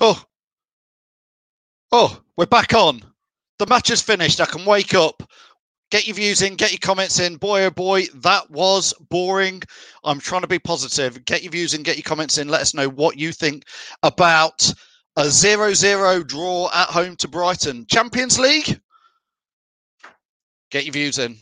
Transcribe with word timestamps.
Oh, 0.00 0.22
oh, 1.90 2.20
we're 2.36 2.46
back 2.46 2.72
on. 2.72 3.02
The 3.58 3.66
match 3.66 3.90
is 3.90 4.00
finished. 4.00 4.40
I 4.40 4.46
can 4.46 4.64
wake 4.64 4.94
up. 4.94 5.28
Get 5.90 6.06
your 6.06 6.14
views 6.14 6.42
in, 6.42 6.54
get 6.54 6.70
your 6.70 6.78
comments 6.78 7.18
in. 7.18 7.36
Boy, 7.36 7.64
oh 7.64 7.70
boy, 7.70 8.04
that 8.16 8.48
was 8.50 8.92
boring. 9.10 9.62
I'm 10.04 10.20
trying 10.20 10.42
to 10.42 10.48
be 10.48 10.58
positive. 10.60 11.24
Get 11.24 11.42
your 11.42 11.50
views 11.50 11.74
in, 11.74 11.82
get 11.82 11.96
your 11.96 12.04
comments 12.04 12.38
in. 12.38 12.48
Let 12.48 12.60
us 12.60 12.74
know 12.74 12.88
what 12.88 13.18
you 13.18 13.32
think 13.32 13.64
about 14.02 14.72
a 15.16 15.28
0 15.30 15.72
0 15.72 16.22
draw 16.22 16.70
at 16.72 16.88
home 16.88 17.16
to 17.16 17.26
Brighton. 17.26 17.86
Champions 17.86 18.38
League? 18.38 18.80
Get 20.70 20.84
your 20.84 20.92
views 20.92 21.18
in. 21.18 21.38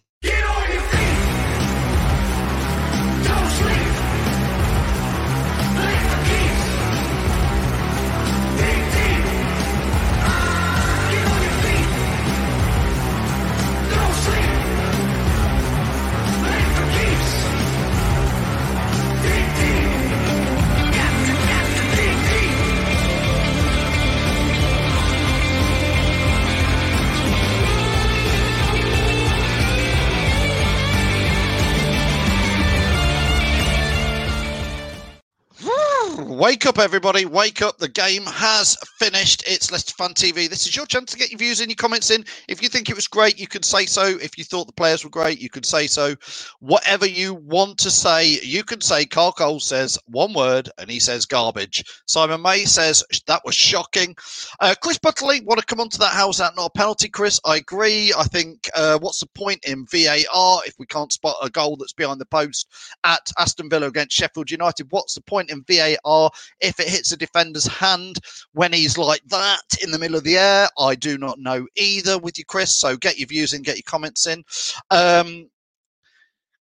Wake 36.46 36.64
up, 36.64 36.78
everybody. 36.78 37.24
Wake 37.24 37.60
up. 37.60 37.76
The 37.78 37.88
game 37.88 38.24
has 38.24 38.76
finished. 39.00 39.42
It's 39.48 39.72
Leicester 39.72 39.94
Fan 39.94 40.10
TV. 40.10 40.48
This 40.48 40.64
is 40.64 40.76
your 40.76 40.86
chance 40.86 41.10
to 41.10 41.18
get 41.18 41.32
your 41.32 41.38
views 41.38 41.60
and 41.60 41.68
your 41.68 41.74
comments 41.74 42.12
in. 42.12 42.24
If 42.46 42.62
you 42.62 42.68
think 42.68 42.88
it 42.88 42.94
was 42.94 43.08
great, 43.08 43.40
you 43.40 43.48
can 43.48 43.64
say 43.64 43.84
so. 43.84 44.04
If 44.04 44.38
you 44.38 44.44
thought 44.44 44.68
the 44.68 44.72
players 44.72 45.02
were 45.02 45.10
great, 45.10 45.40
you 45.40 45.50
can 45.50 45.64
say 45.64 45.88
so. 45.88 46.14
Whatever 46.60 47.04
you 47.04 47.34
want 47.34 47.78
to 47.78 47.90
say, 47.90 48.38
you 48.44 48.62
can 48.62 48.80
say. 48.80 49.06
Carl 49.06 49.32
Cole 49.32 49.58
says 49.58 49.98
one 50.06 50.34
word 50.34 50.70
and 50.78 50.88
he 50.88 51.00
says 51.00 51.26
garbage. 51.26 51.82
Simon 52.06 52.42
May 52.42 52.64
says 52.64 53.02
that 53.26 53.42
was 53.44 53.56
shocking. 53.56 54.14
Uh, 54.60 54.76
Chris 54.80 54.98
Butterley, 54.98 55.44
want 55.44 55.58
to 55.58 55.66
come 55.66 55.80
on 55.80 55.88
to 55.88 55.98
that? 55.98 56.12
How's 56.12 56.38
that 56.38 56.54
not 56.54 56.66
a 56.66 56.78
penalty, 56.78 57.08
Chris? 57.08 57.40
I 57.44 57.56
agree. 57.56 58.12
I 58.16 58.22
think 58.22 58.70
uh, 58.72 59.00
what's 59.00 59.18
the 59.18 59.26
point 59.34 59.64
in 59.64 59.84
VAR 59.86 60.60
if 60.64 60.74
we 60.78 60.86
can't 60.86 61.12
spot 61.12 61.38
a 61.42 61.50
goal 61.50 61.74
that's 61.74 61.92
behind 61.92 62.20
the 62.20 62.26
post 62.26 62.68
at 63.02 63.32
Aston 63.36 63.68
Villa 63.68 63.88
against 63.88 64.14
Sheffield 64.14 64.48
United? 64.48 64.86
What's 64.90 65.16
the 65.16 65.22
point 65.22 65.50
in 65.50 65.64
VAR? 65.66 66.30
If 66.60 66.80
it 66.80 66.88
hits 66.88 67.12
a 67.12 67.16
defender's 67.16 67.66
hand 67.66 68.18
when 68.52 68.72
he's 68.72 68.98
like 68.98 69.22
that 69.26 69.62
in 69.82 69.90
the 69.90 69.98
middle 69.98 70.16
of 70.16 70.24
the 70.24 70.38
air. 70.38 70.68
I 70.78 70.94
do 70.94 71.18
not 71.18 71.38
know 71.38 71.66
either 71.76 72.18
with 72.18 72.38
you, 72.38 72.44
Chris. 72.44 72.76
So 72.76 72.96
get 72.96 73.18
your 73.18 73.28
views 73.28 73.52
in, 73.52 73.62
get 73.62 73.76
your 73.76 73.84
comments 73.86 74.26
in. 74.26 74.44
Um, 74.90 75.48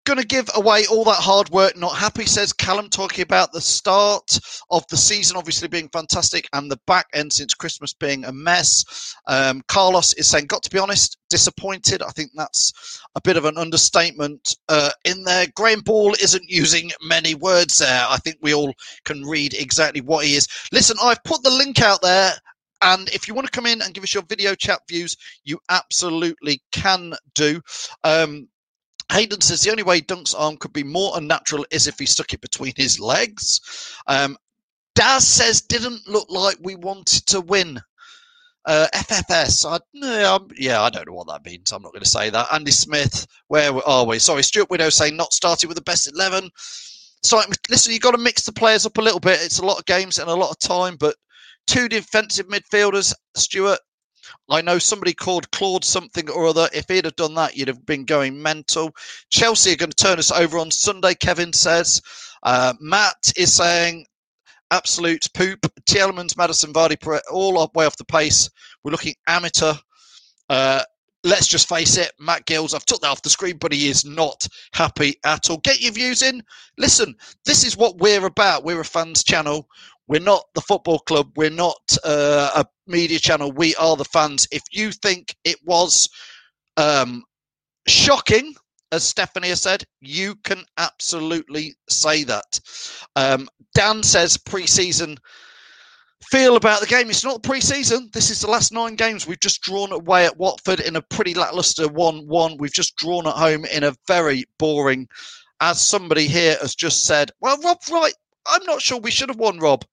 going 0.09 0.19
to 0.19 0.25
give 0.25 0.49
away 0.55 0.87
all 0.87 1.03
that 1.03 1.11
hard 1.13 1.47
work. 1.49 1.77
Not 1.77 1.95
happy, 1.95 2.25
says 2.25 2.51
Callum, 2.51 2.89
talking 2.89 3.21
about 3.21 3.51
the 3.51 3.61
start 3.61 4.39
of 4.71 4.83
the 4.87 4.97
season 4.97 5.37
obviously 5.37 5.67
being 5.67 5.87
fantastic 5.89 6.49
and 6.53 6.69
the 6.69 6.79
back 6.87 7.05
end 7.13 7.31
since 7.31 7.53
Christmas 7.53 7.93
being 7.93 8.25
a 8.25 8.31
mess. 8.31 9.15
Um, 9.27 9.61
Carlos 9.67 10.13
is 10.13 10.27
saying, 10.27 10.47
got 10.47 10.63
to 10.63 10.69
be 10.71 10.79
honest, 10.79 11.19
disappointed. 11.29 12.01
I 12.01 12.09
think 12.09 12.31
that's 12.33 13.03
a 13.13 13.21
bit 13.21 13.37
of 13.37 13.45
an 13.45 13.59
understatement 13.59 14.57
uh, 14.67 14.89
in 15.05 15.23
there. 15.23 15.45
Graham 15.55 15.81
Ball 15.81 16.15
isn't 16.15 16.49
using 16.49 16.89
many 17.03 17.35
words 17.35 17.77
there. 17.77 18.03
I 18.09 18.17
think 18.17 18.37
we 18.41 18.55
all 18.55 18.73
can 19.05 19.21
read 19.25 19.53
exactly 19.53 20.01
what 20.01 20.25
he 20.25 20.33
is. 20.35 20.47
Listen, 20.71 20.97
I've 21.03 21.23
put 21.23 21.43
the 21.43 21.51
link 21.51 21.83
out 21.83 22.01
there. 22.01 22.31
And 22.81 23.09
if 23.09 23.27
you 23.27 23.35
want 23.35 23.45
to 23.45 23.51
come 23.51 23.67
in 23.67 23.83
and 23.83 23.93
give 23.93 24.03
us 24.03 24.13
your 24.13 24.23
video 24.23 24.55
chat 24.55 24.79
views, 24.89 25.15
you 25.43 25.59
absolutely 25.69 26.63
can 26.71 27.13
do. 27.35 27.61
Um, 28.03 28.47
Hayden 29.11 29.41
says 29.41 29.61
the 29.61 29.71
only 29.71 29.83
way 29.83 30.01
Dunk's 30.01 30.33
arm 30.33 30.57
could 30.57 30.73
be 30.73 30.83
more 30.83 31.17
unnatural 31.17 31.65
is 31.71 31.87
if 31.87 31.97
he 31.97 32.05
stuck 32.05 32.33
it 32.33 32.41
between 32.41 32.73
his 32.75 32.99
legs. 32.99 33.59
Um, 34.07 34.37
Daz 34.95 35.27
says 35.27 35.61
didn't 35.61 36.07
look 36.07 36.29
like 36.29 36.57
we 36.61 36.75
wanted 36.75 37.25
to 37.27 37.41
win. 37.41 37.79
Uh, 38.65 38.87
FFS, 38.93 39.65
I, 39.65 39.79
yeah, 40.57 40.81
I 40.81 40.89
don't 40.89 41.07
know 41.07 41.13
what 41.13 41.27
that 41.27 41.45
means. 41.45 41.71
I'm 41.71 41.81
not 41.81 41.93
going 41.93 42.03
to 42.03 42.09
say 42.09 42.29
that. 42.29 42.47
Andy 42.51 42.71
Smith, 42.71 43.25
where 43.47 43.71
are 43.87 44.05
we? 44.05 44.19
Sorry, 44.19 44.43
Stuart 44.43 44.69
Widow 44.69 44.89
saying 44.89 45.15
not 45.15 45.33
starting 45.33 45.69
with 45.69 45.77
the 45.77 45.83
best 45.83 46.11
11. 46.13 46.49
So, 47.23 47.41
listen, 47.69 47.93
you've 47.93 48.01
got 48.01 48.11
to 48.11 48.17
mix 48.17 48.43
the 48.43 48.51
players 48.51 48.85
up 48.85 48.97
a 48.97 49.01
little 49.01 49.19
bit. 49.19 49.39
It's 49.41 49.59
a 49.59 49.65
lot 49.65 49.79
of 49.79 49.85
games 49.85 50.19
and 50.19 50.29
a 50.29 50.35
lot 50.35 50.51
of 50.51 50.59
time, 50.59 50.97
but 50.99 51.15
two 51.65 51.89
defensive 51.89 52.47
midfielders, 52.47 53.13
Stuart, 53.35 53.79
I 54.49 54.61
know 54.61 54.79
somebody 54.79 55.13
called 55.13 55.49
Claude 55.51 55.85
something 55.85 56.29
or 56.29 56.47
other. 56.47 56.67
If 56.73 56.87
he'd 56.87 57.05
have 57.05 57.15
done 57.15 57.35
that, 57.35 57.55
you'd 57.55 57.67
have 57.67 57.85
been 57.85 58.05
going 58.05 58.41
mental. 58.41 58.95
Chelsea 59.29 59.73
are 59.73 59.77
going 59.77 59.91
to 59.91 60.03
turn 60.03 60.19
us 60.19 60.31
over 60.31 60.57
on 60.57 60.71
Sunday, 60.71 61.13
Kevin 61.15 61.53
says. 61.53 62.01
Uh, 62.43 62.73
Matt 62.79 63.31
is 63.37 63.53
saying 63.53 64.05
absolute 64.71 65.27
poop. 65.33 65.59
Tielemans, 65.85 66.37
Maddison, 66.37 66.73
Vardy, 66.73 67.19
all 67.31 67.69
way 67.73 67.85
off 67.85 67.97
the 67.97 68.05
pace. 68.05 68.49
We're 68.83 68.91
looking 68.91 69.15
amateur. 69.27 69.73
Uh, 70.49 70.83
let's 71.23 71.47
just 71.47 71.67
face 71.67 71.97
it, 71.97 72.11
Matt 72.19 72.45
Gills, 72.45 72.73
I've 72.73 72.85
took 72.85 73.01
that 73.01 73.09
off 73.09 73.21
the 73.21 73.29
screen, 73.29 73.57
but 73.57 73.73
he 73.73 73.89
is 73.89 74.05
not 74.05 74.47
happy 74.73 75.15
at 75.25 75.49
all. 75.49 75.57
Get 75.57 75.81
your 75.81 75.91
views 75.91 76.21
in. 76.21 76.41
Listen, 76.77 77.15
this 77.45 77.65
is 77.65 77.77
what 77.77 77.97
we're 77.97 78.25
about. 78.25 78.63
We're 78.63 78.81
a 78.81 78.85
fans 78.85 79.23
channel. 79.23 79.67
We're 80.09 80.19
not 80.19 80.45
the 80.55 80.61
football 80.61 80.99
club. 80.99 81.31
We're 81.37 81.51
not 81.51 81.95
uh, 82.03 82.49
a 82.55 82.65
media 82.87 83.19
channel. 83.19 83.51
We 83.51 83.75
are 83.75 83.95
the 83.95 84.05
fans. 84.05 84.47
If 84.51 84.63
you 84.71 84.91
think 84.91 85.35
it 85.43 85.57
was 85.63 86.09
um, 86.77 87.23
shocking, 87.87 88.55
as 88.91 89.03
Stephanie 89.03 89.49
has 89.49 89.61
said, 89.61 89.83
you 90.01 90.35
can 90.43 90.63
absolutely 90.79 91.75
say 91.89 92.23
that. 92.23 92.59
Um, 93.15 93.47
Dan 93.75 94.01
says 94.01 94.35
pre-season 94.35 95.19
feel 96.23 96.55
about 96.55 96.81
the 96.81 96.87
game. 96.87 97.09
It's 97.09 97.23
not 97.23 97.43
pre-season. 97.43 98.09
This 98.11 98.31
is 98.31 98.41
the 98.41 98.49
last 98.49 98.73
nine 98.73 98.95
games. 98.95 99.27
We've 99.27 99.39
just 99.39 99.61
drawn 99.61 99.91
away 99.91 100.25
at 100.25 100.37
Watford 100.37 100.79
in 100.79 100.95
a 100.95 101.01
pretty 101.03 101.35
lackluster 101.35 101.87
one-one. 101.87 102.57
We've 102.57 102.73
just 102.73 102.95
drawn 102.95 103.27
at 103.27 103.33
home 103.33 103.65
in 103.65 103.83
a 103.83 103.95
very 104.07 104.45
boring. 104.57 105.07
As 105.61 105.79
somebody 105.79 106.27
here 106.27 106.57
has 106.61 106.73
just 106.73 107.05
said, 107.05 107.29
well, 107.41 107.61
Rob, 107.61 107.77
right. 107.91 108.13
I'm 108.47 108.63
not 108.65 108.81
sure 108.81 108.97
we 108.97 109.11
should 109.11 109.29
have 109.29 109.37
won, 109.37 109.59
Rob. 109.59 109.85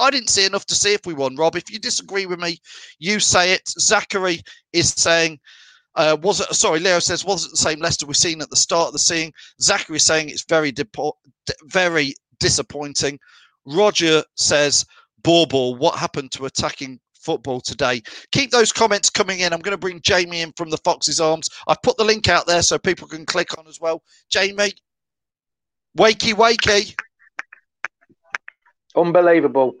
I 0.00 0.10
didn't 0.10 0.30
see 0.30 0.46
enough 0.46 0.66
to 0.66 0.74
see 0.74 0.94
if 0.94 1.06
we 1.06 1.14
won, 1.14 1.36
Rob. 1.36 1.56
If 1.56 1.70
you 1.70 1.78
disagree 1.78 2.26
with 2.26 2.40
me, 2.40 2.58
you 2.98 3.20
say 3.20 3.52
it. 3.52 3.68
Zachary 3.68 4.42
is 4.72 4.90
saying, 4.90 5.38
Uh, 5.94 6.16
was 6.22 6.40
it? 6.40 6.54
Sorry, 6.54 6.80
Leo 6.80 6.98
says 7.00 7.24
was 7.24 7.44
it 7.46 7.50
the 7.50 7.56
same 7.58 7.80
Leicester 7.80 8.06
we've 8.06 8.16
seen 8.16 8.40
at 8.42 8.50
the 8.50 8.56
start 8.56 8.88
of 8.88 8.92
the 8.94 8.98
season? 8.98 9.32
Zachary 9.60 9.96
is 9.96 10.06
saying 10.06 10.30
it's 10.30 10.44
very 10.48 10.72
depo- 10.72 11.14
very 11.64 12.14
disappointing. 12.40 13.18
Roger 13.66 14.22
says, 14.36 14.86
Borball, 15.22 15.78
what 15.78 15.98
happened 15.98 16.32
to 16.32 16.46
attacking 16.46 17.00
football 17.14 17.60
today? 17.60 18.02
Keep 18.32 18.50
those 18.52 18.72
comments 18.72 19.10
coming 19.10 19.40
in. 19.40 19.52
I'm 19.52 19.60
going 19.60 19.72
to 19.72 19.78
bring 19.78 20.00
Jamie 20.02 20.42
in 20.42 20.52
from 20.56 20.70
the 20.70 20.78
Fox's 20.78 21.20
Arms. 21.20 21.48
I've 21.68 21.82
put 21.82 21.96
the 21.98 22.04
link 22.04 22.28
out 22.28 22.46
there 22.46 22.62
so 22.62 22.78
people 22.78 23.08
can 23.08 23.26
click 23.26 23.58
on 23.58 23.66
as 23.68 23.80
well. 23.80 24.02
Jamie, 24.30 24.72
wakey, 25.98 26.34
wakey. 26.34 26.94
Unbelievable. 28.96 29.76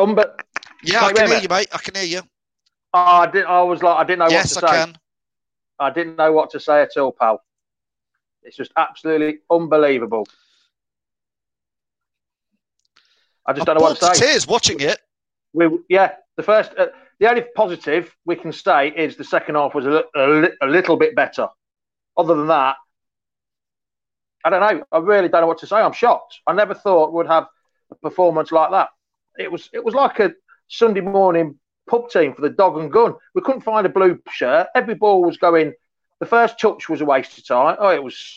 Unbe- 0.00 0.40
yeah, 0.82 1.04
I 1.04 1.12
can 1.12 1.28
hear 1.28 1.38
you, 1.38 1.48
mate. 1.48 1.68
I 1.72 1.78
can 1.78 1.94
hear 1.94 2.04
you. 2.04 2.22
Oh, 2.94 2.98
I, 2.98 3.26
did, 3.30 3.44
I 3.44 3.62
was 3.62 3.82
like, 3.82 3.96
I 3.96 4.04
didn't 4.04 4.20
know 4.20 4.30
yes, 4.30 4.54
what 4.54 4.60
to 4.60 4.66
I 4.66 4.70
say. 4.70 4.84
Can. 4.84 4.98
I 5.78 5.90
didn't 5.90 6.16
know 6.16 6.32
what 6.32 6.50
to 6.50 6.60
say 6.60 6.82
at 6.82 6.96
all, 6.96 7.12
pal. 7.12 7.42
It's 8.42 8.56
just 8.56 8.72
absolutely 8.76 9.40
unbelievable. 9.50 10.26
I 13.46 13.52
just 13.52 13.68
I'm 13.68 13.76
don't 13.76 13.82
know 13.82 13.88
what 13.90 13.98
to 14.00 14.14
say. 14.14 14.26
tears 14.26 14.46
watching 14.46 14.80
it. 14.80 14.98
We, 15.52 15.68
yeah, 15.88 16.12
the 16.36 16.42
first, 16.42 16.72
uh, 16.78 16.86
the 17.18 17.28
only 17.28 17.42
positive 17.54 18.14
we 18.24 18.36
can 18.36 18.52
say 18.52 18.88
is 18.88 19.16
the 19.16 19.24
second 19.24 19.56
half 19.56 19.74
was 19.74 19.86
a, 19.86 20.04
a, 20.14 20.48
a 20.62 20.66
little 20.66 20.96
bit 20.96 21.14
better. 21.14 21.48
Other 22.16 22.34
than 22.34 22.46
that, 22.48 22.76
I 24.44 24.50
don't 24.50 24.60
know. 24.60 24.84
I 24.92 24.98
really 24.98 25.28
don't 25.28 25.42
know 25.42 25.46
what 25.46 25.58
to 25.58 25.66
say. 25.66 25.76
I'm 25.76 25.92
shocked. 25.92 26.40
I 26.46 26.52
never 26.52 26.74
thought 26.74 27.12
we'd 27.12 27.26
have 27.26 27.46
a 27.90 27.94
performance 27.96 28.52
like 28.52 28.70
that. 28.70 28.88
It 29.38 29.50
was 29.50 29.68
it 29.72 29.84
was 29.84 29.94
like 29.94 30.18
a 30.20 30.32
Sunday 30.68 31.00
morning 31.00 31.58
pub 31.88 32.08
team 32.10 32.34
for 32.34 32.42
the 32.42 32.50
dog 32.50 32.78
and 32.78 32.92
gun. 32.92 33.14
We 33.34 33.42
couldn't 33.42 33.62
find 33.62 33.86
a 33.86 33.90
blue 33.90 34.18
shirt. 34.30 34.68
Every 34.74 34.94
ball 34.94 35.22
was 35.22 35.36
going. 35.36 35.74
The 36.20 36.26
first 36.26 36.58
touch 36.60 36.88
was 36.88 37.00
a 37.00 37.04
waste 37.04 37.38
of 37.38 37.46
time. 37.46 37.76
Oh, 37.78 37.90
it 37.90 38.02
was. 38.02 38.36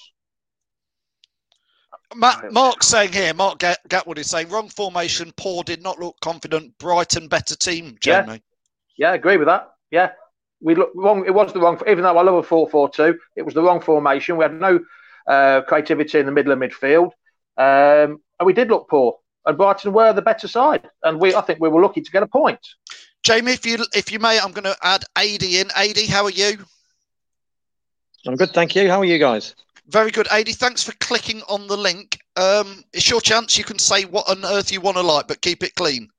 Matt, 2.15 2.51
Mark 2.51 2.83
saying 2.83 3.11
here, 3.11 3.33
Mark 3.33 3.59
Gatwood 3.59 4.19
is 4.19 4.29
saying 4.29 4.49
wrong 4.49 4.69
formation. 4.69 5.33
Poor 5.35 5.63
did 5.63 5.81
not 5.81 5.99
look 5.99 6.15
confident. 6.21 6.77
Brighton 6.77 7.27
better 7.27 7.55
team. 7.55 7.97
Jamie. 7.99 8.41
Yeah, 8.95 9.09
yeah, 9.09 9.13
agree 9.13 9.37
with 9.37 9.47
that. 9.47 9.71
Yeah, 9.89 10.11
we 10.61 10.75
look 10.75 10.91
wrong. 10.95 11.25
It 11.25 11.33
was 11.33 11.53
the 11.53 11.59
wrong. 11.59 11.81
Even 11.87 12.03
though 12.03 12.17
I 12.17 12.21
love 12.21 12.35
a 12.35 12.43
four-four-two, 12.43 13.17
it 13.35 13.41
was 13.41 13.53
the 13.53 13.63
wrong 13.63 13.81
formation. 13.81 14.37
We 14.37 14.43
had 14.43 14.53
no 14.53 14.79
uh, 15.27 15.61
creativity 15.67 16.19
in 16.19 16.25
the 16.25 16.31
middle 16.31 16.51
of 16.51 16.59
midfield, 16.59 17.11
um, 17.57 18.21
and 18.39 18.45
we 18.45 18.53
did 18.53 18.69
look 18.69 18.89
poor. 18.89 19.17
And 19.45 19.57
Brighton 19.57 19.91
were 19.91 20.13
the 20.13 20.21
better 20.21 20.47
side, 20.47 20.89
and 21.03 21.19
we 21.19 21.35
I 21.35 21.41
think 21.41 21.59
we 21.59 21.69
were 21.69 21.81
lucky 21.81 22.01
to 22.01 22.11
get 22.11 22.23
a 22.23 22.27
point. 22.27 22.59
Jamie, 23.23 23.53
if 23.53 23.65
you 23.65 23.77
if 23.93 24.11
you 24.11 24.19
may, 24.19 24.39
I'm 24.39 24.51
going 24.51 24.63
to 24.63 24.75
add 24.81 25.03
AD 25.15 25.43
in. 25.43 25.69
AD, 25.75 25.97
how 26.09 26.23
are 26.23 26.31
you? 26.31 26.57
I'm 28.25 28.35
good, 28.35 28.51
thank 28.51 28.75
you. 28.75 28.89
How 28.89 28.99
are 28.99 29.05
you 29.05 29.19
guys? 29.19 29.55
Very 29.87 30.11
good, 30.11 30.27
AD. 30.31 30.47
Thanks 30.47 30.83
for 30.83 30.93
clicking 30.99 31.41
on 31.49 31.67
the 31.67 31.75
link. 31.75 32.19
Um, 32.37 32.83
it's 32.93 33.09
your 33.09 33.19
chance. 33.19 33.57
You 33.57 33.65
can 33.65 33.79
say 33.79 34.03
what 34.03 34.29
on 34.29 34.45
earth 34.45 34.71
you 34.71 34.79
want 34.79 34.95
to 34.97 35.03
like, 35.03 35.27
but 35.27 35.41
keep 35.41 35.61
it 35.61 35.75
clean. 35.75 36.09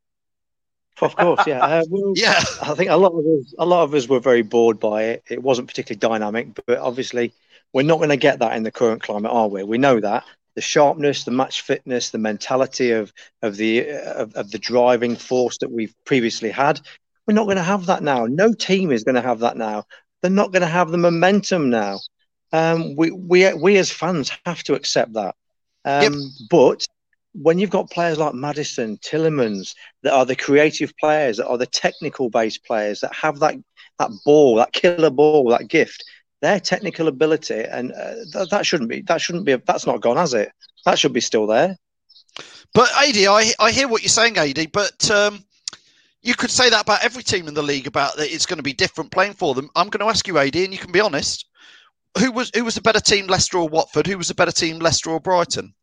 Of 1.00 1.16
course, 1.16 1.46
yeah. 1.46 1.60
Uh, 1.64 1.84
well, 1.88 2.12
yeah. 2.14 2.40
I 2.62 2.74
think 2.74 2.90
a 2.90 2.96
lot 2.96 3.12
of 3.12 3.24
us, 3.24 3.54
a 3.58 3.66
lot 3.66 3.84
of 3.84 3.94
us 3.94 4.06
were 4.06 4.20
very 4.20 4.42
bored 4.42 4.78
by 4.78 5.04
it. 5.04 5.24
It 5.28 5.42
wasn't 5.42 5.68
particularly 5.68 5.98
dynamic, 5.98 6.48
but 6.66 6.78
obviously, 6.78 7.32
we're 7.74 7.82
not 7.82 7.98
going 7.98 8.08
to 8.08 8.16
get 8.16 8.38
that 8.38 8.56
in 8.56 8.62
the 8.62 8.70
current 8.70 9.02
climate, 9.02 9.32
are 9.32 9.48
we? 9.48 9.64
We 9.64 9.76
know 9.76 10.00
that 10.00 10.24
the 10.54 10.60
sharpness, 10.60 11.24
the 11.24 11.30
match 11.30 11.62
fitness, 11.62 12.10
the 12.10 12.18
mentality 12.18 12.92
of 12.92 13.12
of 13.42 13.56
the 13.56 13.88
of, 13.90 14.34
of 14.34 14.50
the 14.50 14.58
driving 14.58 15.16
force 15.16 15.58
that 15.58 15.70
we've 15.70 15.94
previously 16.06 16.50
had. 16.50 16.80
We're 17.26 17.34
not 17.34 17.44
going 17.44 17.56
to 17.56 17.62
have 17.62 17.86
that 17.86 18.02
now. 18.02 18.26
No 18.26 18.52
team 18.52 18.92
is 18.92 19.04
going 19.04 19.16
to 19.16 19.22
have 19.22 19.40
that 19.40 19.56
now. 19.56 19.84
They're 20.22 20.30
not 20.30 20.52
going 20.52 20.62
to 20.62 20.68
have 20.68 20.90
the 20.90 20.98
momentum 20.98 21.70
now. 21.70 21.98
Um, 22.52 22.94
we 22.96 23.10
we 23.10 23.52
we 23.54 23.76
as 23.76 23.90
fans 23.90 24.30
have 24.46 24.62
to 24.64 24.74
accept 24.74 25.14
that. 25.14 25.34
Um, 25.84 26.02
yep. 26.02 26.12
But 26.50 26.86
when 27.32 27.58
you've 27.58 27.70
got 27.70 27.90
players 27.90 28.18
like 28.18 28.34
Maddison, 28.34 28.98
Tielemans, 28.98 29.74
that 30.02 30.12
are 30.12 30.24
the 30.24 30.36
creative 30.36 30.92
players, 31.00 31.38
that 31.38 31.48
are 31.48 31.58
the 31.58 31.66
technical 31.66 32.30
based 32.30 32.64
players, 32.64 33.00
that 33.00 33.12
have 33.12 33.40
that 33.40 33.56
that 33.98 34.10
ball, 34.24 34.56
that 34.56 34.72
killer 34.72 35.10
ball, 35.10 35.50
that 35.50 35.68
gift, 35.68 36.04
their 36.40 36.60
technical 36.60 37.08
ability, 37.08 37.62
and 37.62 37.92
uh, 37.92 38.14
th- 38.32 38.50
that 38.50 38.66
shouldn't 38.66 38.90
be 38.90 39.02
that 39.02 39.20
shouldn't 39.20 39.44
be 39.44 39.54
that's 39.56 39.86
not 39.86 40.00
gone, 40.00 40.16
has 40.16 40.34
it? 40.34 40.52
That 40.84 40.98
should 40.98 41.12
be 41.12 41.20
still 41.20 41.46
there. 41.46 41.76
But 42.72 42.90
AD, 42.96 43.16
I 43.16 43.52
I 43.58 43.70
hear 43.70 43.88
what 43.88 44.02
you're 44.02 44.08
saying, 44.08 44.38
AD, 44.38 44.72
but. 44.72 45.10
Um, 45.10 45.44
you 46.24 46.34
could 46.34 46.50
say 46.50 46.70
that 46.70 46.80
about 46.80 47.04
every 47.04 47.22
team 47.22 47.48
in 47.48 47.54
the 47.54 47.62
league 47.62 47.86
about 47.86 48.16
that 48.16 48.32
it's 48.32 48.46
going 48.46 48.56
to 48.56 48.62
be 48.62 48.72
different 48.72 49.10
playing 49.10 49.34
for 49.34 49.54
them. 49.54 49.68
I'm 49.76 49.90
going 49.90 50.00
to 50.00 50.10
ask 50.10 50.26
you, 50.26 50.38
AD, 50.38 50.56
and 50.56 50.72
you 50.72 50.78
can 50.78 50.90
be 50.90 51.00
honest. 51.00 51.44
Who 52.18 52.32
was 52.32 52.50
who 52.54 52.64
was 52.64 52.76
the 52.76 52.80
better 52.80 53.00
team, 53.00 53.26
Leicester 53.26 53.58
or 53.58 53.68
Watford? 53.68 54.06
Who 54.06 54.16
was 54.16 54.28
the 54.28 54.34
better 54.34 54.50
team, 54.50 54.78
Leicester 54.78 55.10
or 55.10 55.20
Brighton? 55.20 55.74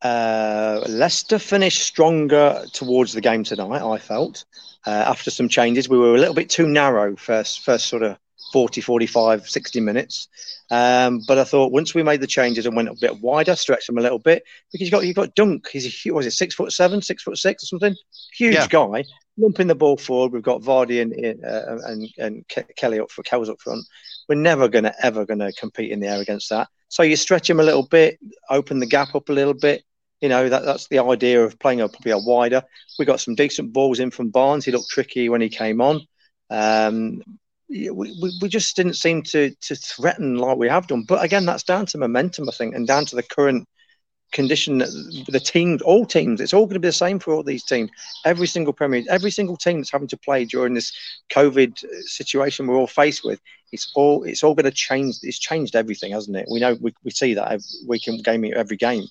Uh, 0.00 0.80
Leicester 0.88 1.38
finished 1.38 1.82
stronger 1.82 2.64
towards 2.72 3.12
the 3.12 3.20
game 3.20 3.44
tonight. 3.44 3.82
I 3.82 3.98
felt 3.98 4.44
uh, 4.86 4.90
after 4.90 5.30
some 5.30 5.48
changes, 5.48 5.88
we 5.88 5.98
were 5.98 6.14
a 6.14 6.18
little 6.18 6.34
bit 6.34 6.48
too 6.48 6.66
narrow 6.66 7.16
first 7.16 7.60
first 7.60 7.86
sort 7.86 8.02
of 8.02 8.16
40, 8.52 8.80
45, 8.80 9.48
60 9.48 9.80
minutes. 9.80 10.28
Um, 10.70 11.22
but 11.26 11.38
I 11.38 11.44
thought 11.44 11.72
once 11.72 11.94
we 11.94 12.02
made 12.02 12.20
the 12.20 12.26
changes 12.26 12.66
and 12.66 12.76
went 12.76 12.88
a 12.88 12.96
bit 13.00 13.20
wider, 13.20 13.56
stretched 13.56 13.88
him 13.88 13.98
a 13.98 14.02
little 14.02 14.18
bit, 14.18 14.44
because 14.72 14.86
you've 14.86 14.92
got 14.92 15.06
you've 15.06 15.16
got 15.16 15.34
Dunk. 15.34 15.68
He's 15.68 15.86
a 15.86 15.88
huge, 15.88 16.14
was 16.14 16.26
it 16.26 16.32
six 16.32 16.54
foot 16.54 16.72
seven, 16.72 17.00
six 17.00 17.22
foot 17.22 17.38
six 17.38 17.62
or 17.62 17.66
something? 17.66 17.94
Huge 18.36 18.54
yeah. 18.54 18.66
guy, 18.68 19.04
lumping 19.38 19.66
the 19.66 19.74
ball 19.74 19.96
forward. 19.96 20.32
We've 20.32 20.42
got 20.42 20.62
Vardy 20.62 21.00
and 21.00 21.44
uh, 21.44 21.78
and 21.86 22.08
and 22.18 22.44
Kelly 22.76 23.00
up 23.00 23.10
for 23.10 23.22
Kells 23.22 23.48
up 23.48 23.60
front. 23.60 23.84
We're 24.28 24.34
never 24.34 24.68
gonna 24.68 24.94
ever 25.02 25.24
gonna 25.24 25.52
compete 25.52 25.90
in 25.90 26.00
the 26.00 26.08
air 26.08 26.20
against 26.20 26.50
that. 26.50 26.68
So 26.88 27.02
you 27.02 27.16
stretch 27.16 27.48
him 27.48 27.60
a 27.60 27.64
little 27.64 27.86
bit, 27.86 28.18
open 28.50 28.78
the 28.78 28.86
gap 28.86 29.14
up 29.14 29.28
a 29.28 29.32
little 29.32 29.54
bit. 29.54 29.84
You 30.20 30.28
know 30.28 30.48
that 30.48 30.64
that's 30.64 30.88
the 30.88 30.98
idea 30.98 31.44
of 31.44 31.58
playing 31.58 31.80
a 31.80 31.88
probably 31.88 32.12
a 32.12 32.18
wider. 32.18 32.62
We 32.98 33.04
got 33.04 33.20
some 33.20 33.36
decent 33.36 33.72
balls 33.72 34.00
in 34.00 34.10
from 34.10 34.30
Barnes. 34.30 34.64
He 34.64 34.72
looked 34.72 34.90
tricky 34.90 35.28
when 35.28 35.40
he 35.40 35.48
came 35.48 35.80
on. 35.80 36.02
Um, 36.50 37.22
we, 37.68 38.32
we, 38.40 38.48
just 38.48 38.76
didn't 38.76 38.94
seem 38.94 39.22
to 39.22 39.54
to 39.60 39.76
threaten 39.76 40.36
like 40.36 40.56
we 40.56 40.68
have 40.68 40.86
done. 40.86 41.04
But 41.06 41.22
again, 41.22 41.44
that's 41.44 41.62
down 41.62 41.86
to 41.86 41.98
momentum, 41.98 42.48
I 42.48 42.52
think, 42.52 42.74
and 42.74 42.86
down 42.86 43.04
to 43.06 43.16
the 43.16 43.22
current 43.22 43.68
condition. 44.32 44.78
The 44.78 45.42
teams, 45.42 45.82
all 45.82 46.06
teams, 46.06 46.40
it's 46.40 46.54
all 46.54 46.66
going 46.66 46.74
to 46.74 46.80
be 46.80 46.88
the 46.88 46.92
same 46.92 47.18
for 47.18 47.34
all 47.34 47.42
these 47.42 47.64
teams. 47.64 47.90
Every 48.24 48.46
single 48.46 48.72
Premier, 48.72 49.02
every 49.08 49.30
single 49.30 49.56
team 49.56 49.78
that's 49.78 49.90
having 49.90 50.08
to 50.08 50.16
play 50.16 50.44
during 50.44 50.74
this 50.74 50.92
COVID 51.30 51.84
situation 52.06 52.66
we're 52.66 52.76
all 52.76 52.86
faced 52.86 53.24
with, 53.24 53.40
it's 53.72 53.92
all 53.94 54.24
it's 54.24 54.42
all 54.42 54.54
going 54.54 54.64
to 54.64 54.70
change. 54.70 55.16
It's 55.22 55.38
changed 55.38 55.76
everything, 55.76 56.12
hasn't 56.12 56.36
it? 56.36 56.48
We 56.50 56.60
know 56.60 56.76
we, 56.80 56.94
we 57.04 57.10
see 57.10 57.34
that 57.34 57.52
every, 57.52 57.64
we 57.86 58.00
can 58.00 58.18
game 58.18 58.50
every 58.54 58.76
game. 58.76 59.04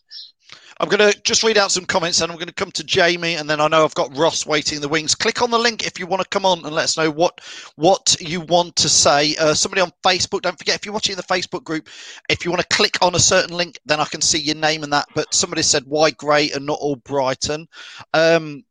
I'm 0.80 0.90
going 0.90 1.12
to 1.12 1.20
just 1.22 1.44
read 1.44 1.58
out 1.58 1.72
some 1.72 1.86
comments 1.86 2.22
and 2.22 2.32
I'm 2.32 2.38
going 2.38 2.48
to 2.48 2.54
come 2.54 2.72
to 2.72 2.84
Jamie 2.84 3.36
and 3.36 3.50
then 3.50 3.60
I 3.60 3.68
know 3.68 3.84
I've 3.84 3.96
got 3.96 4.16
Ross 4.16 4.46
waiting 4.46 4.76
in 4.76 4.82
the 4.82 4.88
wings. 4.88 5.16
Click 5.16 5.42
on 5.42 5.50
the 5.50 5.58
link 5.58 5.88
if 5.88 6.00
you 6.00 6.06
want 6.06 6.22
to 6.22 6.30
come 6.30 6.46
on 6.46 6.64
and 6.66 6.74
let 6.74 6.84
us 6.84 6.98
know 6.98 7.10
what 7.10 7.42
what 7.76 8.16
you 8.20 8.42
want 8.42 8.76
to 8.78 8.90
say. 8.90 9.36
Uh, 9.38 9.56
somebody 9.56 9.82
on 9.82 9.92
Facebook, 10.06 10.42
don't 10.42 10.58
forget 10.58 10.76
if 10.76 10.86
you're 10.86 10.94
watching 10.94 11.16
the 11.16 11.24
Facebook 11.24 11.64
group, 11.64 11.90
if 12.30 12.46
you 12.46 12.52
want 12.52 12.62
to 12.62 12.76
click 12.76 12.98
on 13.02 13.16
a 13.16 13.20
certain 13.20 13.56
link, 13.58 13.80
then 13.86 14.00
I 14.00 14.06
can 14.06 14.22
see 14.22 14.40
your 14.40 14.56
name 14.56 14.84
and 14.84 14.94
that. 14.94 15.08
But 15.16 15.34
somebody 15.34 15.64
said 15.64 15.84
why 15.88 16.12
Gray 16.12 16.52
and 16.52 16.66
not 16.66 16.80
Albrighton. 16.80 17.68
Um, 18.14 18.64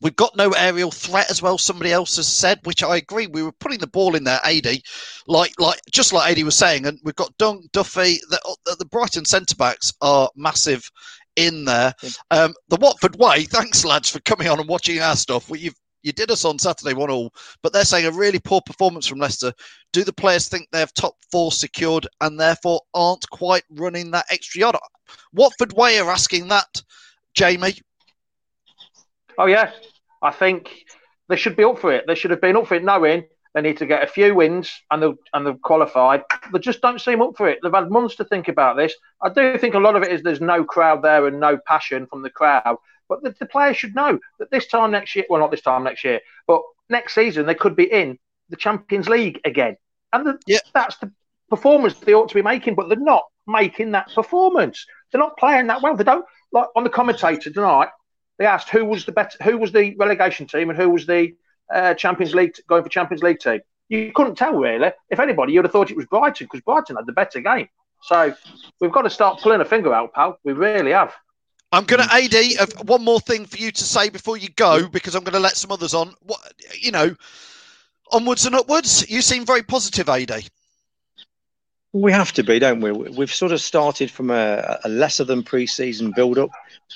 We've 0.00 0.16
got 0.16 0.36
no 0.36 0.50
aerial 0.50 0.90
threat 0.90 1.30
as 1.30 1.42
well. 1.42 1.58
Somebody 1.58 1.92
else 1.92 2.16
has 2.16 2.28
said, 2.28 2.60
which 2.64 2.82
I 2.82 2.96
agree. 2.96 3.26
We 3.26 3.42
were 3.42 3.52
putting 3.52 3.80
the 3.80 3.86
ball 3.86 4.14
in 4.14 4.24
there, 4.24 4.40
AD, 4.44 4.66
like 5.26 5.52
like 5.58 5.80
just 5.90 6.12
like 6.12 6.30
AD 6.30 6.44
was 6.44 6.56
saying, 6.56 6.86
and 6.86 6.98
we've 7.02 7.16
got 7.16 7.36
Dunk, 7.38 7.70
Duffy. 7.72 8.18
The, 8.30 8.76
the 8.78 8.86
Brighton 8.86 9.24
centre 9.24 9.56
backs 9.56 9.92
are 10.00 10.30
massive 10.36 10.88
in 11.36 11.64
there. 11.64 11.94
Um, 12.30 12.54
the 12.68 12.78
Watford 12.80 13.16
way. 13.16 13.44
Thanks, 13.50 13.84
lads, 13.84 14.10
for 14.10 14.20
coming 14.20 14.48
on 14.48 14.60
and 14.60 14.68
watching 14.68 15.00
our 15.00 15.16
stuff. 15.16 15.48
Well, 15.48 15.60
you've 15.60 15.74
you 16.02 16.12
did 16.12 16.30
us 16.30 16.44
on 16.44 16.58
Saturday, 16.58 16.94
one 16.94 17.10
all, 17.10 17.32
but 17.62 17.72
they're 17.72 17.84
saying 17.84 18.06
a 18.06 18.12
really 18.12 18.38
poor 18.38 18.60
performance 18.64 19.06
from 19.06 19.18
Leicester. 19.18 19.52
Do 19.92 20.04
the 20.04 20.12
players 20.12 20.48
think 20.48 20.68
they 20.70 20.78
have 20.78 20.94
top 20.94 21.14
four 21.30 21.52
secured 21.52 22.06
and 22.20 22.38
therefore 22.38 22.80
aren't 22.94 23.28
quite 23.30 23.64
running 23.70 24.10
that 24.12 24.26
extra 24.30 24.60
yard? 24.60 24.76
Watford 25.32 25.72
way 25.72 25.98
are 25.98 26.10
asking 26.10 26.48
that, 26.48 26.82
Jamie. 27.34 27.74
Oh 29.38 29.46
yeah, 29.46 29.70
I 30.20 30.32
think 30.32 30.84
they 31.28 31.36
should 31.36 31.56
be 31.56 31.64
up 31.64 31.78
for 31.78 31.92
it. 31.92 32.04
They 32.06 32.16
should 32.16 32.32
have 32.32 32.40
been 32.40 32.56
up 32.56 32.66
for 32.66 32.74
it, 32.74 32.84
knowing 32.84 33.24
they 33.54 33.60
need 33.60 33.78
to 33.78 33.86
get 33.86 34.02
a 34.02 34.06
few 34.06 34.34
wins 34.34 34.70
and 34.90 35.02
they've, 35.02 35.16
and 35.32 35.46
they've 35.46 35.62
qualified. 35.62 36.24
They 36.52 36.58
just 36.58 36.82
don't 36.82 37.00
seem 37.00 37.22
up 37.22 37.36
for 37.36 37.48
it. 37.48 37.60
They've 37.62 37.72
had 37.72 37.90
months 37.90 38.16
to 38.16 38.24
think 38.24 38.48
about 38.48 38.76
this. 38.76 38.94
I 39.22 39.28
do 39.30 39.56
think 39.56 39.74
a 39.74 39.78
lot 39.78 39.96
of 39.96 40.02
it 40.02 40.12
is 40.12 40.22
there's 40.22 40.40
no 40.40 40.64
crowd 40.64 41.02
there 41.02 41.26
and 41.26 41.40
no 41.40 41.58
passion 41.66 42.06
from 42.06 42.22
the 42.22 42.30
crowd. 42.30 42.76
But 43.08 43.22
the, 43.22 43.34
the 43.38 43.46
players 43.46 43.76
should 43.76 43.94
know 43.94 44.18
that 44.38 44.50
this 44.50 44.66
time 44.66 44.90
next 44.90 45.14
year, 45.16 45.24
well, 45.30 45.40
not 45.40 45.50
this 45.50 45.62
time 45.62 45.84
next 45.84 46.04
year, 46.04 46.20
but 46.46 46.60
next 46.90 47.14
season, 47.14 47.46
they 47.46 47.54
could 47.54 47.76
be 47.76 47.90
in 47.90 48.18
the 48.50 48.56
Champions 48.56 49.08
League 49.08 49.40
again. 49.44 49.76
And 50.12 50.26
the, 50.26 50.38
yeah. 50.46 50.58
that's 50.74 50.96
the 50.98 51.10
performance 51.48 51.94
they 51.94 52.14
ought 52.14 52.28
to 52.28 52.34
be 52.34 52.42
making, 52.42 52.74
but 52.74 52.88
they're 52.88 52.98
not 52.98 53.24
making 53.46 53.92
that 53.92 54.12
performance. 54.14 54.84
They're 55.10 55.20
not 55.20 55.38
playing 55.38 55.68
that 55.68 55.80
well. 55.80 55.96
They 55.96 56.04
don't, 56.04 56.24
like 56.52 56.66
on 56.76 56.84
the 56.84 56.90
commentator 56.90 57.50
tonight, 57.50 57.88
they 58.38 58.46
asked 58.46 58.68
who 58.68 58.84
was 58.84 59.04
the 59.04 59.12
better, 59.12 59.36
who 59.42 59.58
was 59.58 59.72
the 59.72 59.94
relegation 59.96 60.46
team 60.46 60.70
and 60.70 60.78
who 60.78 60.88
was 60.88 61.06
the 61.06 61.34
uh, 61.72 61.94
Champions 61.94 62.34
League 62.34 62.54
going 62.68 62.82
for 62.82 62.88
Champions 62.88 63.22
League 63.22 63.40
team. 63.40 63.60
you 63.88 64.12
couldn't 64.14 64.36
tell 64.36 64.54
really. 64.54 64.90
If 65.10 65.20
anybody, 65.20 65.52
you'd 65.52 65.64
have 65.64 65.72
thought 65.72 65.90
it 65.90 65.96
was 65.96 66.06
Brighton 66.06 66.46
because 66.46 66.62
Brighton 66.62 66.96
had 66.96 67.06
the 67.06 67.12
better 67.12 67.40
game. 67.40 67.68
So 68.02 68.34
we've 68.80 68.92
got 68.92 69.02
to 69.02 69.10
start 69.10 69.40
pulling 69.40 69.60
a 69.60 69.64
finger 69.64 69.92
out, 69.92 70.14
pal. 70.14 70.38
We 70.44 70.52
really 70.52 70.92
have. 70.92 71.14
I'm 71.70 71.84
going 71.84 72.02
to 72.02 72.14
AD 72.14 72.88
one 72.88 73.04
more 73.04 73.20
thing 73.20 73.44
for 73.44 73.58
you 73.58 73.70
to 73.70 73.84
say 73.84 74.08
before 74.08 74.38
you 74.38 74.48
go 74.56 74.88
because 74.88 75.14
I'm 75.14 75.24
going 75.24 75.34
to 75.34 75.40
let 75.40 75.56
some 75.56 75.70
others 75.70 75.92
on. 75.92 76.14
What 76.22 76.40
you 76.80 76.92
know, 76.92 77.14
onwards 78.10 78.46
and 78.46 78.54
upwards. 78.54 79.08
You 79.10 79.20
seem 79.20 79.44
very 79.44 79.62
positive, 79.62 80.08
AD. 80.08 80.48
We 81.94 82.12
have 82.12 82.32
to 82.32 82.42
be, 82.42 82.58
don't 82.58 82.80
we? 82.80 82.92
We've 82.92 83.32
sort 83.32 83.52
of 83.52 83.62
started 83.62 84.10
from 84.10 84.30
a, 84.30 84.78
a 84.84 84.88
lesser 84.88 85.24
than 85.24 85.42
pre-season 85.42 86.12
build-up, 86.14 86.50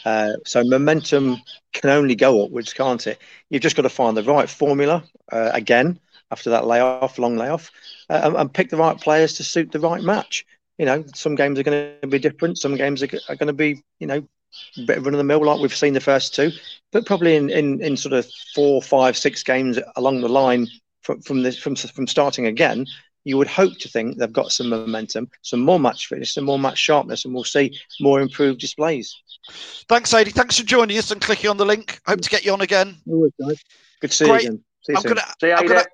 uh, 0.05 0.35
so 0.45 0.63
momentum 0.65 1.39
can 1.73 1.89
only 1.89 2.15
go 2.15 2.45
upwards, 2.45 2.75
can't 2.75 3.07
it? 3.07 3.19
You've 3.49 3.63
just 3.63 3.75
got 3.75 3.83
to 3.83 3.89
find 3.89 4.17
the 4.17 4.23
right 4.23 4.51
formula 4.51 5.03
uh, 5.31 5.51
again 5.55 5.99
after 6.31 6.51
that 6.51 6.67
layoff, 6.67 7.19
long 7.19 7.37
layoff, 7.37 7.71
uh, 8.11 8.21
and, 8.25 8.37
and, 8.37 8.53
pick 8.53 8.69
the 8.69 8.77
right 8.77 8.99
players 9.01 9.35
to 9.35 9.45
suit 9.45 9.73
the 9.73 9.81
right 9.81 10.03
match. 10.03 10.45
You 10.77 10.85
know, 10.85 11.05
some 11.15 11.37
games 11.37 11.59
are 11.59 11.63
going 11.63 11.95
to 12.03 12.07
be 12.07 12.19
different. 12.19 12.59
Some 12.59 12.77
games 12.77 13.03
are, 13.03 13.09
are 13.29 13.37
going 13.37 13.47
to 13.47 13.53
be, 13.55 13.83
you 13.99 14.07
know, 14.07 14.27
a 14.77 14.85
bit 14.85 15.03
run 15.03 15.15
of 15.15 15.19
the 15.19 15.25
mill 15.25 15.45
like 15.45 15.61
we've 15.61 15.75
seen 15.75 15.95
the 15.95 16.01
first 16.01 16.35
two, 16.35 16.51
but 16.91 17.07
probably 17.07 17.37
in, 17.37 17.49
in, 17.49 17.83
in 17.83 17.97
sort 17.97 18.13
of 18.13 18.31
four, 18.55 18.83
five, 18.83 19.17
six 19.17 19.43
games 19.43 19.79
along 19.97 20.21
the 20.21 20.29
line 20.29 20.69
from 21.01 21.21
from 21.23 21.43
this 21.43 21.59
from 21.59 21.75
from 21.77 22.07
starting 22.07 22.47
again, 22.47 22.87
you 23.25 23.39
would 23.39 23.47
hope 23.47 23.79
to 23.79 23.89
think 23.89 24.19
they've 24.19 24.33
got 24.33 24.53
some 24.53 24.69
momentum, 24.69 25.31
some 25.43 25.61
more 25.61 25.79
match 25.79 26.09
fitness, 26.09 26.35
some 26.35 26.45
more 26.45 26.59
match 26.59 26.79
sharpness, 26.79 27.25
and 27.25 27.35
we'll 27.35 27.45
see 27.45 27.79
more 28.01 28.21
improved 28.21 28.61
displays. 28.61 29.17
Thanks, 29.89 30.11
Sadie. 30.11 30.31
Thanks 30.31 30.59
for 30.59 30.65
joining 30.65 30.99
us 30.99 31.11
and 31.11 31.21
clicking 31.21 31.51
on 31.51 31.57
the 31.57 31.65
link. 31.65 32.01
Hope 32.07 32.21
to 32.21 32.31
get 32.31 32.45
you 32.45 32.53
on 32.53 32.61
again. 32.61 32.97
Always, 33.09 33.33
guys. 33.41 33.63
Good 34.01 34.11
to 34.11 34.17
see 34.17 34.25
Great. 34.27 34.43
you 34.43 34.49
again. 34.49 34.65
See 34.83 34.93
you 34.93 34.99
I'm 34.99 35.05
gonna, 35.05 35.85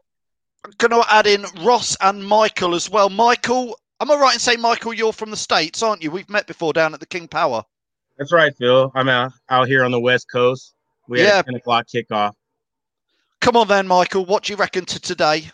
I'm 0.65 0.73
gonna, 0.79 1.05
add 1.11 1.27
in 1.27 1.45
Ross 1.63 1.97
and 2.01 2.25
Michael 2.25 2.75
as 2.75 2.89
well. 2.89 3.11
Michael, 3.11 3.79
am 4.01 4.11
I 4.11 4.17
right 4.17 4.35
in 4.35 4.41
saying 4.41 4.61
Michael, 4.61 4.95
you're 4.95 5.13
from 5.13 5.31
the 5.31 5.37
states, 5.37 5.83
aren't 5.83 6.03
you? 6.03 6.11
We've 6.11 6.29
met 6.31 6.47
before 6.47 6.73
down 6.73 6.95
at 6.95 7.01
the 7.01 7.07
King 7.07 7.29
Power. 7.29 7.63
That's 8.17 8.33
right, 8.33 8.57
Phil. 8.57 8.91
I'm 8.95 9.09
out, 9.09 9.33
out 9.51 9.69
here 9.69 9.85
on 9.85 9.91
the 9.91 10.01
West 10.01 10.27
Coast. 10.31 10.75
We 11.07 11.21
yeah. 11.21 11.37
had 11.37 11.41
a 11.41 11.53
10 11.53 11.55
o'clock 11.57 11.87
kickoff. 11.87 12.33
Come 13.41 13.57
on 13.57 13.69
then, 13.69 13.87
Michael. 13.87 14.25
What 14.25 14.45
do 14.45 14.53
you 14.53 14.57
reckon 14.57 14.85
to 14.87 14.99
today? 14.99 15.51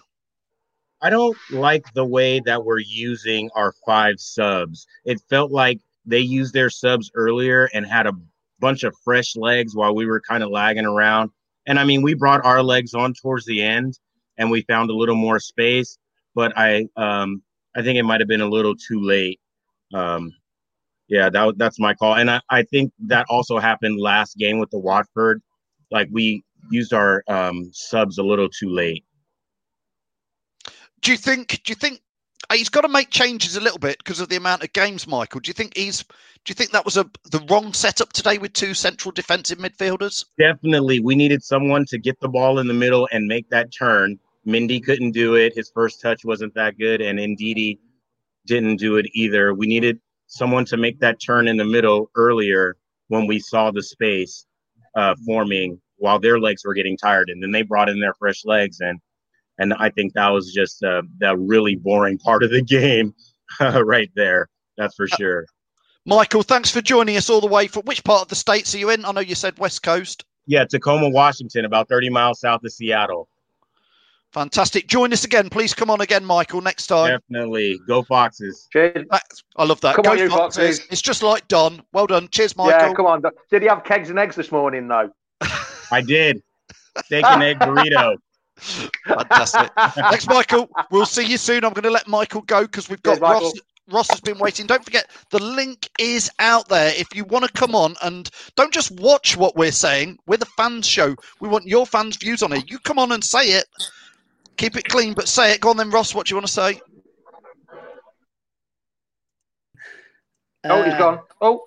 I 1.05 1.11
don't 1.11 1.37
like 1.51 1.93
the 1.93 2.07
way 2.07 2.41
that 2.47 2.65
we're 2.65 2.79
using 2.79 3.51
our 3.55 3.75
five 3.85 4.19
subs. 4.19 4.87
It 5.05 5.21
felt 5.29 5.53
like 5.53 5.83
they 6.07 6.21
used 6.21 6.55
their 6.55 6.71
subs 6.71 7.11
earlier 7.15 7.69
and 7.75 7.85
had 7.85 8.07
a 8.07 8.15
bunch 8.59 8.85
of 8.85 8.97
fresh 9.05 9.37
legs 9.37 9.77
while 9.77 9.95
we 9.95 10.07
were 10.07 10.23
kind 10.27 10.43
of 10.43 10.49
lagging 10.49 10.87
around. 10.87 11.29
And 11.67 11.79
I 11.79 11.85
mean, 11.85 12.01
we 12.01 12.15
brought 12.15 12.43
our 12.47 12.63
legs 12.63 12.95
on 12.95 13.13
towards 13.13 13.45
the 13.45 13.63
end 13.63 13.99
and 14.39 14.51
we 14.51 14.63
found 14.63 14.89
a 14.89 14.95
little 14.95 15.15
more 15.15 15.39
space, 15.39 15.99
but 16.35 16.57
I 16.57 16.87
um 16.97 17.43
I 17.77 17.83
think 17.83 17.99
it 17.99 18.05
might 18.05 18.23
have 18.23 18.29
been 18.29 18.41
a 18.41 18.49
little 18.49 18.75
too 18.75 19.03
late. 19.03 19.39
Um 19.93 20.33
yeah, 21.09 21.29
that 21.29 21.59
that's 21.59 21.79
my 21.79 21.93
call. 21.93 22.15
And 22.15 22.31
I, 22.31 22.41
I 22.49 22.63
think 22.63 22.95
that 23.09 23.27
also 23.29 23.59
happened 23.59 24.01
last 24.01 24.39
game 24.39 24.59
with 24.59 24.71
the 24.71 24.79
Watford. 24.79 25.43
Like 25.91 26.09
we 26.11 26.45
used 26.71 26.95
our 26.95 27.23
um 27.29 27.69
subs 27.75 28.17
a 28.17 28.23
little 28.23 28.49
too 28.49 28.71
late 28.71 29.05
do 31.05 31.13
you 31.13 31.19
think? 31.19 31.63
Do 31.65 31.71
you 31.71 31.77
think 31.77 32.01
uh, 32.51 32.55
he's 32.55 32.71
got 32.71 32.81
to 32.81 32.89
make 32.89 33.11
changes 33.11 33.57
a 33.57 33.61
little 33.61 33.79
bit 33.79 33.99
because 33.99 34.21
of 34.21 34.29
the 34.29 34.37
amount 34.37 34.65
of 34.65 34.73
games, 34.73 35.07
Michael? 35.07 35.41
Do 35.41 35.49
you 35.49 35.55
think 35.55 35.77
he's? 35.77 36.03
Do 36.03 36.51
you 36.51 36.55
think 36.55 36.73
that 36.73 36.85
was 36.85 36.97
a 36.97 37.09
the 37.31 37.45
wrong 37.49 37.73
setup 37.73 38.13
today 38.13 38.39
with 38.39 38.55
two 38.55 38.75
central 38.75 39.13
defensive 39.13 39.59
midfielders? 39.59 40.25
Definitely, 40.39 41.01
we 41.01 41.15
needed 41.15 41.45
someone 41.45 41.85
to 41.87 41.99
get 41.99 42.19
the 42.21 42.29
ball 42.29 42.59
in 42.59 42.67
the 42.67 42.75
middle 42.75 43.07
and 43.13 43.29
make 43.29 43.49
that 43.51 43.73
turn. 43.73 44.19
Mendy 44.47 44.83
couldn't 44.83 45.13
do 45.13 45.37
it. 45.37 45.55
His 45.55 45.71
first 45.73 46.01
touch 46.01 46.25
wasn't 46.25 46.55
that 46.55 46.79
good, 46.79 47.01
and 47.01 47.19
Ndidi 47.19 47.79
didn't 48.47 48.77
do 48.77 48.97
it 48.97 49.07
either. 49.15 49.55
We 49.55 49.67
needed 49.67 50.01
someone 50.27 50.65
to 50.67 50.77
make 50.77 51.01
that 51.01 51.21
turn 51.21 51.49
in 51.49 51.59
the 51.59 51.65
middle 51.65 52.11
earlier 52.17 52.77
when 53.09 53.27
we 53.27 53.39
saw 53.39 53.71
the 53.71 53.83
space 53.83 54.47
uh, 54.97 55.15
forming 55.27 55.81
while 55.97 56.19
their 56.19 56.41
legs 56.41 56.65
were 56.65 56.75
getting 56.75 56.97
tired, 56.97 57.29
and 57.29 57.43
then 57.43 57.53
they 57.53 57.63
brought 57.63 57.91
in 57.91 58.01
their 58.01 58.15
fresh 58.15 58.45
legs 58.47 58.81
and 58.81 58.99
and 59.59 59.75
I 59.75 59.91
think 59.91 60.15
that 60.15 60.29
was 60.29 60.53
just 60.53 60.83
uh, 60.83 61.03
the 61.19 61.37
really 61.37 61.77
boring 61.77 62.19
part 62.19 62.43
of 62.43 62.51
the 62.51 62.63
game 62.63 63.15
right 63.61 64.11
there. 64.17 64.49
That's 64.77 64.95
for 64.95 65.07
sure. 65.07 65.47
Michael, 66.07 66.43
thanks 66.43 66.71
for 66.71 66.83
joining 66.83 67.17
us 67.17 67.31
all 67.31 67.41
the 67.41 67.47
way 67.47 67.67
from 67.67 67.83
which 67.85 68.05
part 68.05 68.23
of 68.23 68.29
the 68.29 68.35
states 68.35 68.75
are 68.75 68.79
you 68.79 68.91
in? 68.91 69.05
I 69.05 69.13
know 69.13 69.21
you 69.21 69.35
said 69.35 69.59
West 69.59 69.83
Coast. 69.83 70.25
Yeah, 70.47 70.65
Tacoma, 70.67 71.09
Washington, 71.09 71.65
about 71.65 71.89
30 71.89 72.11
miles 72.11 72.41
south 72.41 72.63
of 72.65 72.73
Seattle. 72.73 73.29
Fantastic. 74.33 74.89
Join 74.89 75.13
us 75.13 75.25
again. 75.25 75.49
Please 75.49 75.73
come 75.73 75.91
on 75.91 76.01
again, 76.01 76.25
Michael, 76.25 76.61
next 76.61 76.89
time. 76.89 77.21
Definitely. 77.31 77.79
Go 77.87 78.03
Foxes. 78.03 78.67
Cheers. 78.73 79.07
I 79.57 79.65
love 79.65 79.81
that. 79.83 79.95
Come 79.95 80.03
Go 80.03 80.11
on, 80.11 80.19
you 80.19 80.29
Foxes. 80.29 80.79
Foxes. 80.79 80.87
It's 80.91 81.01
just 81.01 81.23
like 81.23 81.47
Don. 81.47 81.81
Well 81.93 82.09
done. 82.09 82.29
Cheers, 82.33 82.57
Michael. 82.57 82.89
Yeah, 82.89 82.95
come 82.95 83.07
on. 83.07 83.23
Did 83.49 83.63
he 83.63 83.69
have 83.69 83.85
kegs 83.85 84.11
and 84.11 84.19
eggs 84.19 84.35
this 84.35 84.51
morning, 84.51 84.89
though? 84.89 85.11
I 85.93 86.03
did. 86.05 86.43
Steak 87.05 87.25
and 87.25 87.43
egg 87.43 87.61
burrito. 87.61 88.17
Fantastic. 88.57 89.71
Thanks, 89.95 90.27
Michael. 90.27 90.71
We'll 90.91 91.07
see 91.07 91.27
you 91.27 91.39
soon. 91.39 91.65
I'm 91.65 91.73
going 91.73 91.85
to 91.85 91.91
let 91.91 92.09
Michael 92.09 92.43
go 92.43 92.63
because 92.63 92.89
we've 92.89 93.03
got 93.03 93.19
Cheers, 93.19 93.21
Ross. 93.21 93.53
Ross 93.91 94.09
has 94.11 94.21
been 94.21 94.39
waiting. 94.39 94.67
Don't 94.67 94.85
forget, 94.85 95.11
the 95.31 95.43
link 95.43 95.89
is 95.99 96.31
out 96.39 96.69
there 96.69 96.93
if 96.97 97.15
you 97.15 97.25
want 97.25 97.45
to 97.45 97.53
come 97.53 97.75
on 97.75 97.95
and 98.03 98.31
don't 98.57 98.73
just 98.73 98.91
watch 98.93 99.37
what 99.37 99.57
we're 99.57 99.73
saying. 99.73 100.19
We're 100.27 100.39
the 100.39 100.47
fans 100.47 100.87
show. 100.87 101.15
We 101.41 101.49
want 101.49 101.67
your 101.67 101.85
fans' 101.85 102.17
views 102.17 102.43
on 102.43 102.53
it. 102.53 102.71
You 102.71 102.79
come 102.79 102.99
on 102.99 103.13
and 103.13 103.23
say 103.23 103.53
it. 103.53 103.67
Keep 104.57 104.77
it 104.77 104.89
clean, 104.89 105.13
but 105.13 105.29
say 105.29 105.53
it. 105.53 105.61
Go 105.61 105.71
on 105.71 105.77
then, 105.77 105.91
Ross. 105.91 106.15
What 106.15 106.27
do 106.27 106.31
you 106.31 106.37
want 106.37 106.47
to 106.47 106.53
say? 106.53 106.81
oh, 110.65 110.83
he's 110.83 110.95
uh, 110.95 110.99
gone. 110.99 111.21
Oh. 111.41 111.67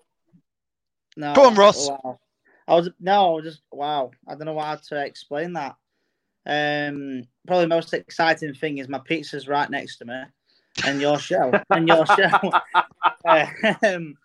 No. 1.16 1.34
Go 1.36 1.46
on, 1.46 1.56
Ross. 1.56 1.90
Wow. 1.90 2.20
I 2.68 2.76
was 2.76 2.90
no, 3.00 3.32
I 3.32 3.36
was 3.36 3.46
just 3.46 3.62
wow. 3.72 4.12
I 4.28 4.36
don't 4.36 4.46
know 4.46 4.60
how 4.60 4.76
to 4.76 5.06
explain 5.06 5.54
that. 5.54 5.76
Um, 6.48 7.28
probably 7.46 7.66
the 7.66 7.76
most 7.76 7.94
exciting 7.94 8.54
thing 8.54 8.78
is 8.78 8.88
my 8.88 9.00
pizza's 9.00 9.50
right 9.50 9.70
next 9.70 9.98
to 9.98 10.06
me, 10.06 10.24
and 10.86 11.02
your 11.02 11.20
show, 11.20 11.52
and 11.70 11.88
your 11.88 12.06
show. 12.16 12.52
um, 13.84 14.16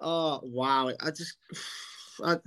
oh 0.00 0.40
wow! 0.42 0.88
I 0.88 1.10
just, 1.10 1.36
I, 2.24 2.38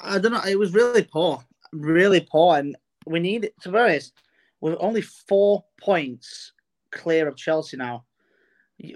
I 0.00 0.18
don't 0.18 0.32
know. 0.32 0.42
It 0.44 0.58
was 0.58 0.74
really 0.74 1.04
poor, 1.04 1.44
really 1.72 2.20
poor, 2.20 2.58
and 2.58 2.76
we 3.06 3.20
need 3.20 3.50
to 3.60 3.70
be 3.70 3.78
honest. 3.78 4.14
We're 4.60 4.76
only 4.80 5.02
four 5.02 5.64
points 5.80 6.52
clear 6.90 7.28
of 7.28 7.36
Chelsea 7.36 7.76
now. 7.76 8.04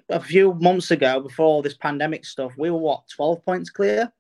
A 0.09 0.21
few 0.21 0.55
months 0.55 0.91
ago, 0.91 1.21
before 1.21 1.47
all 1.47 1.63
this 1.63 1.77
pandemic 1.77 2.25
stuff, 2.25 2.53
we 2.59 2.71
were 2.71 2.79
what 2.79 3.05
twelve 3.09 3.45
points 3.45 3.71
clear, 3.71 4.13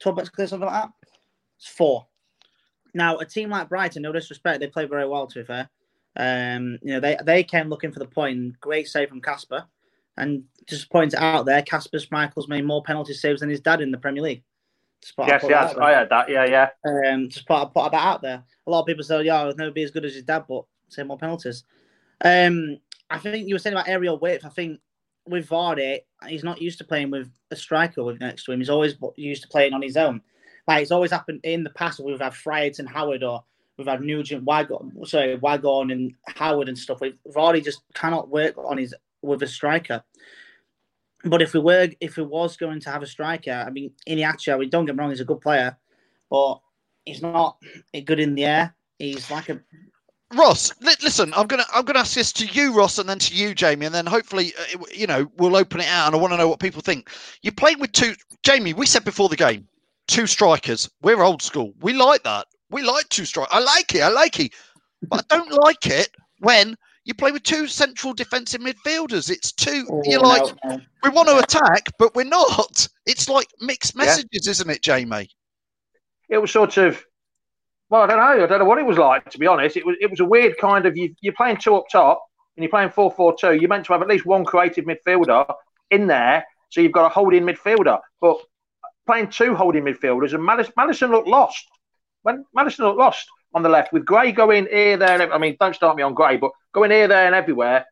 twelve 0.00 0.16
points 0.16 0.30
clear, 0.30 0.48
something 0.48 0.68
like 0.68 0.82
that. 0.82 0.90
It's 1.58 1.68
four. 1.68 2.06
Now, 2.94 3.18
a 3.18 3.24
team 3.24 3.50
like 3.50 3.68
Brighton, 3.68 4.02
no 4.02 4.12
disrespect, 4.12 4.60
they 4.60 4.66
play 4.66 4.86
very 4.86 5.06
well. 5.06 5.26
To 5.26 5.38
be 5.40 5.44
fair, 5.44 5.68
um, 6.16 6.78
you 6.82 6.94
know 6.94 7.00
they 7.00 7.16
they 7.24 7.44
came 7.44 7.68
looking 7.68 7.92
for 7.92 7.98
the 7.98 8.06
point. 8.06 8.58
Great 8.60 8.88
save 8.88 9.08
from 9.08 9.20
Kasper, 9.20 9.64
and 10.16 10.44
just 10.66 10.90
point 10.90 11.14
it 11.14 11.20
out 11.20 11.46
there, 11.46 11.62
Kasper 11.62 11.98
Schmeichel's 11.98 12.48
made 12.48 12.64
more 12.64 12.82
penalty 12.82 13.14
saves 13.14 13.40
than 13.40 13.50
his 13.50 13.60
dad 13.60 13.80
in 13.80 13.90
the 13.90 13.98
Premier 13.98 14.22
League. 14.22 14.42
Yes, 15.18 15.44
yes, 15.48 15.74
I 15.76 15.94
heard 15.94 16.10
that. 16.10 16.28
Yeah, 16.28 16.44
yeah. 16.44 16.68
Um, 16.84 17.30
just 17.30 17.46
put, 17.46 17.72
put 17.72 17.92
that 17.92 18.06
out 18.06 18.20
there. 18.20 18.42
A 18.66 18.70
lot 18.70 18.80
of 18.80 18.86
people 18.86 19.02
say, 19.02 19.22
"Yeah, 19.22 19.42
I'll 19.42 19.54
never 19.54 19.70
be 19.70 19.82
as 19.82 19.90
good 19.90 20.04
as 20.04 20.14
his 20.14 20.24
dad," 20.24 20.44
but 20.48 20.64
say 20.88 21.02
more 21.02 21.18
penalties. 21.18 21.64
Um, 22.22 22.78
I 23.08 23.18
think 23.18 23.48
you 23.48 23.54
were 23.54 23.58
saying 23.58 23.74
about 23.74 23.88
aerial 23.88 24.18
width. 24.18 24.44
I 24.44 24.50
think 24.50 24.80
with 25.26 25.48
Vardy, 25.48 26.00
he's 26.26 26.44
not 26.44 26.60
used 26.60 26.78
to 26.78 26.84
playing 26.84 27.10
with 27.10 27.30
a 27.50 27.56
striker 27.56 28.04
with 28.04 28.20
next 28.20 28.44
to 28.44 28.52
him. 28.52 28.60
He's 28.60 28.70
always 28.70 28.96
used 29.16 29.42
to 29.42 29.48
playing 29.48 29.72
on 29.72 29.82
his 29.82 29.96
own. 29.96 30.20
Like 30.66 30.82
it's 30.82 30.90
always 30.90 31.10
happened 31.10 31.40
in 31.42 31.64
the 31.64 31.70
past. 31.70 32.00
We've 32.00 32.20
had 32.20 32.34
Friars 32.34 32.78
and 32.78 32.88
Howard, 32.88 33.22
or 33.22 33.44
we've 33.76 33.86
had 33.86 34.02
Nugent, 34.02 34.44
Wagon, 34.44 34.92
sorry, 35.04 35.36
Wagon 35.36 35.90
and 35.90 36.14
Howard 36.26 36.68
and 36.68 36.78
stuff. 36.78 37.00
We've 37.00 37.16
already 37.36 37.60
just 37.60 37.82
cannot 37.94 38.28
work 38.28 38.56
on 38.58 38.78
his 38.78 38.94
with 39.22 39.42
a 39.42 39.46
striker. 39.46 40.02
But 41.24 41.42
if 41.42 41.52
we 41.52 41.60
were, 41.60 41.88
if 42.00 42.16
we 42.16 42.22
was 42.22 42.56
going 42.56 42.80
to 42.80 42.90
have 42.90 43.02
a 43.02 43.06
striker, 43.06 43.52
I 43.52 43.70
mean, 43.70 43.92
Iheanacho, 44.08 44.54
I 44.54 44.58
mean, 44.58 44.70
don't 44.70 44.86
get 44.86 44.96
wrong, 44.96 45.10
he's 45.10 45.20
a 45.20 45.24
good 45.24 45.40
player, 45.42 45.76
but 46.30 46.60
he's 47.04 47.20
not 47.20 47.58
good 48.04 48.20
in 48.20 48.34
the 48.34 48.46
air. 48.46 48.74
He's 48.98 49.30
like 49.30 49.48
a 49.48 49.60
Ross, 50.34 50.72
li- 50.80 50.94
listen, 51.02 51.34
I'm 51.34 51.48
gonna 51.48 51.64
I'm 51.74 51.84
gonna 51.84 51.98
ask 51.98 52.14
this 52.14 52.32
to 52.34 52.46
you, 52.46 52.72
Ross, 52.72 52.98
and 52.98 53.08
then 53.08 53.18
to 53.18 53.34
you, 53.34 53.52
Jamie, 53.52 53.86
and 53.86 53.94
then 53.94 54.06
hopefully, 54.06 54.52
uh, 54.56 54.84
you 54.94 55.06
know, 55.06 55.26
we'll 55.38 55.56
open 55.56 55.80
it 55.80 55.88
out. 55.88 56.06
And 56.06 56.14
I 56.14 56.18
want 56.18 56.32
to 56.32 56.36
know 56.36 56.48
what 56.48 56.60
people 56.60 56.80
think. 56.80 57.10
You 57.42 57.50
played 57.50 57.80
with 57.80 57.90
two, 57.90 58.14
Jamie. 58.44 58.72
We 58.72 58.86
said 58.86 59.04
before 59.04 59.28
the 59.28 59.36
game, 59.36 59.66
two 60.06 60.26
strikers. 60.26 60.88
We're 61.02 61.22
old 61.22 61.42
school. 61.42 61.72
We 61.80 61.92
like 61.92 62.22
that. 62.24 62.46
We 62.70 62.82
like 62.82 63.08
two 63.08 63.24
strikers. 63.24 63.52
I 63.52 63.60
like 63.60 63.94
it. 63.94 64.02
I 64.02 64.08
like 64.08 64.40
it. 64.40 64.52
But 65.08 65.24
I 65.30 65.36
don't 65.36 65.52
like 65.64 65.86
it 65.86 66.10
when 66.40 66.76
you 67.04 67.14
play 67.14 67.32
with 67.32 67.42
two 67.42 67.66
central 67.66 68.12
defensive 68.12 68.60
midfielders. 68.60 69.30
It's 69.30 69.52
two. 69.52 69.86
Oh, 69.90 70.02
you're 70.04 70.20
like, 70.20 70.52
no. 70.64 70.80
we 71.02 71.10
want 71.10 71.28
to 71.28 71.38
attack, 71.38 71.88
but 71.98 72.14
we're 72.14 72.24
not. 72.24 72.86
It's 73.06 73.28
like 73.28 73.48
mixed 73.60 73.96
messages, 73.96 74.46
yeah. 74.46 74.50
isn't 74.50 74.70
it, 74.70 74.82
Jamie? 74.82 75.28
It 76.28 76.38
was 76.38 76.50
sort 76.50 76.76
of. 76.76 77.02
Well, 77.88 78.02
I 78.02 78.06
don't 78.06 78.18
know. 78.18 78.44
I 78.44 78.46
don't 78.46 78.60
know 78.60 78.64
what 78.64 78.78
it 78.78 78.86
was 78.86 78.98
like. 78.98 79.28
To 79.30 79.38
be 79.38 79.46
honest, 79.46 79.76
it 79.76 79.84
was 79.84 79.96
it 80.00 80.10
was 80.10 80.20
a 80.20 80.24
weird 80.24 80.56
kind 80.58 80.86
of 80.86 80.96
you, 80.96 81.12
you're 81.20 81.34
playing 81.34 81.56
two 81.56 81.74
up 81.74 81.84
top 81.90 82.22
and 82.56 82.62
you're 82.62 82.70
playing 82.70 82.90
four 82.90 83.10
four 83.10 83.34
two. 83.36 83.54
You're 83.54 83.68
meant 83.68 83.86
to 83.86 83.92
have 83.92 84.02
at 84.02 84.08
least 84.08 84.26
one 84.26 84.44
creative 84.44 84.84
midfielder 84.84 85.52
in 85.90 86.06
there, 86.06 86.44
so 86.68 86.80
you've 86.80 86.92
got 86.92 87.06
a 87.06 87.08
holding 87.08 87.42
midfielder. 87.42 87.98
But 88.20 88.38
playing 89.06 89.28
two 89.28 89.54
holding 89.54 89.84
midfielders 89.84 90.34
and 90.34 90.44
Madison, 90.44 90.72
Maddison 90.76 91.10
looked 91.10 91.28
lost. 91.28 91.66
When 92.22 92.44
Maddison 92.54 92.84
looked 92.84 92.98
lost 92.98 93.26
on 93.54 93.62
the 93.62 93.68
left 93.68 93.92
with 93.92 94.04
Gray 94.04 94.32
going 94.32 94.66
here, 94.70 94.96
there, 94.96 95.20
and 95.20 95.32
I 95.32 95.38
mean, 95.38 95.56
don't 95.58 95.74
start 95.74 95.96
me 95.96 96.02
on 96.02 96.14
Gray, 96.14 96.36
but 96.36 96.52
going 96.72 96.90
here, 96.90 97.08
there, 97.08 97.26
and 97.26 97.34
everywhere, 97.34 97.86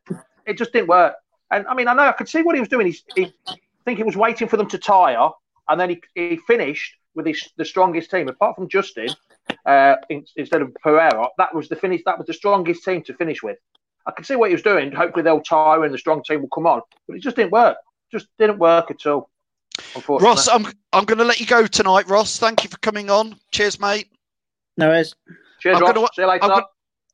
it 0.47 0.59
just 0.59 0.73
didn't 0.73 0.89
work. 0.89 1.15
And 1.51 1.67
I 1.67 1.75
mean, 1.75 1.89
I 1.89 1.95
know 1.95 2.03
I 2.03 2.13
could 2.13 2.29
see 2.29 2.43
what 2.43 2.55
he 2.55 2.61
was 2.61 2.69
doing. 2.69 2.87
He's, 2.87 3.05
he, 3.15 3.33
I 3.49 3.55
think 3.85 3.99
he 3.99 4.05
was 4.05 4.17
waiting 4.17 4.49
for 4.49 4.57
them 4.57 4.69
to 4.69 4.79
tire, 4.79 5.31
and 5.69 5.81
then 5.81 5.91
he, 5.91 6.03
he 6.15 6.37
finished 6.47 6.95
with 7.15 7.27
his, 7.27 7.49
the 7.57 7.65
strongest 7.65 8.11
team, 8.11 8.29
apart 8.29 8.55
from 8.55 8.69
Justin, 8.69 9.09
uh, 9.67 9.97
in, 10.11 10.25
instead 10.37 10.63
of 10.63 10.75
Pereira. 10.83 11.29
That 11.39 11.55
was 11.55 11.69
the 11.69 11.77
finish. 11.77 12.03
That 12.05 12.19
was 12.19 12.27
the 12.27 12.35
strongest 12.35 12.85
team 12.85 13.03
to 13.05 13.15
finish 13.15 13.43
with. 13.43 13.59
I 14.07 14.13
could 14.13 14.27
see 14.27 14.37
what 14.37 14.51
he 14.51 14.55
was 14.55 14.63
doing. 14.63 14.93
Hopefully, 14.93 15.23
they'll 15.23 15.41
tire 15.41 15.85
and 15.85 15.93
the 15.93 15.99
strong 15.99 16.23
team 16.23 16.43
will 16.43 16.49
come 16.49 16.67
on, 16.67 16.83
but 17.07 17.17
it 17.17 17.23
just 17.23 17.37
didn't 17.37 17.53
work. 17.53 17.77
Just 18.13 18.29
didn't 18.39 18.59
work 18.59 18.91
at 18.91 19.07
all. 19.07 19.31
Ross, 20.09 20.49
I'm 20.49 20.67
I'm 20.93 21.05
going 21.05 21.19
to 21.19 21.25
let 21.25 21.41
you 21.41 21.47
go 21.47 21.67
tonight, 21.67 22.09
Ross. 22.09 22.39
Thank 22.39 22.65
you 22.65 22.71
for 22.71 22.79
coming 22.79 23.11
on. 23.11 23.39
Cheers, 23.51 23.79
mate. 23.81 24.09
No 24.77 24.89
worries. 24.89 25.15
Cheers, 25.61 25.77
I'm 25.77 25.83
Ross. 25.83 25.93
gonna- 25.95 26.09
See 26.15 26.23
you 26.23 26.29
later. 26.29 26.45
I'm 26.45 26.51
gonna, 26.51 26.67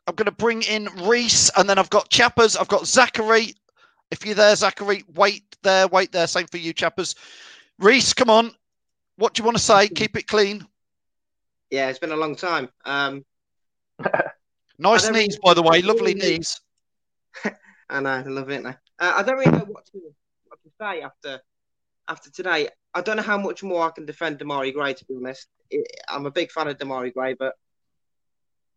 I'm 0.07 0.15
going 0.15 0.27
to 0.27 0.33
bring 0.33 0.63
in 0.63 0.89
Reese, 1.03 1.51
and 1.57 1.69
then 1.69 1.79
I've 1.79 1.91
got 1.91 2.09
Chappers. 2.11 2.57
I've 2.57 2.69
got 2.69 2.87
Zachary. 2.87 3.55
If 4.11 4.25
you're 4.27 4.35
there, 4.35 4.55
Zachary, 4.55 5.03
wait 5.15 5.43
there, 5.63 5.89
wait 5.89 6.13
there. 6.13 6.27
Same 6.27 6.47
for 6.47 6.59
you, 6.59 6.73
Chappers. 6.73 7.15
Reese, 7.79 8.13
come 8.13 8.31
on. 8.31 8.53
What 9.17 9.35
do 9.35 9.41
you 9.41 9.45
want 9.45 9.57
to 9.57 9.63
say? 9.63 9.89
Keep 9.89 10.17
it 10.17 10.27
clean. 10.27 10.67
Yeah, 11.71 11.89
it's 11.89 11.99
been 11.99 12.13
a 12.13 12.17
long 12.17 12.37
time. 12.37 12.69
Um, 12.85 13.25
Nice 14.79 15.09
knees, 15.09 15.15
really- 15.15 15.39
by 15.45 15.55
the 15.55 15.63
way. 15.63 15.83
Lovely 15.83 16.15
really- 16.15 16.37
knees. 16.39 16.61
I 17.89 18.01
know, 18.01 18.11
I 18.11 18.23
love 18.23 18.51
it. 18.51 18.63
Now. 18.63 18.77
Uh, 18.99 19.13
I 19.17 19.23
don't 19.23 19.37
really 19.39 19.53
know 19.53 19.65
what 19.69 19.87
to, 19.87 20.01
what 20.47 20.59
to 20.63 20.71
say 20.81 21.01
after 21.03 21.41
after 22.09 22.31
today. 22.31 22.69
I 22.95 23.01
don't 23.01 23.17
know 23.17 23.23
how 23.23 23.39
much 23.39 23.63
more 23.63 23.87
I 23.87 23.91
can 23.91 24.07
defend 24.07 24.39
Demarai 24.39 24.73
Gray. 24.73 24.95
To 24.95 25.05
be 25.05 25.15
honest, 25.17 25.47
I- 25.73 25.83
I'm 26.09 26.27
a 26.27 26.31
big 26.31 26.51
fan 26.53 26.69
of 26.69 26.79
Demarai 26.79 27.13
Gray, 27.13 27.35
but 27.35 27.55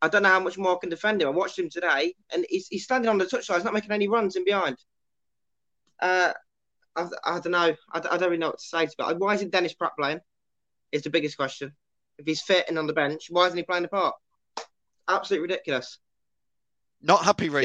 I 0.02 0.08
don't 0.10 0.24
know 0.24 0.30
how 0.30 0.40
much 0.40 0.58
more 0.58 0.76
I 0.76 0.80
can 0.80 0.90
defend 0.90 1.22
him. 1.22 1.28
I 1.28 1.32
watched 1.32 1.58
him 1.60 1.70
today, 1.70 2.14
and 2.34 2.46
he's, 2.50 2.68
he's 2.68 2.84
standing 2.84 3.10
on 3.10 3.18
the 3.18 3.26
touchline. 3.26 3.56
He's 3.56 3.64
not 3.64 3.74
making 3.74 3.92
any 3.92 4.08
runs 4.08 4.36
in 4.36 4.46
behind. 4.46 4.78
Uh, 6.02 6.34
I, 6.96 7.08
I 7.24 7.40
don't 7.40 7.52
know. 7.52 7.76
I, 7.92 7.98
I 7.98 8.00
don't 8.00 8.22
really 8.24 8.38
know 8.38 8.48
what 8.48 8.60
to 8.60 8.66
say 8.66 8.86
to 8.86 9.10
it. 9.10 9.18
Why 9.20 9.34
isn't 9.36 9.52
Dennis 9.52 9.74
Praet 9.74 9.96
playing? 9.98 10.20
Is 10.92 11.02
the 11.02 11.10
biggest 11.10 11.36
question. 11.38 11.74
If 12.18 12.26
he's 12.26 12.42
fit 12.42 12.66
and 12.70 12.80
on 12.80 12.88
the 12.88 12.94
bench, 12.94 13.28
why 13.30 13.46
isn't 13.48 13.58
he 13.58 13.64
playing 13.64 13.84
the 13.84 13.90
part? 13.90 14.16
Absolutely 15.08 15.44
ridiculous. 15.48 16.00
Not 17.02 17.24
happy, 17.24 17.50
Reese. 17.50 17.64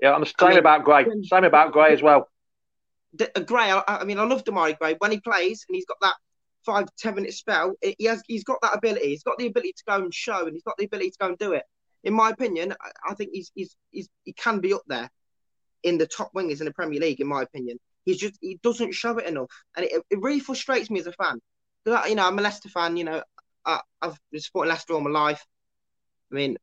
Yeah. 0.00 0.08
Yeah, 0.08 0.14
I'm 0.14 0.20
the 0.22 0.32
I 0.38 0.42
same 0.42 0.48
mean- 0.50 0.58
about 0.58 0.84
Gray. 0.84 1.04
Same 1.24 1.44
about 1.44 1.72
Gray 1.72 1.92
as 1.92 2.02
well. 2.02 2.28
D- 3.14 3.26
uh, 3.34 3.40
Gray, 3.40 3.70
I, 3.70 3.82
I 3.86 4.04
mean, 4.04 4.18
I 4.18 4.24
love 4.24 4.44
Demarai 4.44 4.78
Gray 4.78 4.96
when 4.98 5.12
he 5.12 5.20
plays 5.20 5.64
and 5.68 5.74
he's 5.74 5.86
got 5.86 5.98
that 6.00 6.14
five 6.64 6.86
ten 6.98 7.14
minute 7.14 7.34
spell. 7.34 7.74
He 7.80 8.04
has 8.04 8.22
he's 8.26 8.44
got 8.44 8.58
that 8.62 8.74
ability. 8.74 9.08
He's 9.08 9.22
got 9.22 9.38
the 9.38 9.46
ability 9.46 9.74
to 9.76 9.84
go 9.86 9.96
and 9.96 10.14
show, 10.14 10.46
and 10.46 10.52
he's 10.54 10.62
got 10.62 10.76
the 10.78 10.84
ability 10.84 11.10
to 11.10 11.16
go 11.20 11.28
and 11.28 11.38
do 11.38 11.52
it. 11.52 11.64
In 12.04 12.14
my 12.14 12.30
opinion, 12.30 12.72
I, 12.80 13.10
I 13.10 13.14
think 13.14 13.30
he's, 13.32 13.50
he's 13.54 13.76
he's 13.90 14.08
he 14.24 14.32
can 14.32 14.60
be 14.60 14.72
up 14.72 14.82
there 14.86 15.10
in 15.82 15.98
the 15.98 16.06
top 16.06 16.32
wingers 16.34 16.60
in 16.60 16.66
the 16.66 16.72
Premier 16.72 17.00
League. 17.00 17.20
In 17.20 17.26
my 17.26 17.42
opinion, 17.42 17.78
he's 18.04 18.18
just 18.18 18.36
he 18.40 18.58
doesn't 18.62 18.92
show 18.92 19.16
it 19.18 19.26
enough, 19.26 19.50
and 19.76 19.86
it, 19.86 20.02
it 20.10 20.20
really 20.20 20.40
frustrates 20.40 20.90
me 20.90 21.00
as 21.00 21.06
a 21.06 21.12
fan. 21.12 21.40
You 21.84 22.14
know, 22.14 22.26
I'm 22.26 22.38
a 22.38 22.42
Leicester 22.42 22.68
fan. 22.68 22.96
You 22.96 23.04
know, 23.04 23.22
I, 23.66 23.80
I've 24.00 24.18
been 24.30 24.40
supporting 24.40 24.70
Leicester 24.70 24.94
all 24.94 25.00
my 25.00 25.10
life. 25.10 25.44
I 26.30 26.34
mean, 26.36 26.56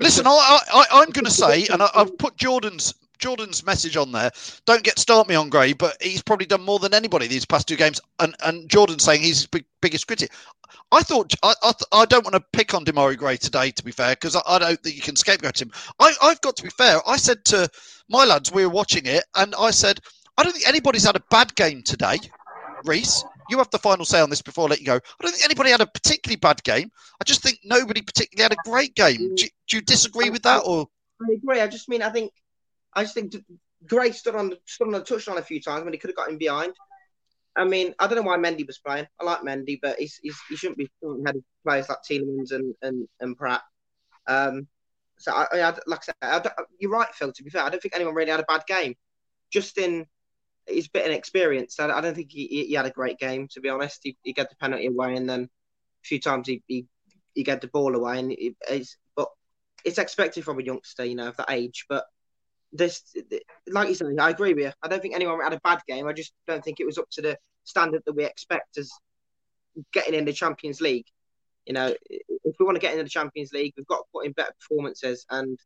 Listen, 0.00 0.26
I, 0.26 0.58
I, 0.72 0.84
I'm 0.92 1.10
going 1.10 1.26
to 1.26 1.30
say, 1.30 1.66
and 1.72 1.82
I, 1.82 1.88
I've 1.94 2.16
put 2.18 2.36
Jordan's 2.36 2.94
Jordan's 3.22 3.64
message 3.64 3.96
on 3.96 4.10
there. 4.12 4.30
Don't 4.66 4.82
get 4.82 4.98
start 4.98 5.28
me 5.28 5.34
on 5.36 5.48
Gray, 5.48 5.72
but 5.72 5.96
he's 6.02 6.22
probably 6.22 6.44
done 6.46 6.62
more 6.62 6.80
than 6.80 6.92
anybody 6.92 7.28
these 7.28 7.46
past 7.46 7.68
two 7.68 7.76
games. 7.76 8.00
And 8.18 8.34
and 8.44 8.68
Jordan's 8.68 9.04
saying 9.04 9.22
he's 9.22 9.38
his 9.38 9.46
big, 9.46 9.64
biggest 9.80 10.06
critic. 10.08 10.32
I 10.90 11.02
thought 11.02 11.32
I, 11.42 11.54
I, 11.62 11.72
th- 11.72 11.88
I 11.92 12.04
don't 12.04 12.24
want 12.24 12.34
to 12.34 12.44
pick 12.52 12.74
on 12.74 12.84
Demarai 12.84 13.16
Gray 13.16 13.36
today, 13.36 13.70
to 13.70 13.84
be 13.84 13.92
fair, 13.92 14.10
because 14.16 14.34
I, 14.36 14.42
I 14.46 14.58
don't 14.58 14.80
think 14.82 14.96
you 14.96 15.02
can 15.02 15.16
scapegoat 15.16 15.62
him. 15.62 15.70
I, 16.00 16.12
I've 16.22 16.40
got 16.40 16.56
to 16.56 16.62
be 16.64 16.70
fair. 16.70 16.98
I 17.06 17.16
said 17.16 17.44
to 17.46 17.68
my 18.08 18.24
lads, 18.24 18.50
we 18.52 18.66
were 18.66 18.72
watching 18.72 19.06
it, 19.06 19.24
and 19.36 19.54
I 19.58 19.70
said, 19.70 20.00
I 20.36 20.42
don't 20.42 20.52
think 20.52 20.66
anybody's 20.68 21.04
had 21.04 21.16
a 21.16 21.22
bad 21.30 21.54
game 21.54 21.82
today. 21.82 22.18
Reese, 22.84 23.24
you 23.48 23.58
have 23.58 23.70
the 23.70 23.78
final 23.78 24.04
say 24.04 24.20
on 24.20 24.28
this 24.30 24.42
before 24.42 24.66
I 24.66 24.70
let 24.70 24.80
you 24.80 24.86
go. 24.86 24.96
I 24.96 25.22
don't 25.22 25.32
think 25.32 25.44
anybody 25.44 25.70
had 25.70 25.80
a 25.80 25.86
particularly 25.86 26.36
bad 26.36 26.62
game. 26.64 26.90
I 27.20 27.24
just 27.24 27.42
think 27.42 27.60
nobody 27.64 28.02
particularly 28.02 28.42
had 28.42 28.52
a 28.52 28.68
great 28.68 28.94
game. 28.96 29.20
Mm. 29.20 29.36
Do, 29.36 29.44
you- 29.44 29.50
do 29.68 29.76
you 29.76 29.82
disagree 29.82 30.30
with 30.30 30.42
that, 30.42 30.62
or? 30.66 30.88
I 31.22 31.32
agree. 31.34 31.60
I 31.60 31.68
just 31.68 31.88
mean, 31.88 32.02
I 32.02 32.10
think, 32.10 32.32
I 32.94 33.02
just 33.02 33.14
think 33.14 33.34
Gray 33.86 34.12
stood 34.12 34.34
on 34.34 34.50
the 34.50 34.58
stood 34.66 34.88
on 34.88 34.92
the 34.92 35.00
touchline 35.00 35.38
a 35.38 35.42
few 35.42 35.60
times 35.60 35.84
when 35.84 35.92
he 35.92 35.98
could 35.98 36.10
have 36.10 36.16
got 36.16 36.28
him 36.28 36.38
behind. 36.38 36.74
I 37.54 37.64
mean, 37.64 37.94
I 37.98 38.06
don't 38.06 38.16
know 38.16 38.22
why 38.22 38.38
Mendy 38.38 38.66
was 38.66 38.78
playing. 38.78 39.06
I 39.20 39.24
like 39.24 39.40
Mendy, 39.40 39.78
but 39.80 39.98
he's, 39.98 40.18
he's 40.22 40.38
he 40.48 40.56
shouldn't 40.56 40.78
be 40.78 40.90
had 41.26 41.36
players 41.64 41.88
like 41.88 41.98
Tielemans 42.08 42.52
and 42.52 42.74
and, 42.82 43.08
and 43.20 43.36
Praet. 43.36 43.60
Um, 44.26 44.68
so 45.18 45.32
I, 45.32 45.46
I 45.52 45.74
like 45.86 46.00
I 46.00 46.04
said, 46.04 46.14
I 46.22 46.50
you're 46.78 46.90
right, 46.90 47.12
Phil. 47.14 47.32
To 47.32 47.42
be 47.42 47.50
fair, 47.50 47.62
I 47.62 47.70
don't 47.70 47.80
think 47.80 47.94
anyone 47.94 48.14
really 48.14 48.30
had 48.30 48.40
a 48.40 48.44
bad 48.44 48.62
game. 48.66 48.94
Justin, 49.52 50.06
he's 50.66 50.86
a 50.86 50.90
bit 50.90 51.06
inexperienced. 51.06 51.78
I, 51.80 51.90
I 51.90 52.00
don't 52.00 52.14
think 52.14 52.30
he, 52.30 52.46
he 52.46 52.72
had 52.72 52.86
a 52.86 52.90
great 52.90 53.18
game. 53.18 53.48
To 53.52 53.60
be 53.60 53.68
honest, 53.68 54.00
he, 54.02 54.16
he 54.22 54.32
got 54.32 54.48
the 54.48 54.56
penalty 54.56 54.86
away, 54.86 55.14
and 55.14 55.28
then 55.28 55.42
a 55.42 56.06
few 56.06 56.20
times 56.20 56.48
he 56.48 56.62
he, 56.66 56.86
he 57.34 57.42
got 57.42 57.60
the 57.60 57.68
ball 57.68 57.94
away, 57.94 58.18
and 58.18 58.34
it's 58.38 58.96
but 59.14 59.28
it's 59.84 59.98
expected 59.98 60.44
from 60.44 60.58
a 60.58 60.62
youngster, 60.62 61.04
you 61.04 61.16
know, 61.16 61.28
of 61.28 61.36
that 61.36 61.50
age. 61.50 61.84
But 61.88 62.04
this, 62.72 63.02
like 63.68 63.88
you 63.88 63.94
said, 63.94 64.08
I 64.18 64.30
agree 64.30 64.54
with 64.54 64.64
you. 64.64 64.72
I 64.82 64.88
don't 64.88 65.00
think 65.02 65.14
anyone 65.14 65.40
had 65.40 65.52
a 65.52 65.60
bad 65.62 65.80
game. 65.86 66.06
I 66.06 66.12
just 66.12 66.32
don't 66.46 66.64
think 66.64 66.80
it 66.80 66.86
was 66.86 66.98
up 66.98 67.08
to 67.12 67.22
the 67.22 67.38
standard 67.64 68.02
that 68.06 68.14
we 68.14 68.24
expect 68.24 68.78
as 68.78 68.90
getting 69.92 70.14
in 70.14 70.24
the 70.24 70.32
Champions 70.32 70.80
League. 70.80 71.06
You 71.66 71.74
know, 71.74 71.94
if 72.10 72.56
we 72.58 72.64
want 72.64 72.76
to 72.76 72.80
get 72.80 72.92
into 72.92 73.04
the 73.04 73.10
Champions 73.10 73.52
League, 73.52 73.74
we've 73.76 73.86
got 73.86 73.98
to 73.98 74.04
put 74.12 74.26
in 74.26 74.32
better 74.32 74.52
performances. 74.58 75.26
And 75.30 75.58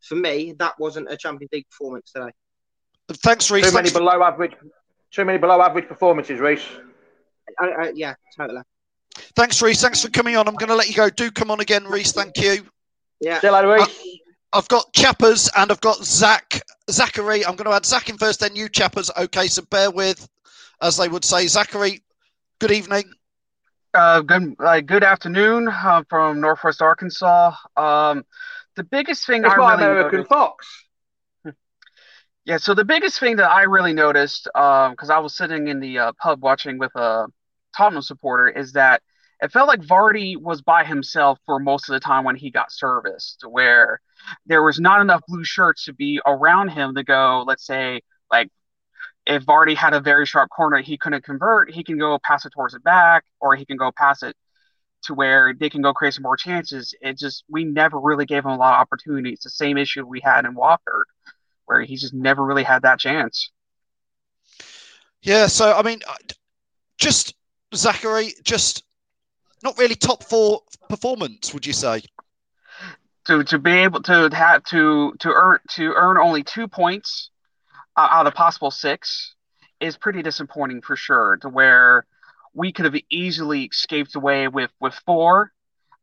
for 0.00 0.16
me, 0.16 0.54
that 0.58 0.78
wasn't 0.78 1.10
a 1.10 1.16
Champions 1.16 1.50
League 1.52 1.68
performance 1.70 2.12
today. 2.12 2.30
Thanks, 3.08 3.50
Reese. 3.50 3.66
Too 3.66 3.74
many 3.74 3.88
Thanks- 3.88 3.98
below 3.98 4.22
average. 4.22 4.52
Too 5.10 5.24
many 5.24 5.38
below 5.38 5.60
average 5.60 5.88
performances, 5.88 6.38
Reese. 6.38 6.66
I, 7.58 7.68
I, 7.68 7.92
yeah, 7.94 8.14
totally. 8.36 8.62
Thanks, 9.34 9.60
Reese. 9.60 9.82
Thanks 9.82 10.02
for 10.02 10.10
coming 10.10 10.36
on. 10.36 10.46
I'm 10.46 10.54
going 10.54 10.68
to 10.68 10.76
let 10.76 10.88
you 10.88 10.94
go. 10.94 11.10
Do 11.10 11.30
come 11.32 11.50
on 11.50 11.60
again, 11.60 11.84
Reese. 11.84 12.12
Thank 12.12 12.38
you. 12.38 12.64
Yeah. 13.20 13.40
See 13.40 13.48
you 13.48 13.52
later, 13.52 13.72
Reese. 13.72 13.82
Uh, 13.82 14.29
I've 14.52 14.68
got 14.68 14.92
Chappers 14.92 15.48
and 15.56 15.70
I've 15.70 15.80
got 15.80 16.04
Zach. 16.04 16.62
Zachary. 16.90 17.44
I'm 17.46 17.54
going 17.54 17.70
to 17.70 17.76
add 17.76 17.86
Zach 17.86 18.08
in 18.08 18.18
first, 18.18 18.40
then 18.40 18.56
you, 18.56 18.68
Chappers. 18.68 19.10
Okay, 19.16 19.46
so 19.46 19.62
bear 19.70 19.90
with, 19.90 20.28
as 20.82 20.96
they 20.96 21.08
would 21.08 21.24
say. 21.24 21.46
Zachary, 21.46 22.02
good 22.58 22.72
evening. 22.72 23.04
Uh, 23.94 24.22
good, 24.22 24.54
uh, 24.58 24.80
good 24.80 25.04
afternoon 25.04 25.68
uh, 25.68 26.02
from 26.08 26.40
Northwest 26.40 26.82
Arkansas. 26.82 27.54
Um, 27.76 28.24
the 28.74 28.82
biggest 28.82 29.24
thing 29.24 29.44
It's 29.44 29.54
I 29.54 29.56
my 29.56 29.72
really 29.74 29.84
American 29.84 30.18
noticed, 30.18 30.28
Fox. 30.28 30.84
yeah. 32.44 32.56
So 32.56 32.74
the 32.74 32.84
biggest 32.84 33.20
thing 33.20 33.36
that 33.36 33.50
I 33.50 33.62
really 33.62 33.92
noticed, 33.92 34.48
because 34.52 35.10
I 35.10 35.18
was 35.18 35.36
sitting 35.36 35.68
in 35.68 35.78
the 35.78 35.98
uh, 35.98 36.12
pub 36.20 36.42
watching 36.42 36.78
with 36.78 36.94
a 36.96 37.26
Tottenham 37.76 38.02
supporter, 38.02 38.48
is 38.48 38.72
that 38.72 39.02
it 39.42 39.52
felt 39.52 39.68
like 39.68 39.80
Vardy 39.80 40.36
was 40.36 40.60
by 40.60 40.84
himself 40.84 41.38
for 41.46 41.60
most 41.60 41.88
of 41.88 41.92
the 41.92 42.00
time 42.00 42.24
when 42.24 42.36
he 42.36 42.50
got 42.50 42.72
serviced, 42.72 43.44
where 43.48 44.00
there 44.46 44.62
was 44.62 44.80
not 44.80 45.00
enough 45.00 45.22
blue 45.26 45.44
shirts 45.44 45.84
to 45.84 45.92
be 45.92 46.20
around 46.26 46.68
him 46.68 46.94
to 46.94 47.04
go. 47.04 47.44
Let's 47.46 47.66
say, 47.66 48.00
like 48.30 48.48
if 49.26 49.44
Vardy 49.44 49.76
had 49.76 49.94
a 49.94 50.00
very 50.00 50.26
sharp 50.26 50.50
corner 50.50 50.80
he 50.80 50.96
couldn't 50.98 51.24
convert, 51.24 51.70
he 51.70 51.84
can 51.84 51.98
go 51.98 52.18
pass 52.24 52.44
it 52.44 52.52
towards 52.52 52.74
the 52.74 52.80
back, 52.80 53.24
or 53.40 53.54
he 53.54 53.64
can 53.64 53.76
go 53.76 53.92
pass 53.96 54.22
it 54.22 54.36
to 55.02 55.14
where 55.14 55.54
they 55.58 55.70
can 55.70 55.82
go 55.82 55.92
create 55.92 56.14
some 56.14 56.22
more 56.22 56.36
chances. 56.36 56.94
It 57.00 57.18
just 57.18 57.44
we 57.48 57.64
never 57.64 57.98
really 57.98 58.26
gave 58.26 58.44
him 58.44 58.52
a 58.52 58.56
lot 58.56 58.74
of 58.74 58.80
opportunities. 58.80 59.40
The 59.40 59.50
same 59.50 59.78
issue 59.78 60.04
we 60.06 60.20
had 60.20 60.44
in 60.44 60.54
Watford, 60.54 61.06
where 61.66 61.82
he 61.82 61.96
just 61.96 62.14
never 62.14 62.44
really 62.44 62.64
had 62.64 62.82
that 62.82 62.98
chance. 62.98 63.50
Yeah, 65.22 65.46
so 65.46 65.72
I 65.72 65.82
mean, 65.82 66.00
uh, 66.08 66.14
just 66.98 67.34
Zachary, 67.74 68.32
just 68.42 68.84
not 69.62 69.78
really 69.78 69.94
top 69.94 70.24
four 70.24 70.62
performance, 70.88 71.52
would 71.52 71.66
you 71.66 71.72
say? 71.72 72.02
To 73.30 73.44
to 73.44 73.60
be 73.60 73.70
able 73.70 74.02
to 74.02 74.28
have 74.32 74.64
to 74.64 75.14
to 75.20 75.28
earn 75.28 75.60
to 75.76 75.92
earn 75.94 76.18
only 76.18 76.42
two 76.42 76.66
points 76.66 77.30
uh, 77.96 78.08
out 78.10 78.26
of 78.26 78.34
possible 78.34 78.72
six 78.72 79.36
is 79.78 79.96
pretty 79.96 80.22
disappointing 80.22 80.82
for 80.82 80.96
sure. 80.96 81.38
To 81.42 81.48
where 81.48 82.06
we 82.54 82.72
could 82.72 82.86
have 82.86 82.96
easily 83.08 83.66
escaped 83.66 84.16
away 84.16 84.48
with 84.48 84.72
with 84.80 84.94
four. 85.06 85.52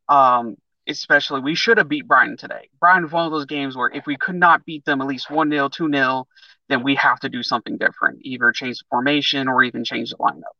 Um, 0.07 0.55
especially 0.87 1.41
we 1.41 1.53
should 1.53 1.79
have 1.79 1.89
beat 1.89 2.07
Brighton 2.07 2.37
today. 2.37 2.69
Brighton 2.79 3.03
was 3.03 3.11
one 3.11 3.25
of 3.25 3.33
those 3.33 3.45
games 3.45 3.75
where 3.75 3.89
if 3.89 4.05
we 4.05 4.15
could 4.15 4.35
not 4.35 4.63
beat 4.63 4.85
them 4.85 5.01
at 5.01 5.07
least 5.07 5.29
one 5.29 5.49
0 5.49 5.67
two 5.67 5.91
0 5.91 6.27
then 6.69 6.81
we 6.81 6.95
have 6.95 7.19
to 7.19 7.27
do 7.27 7.43
something 7.43 7.77
different, 7.77 8.19
either 8.21 8.53
change 8.53 8.77
the 8.77 8.85
formation 8.89 9.49
or 9.49 9.63
even 9.63 9.83
change 9.83 10.11
the 10.11 10.17
lineup. 10.17 10.55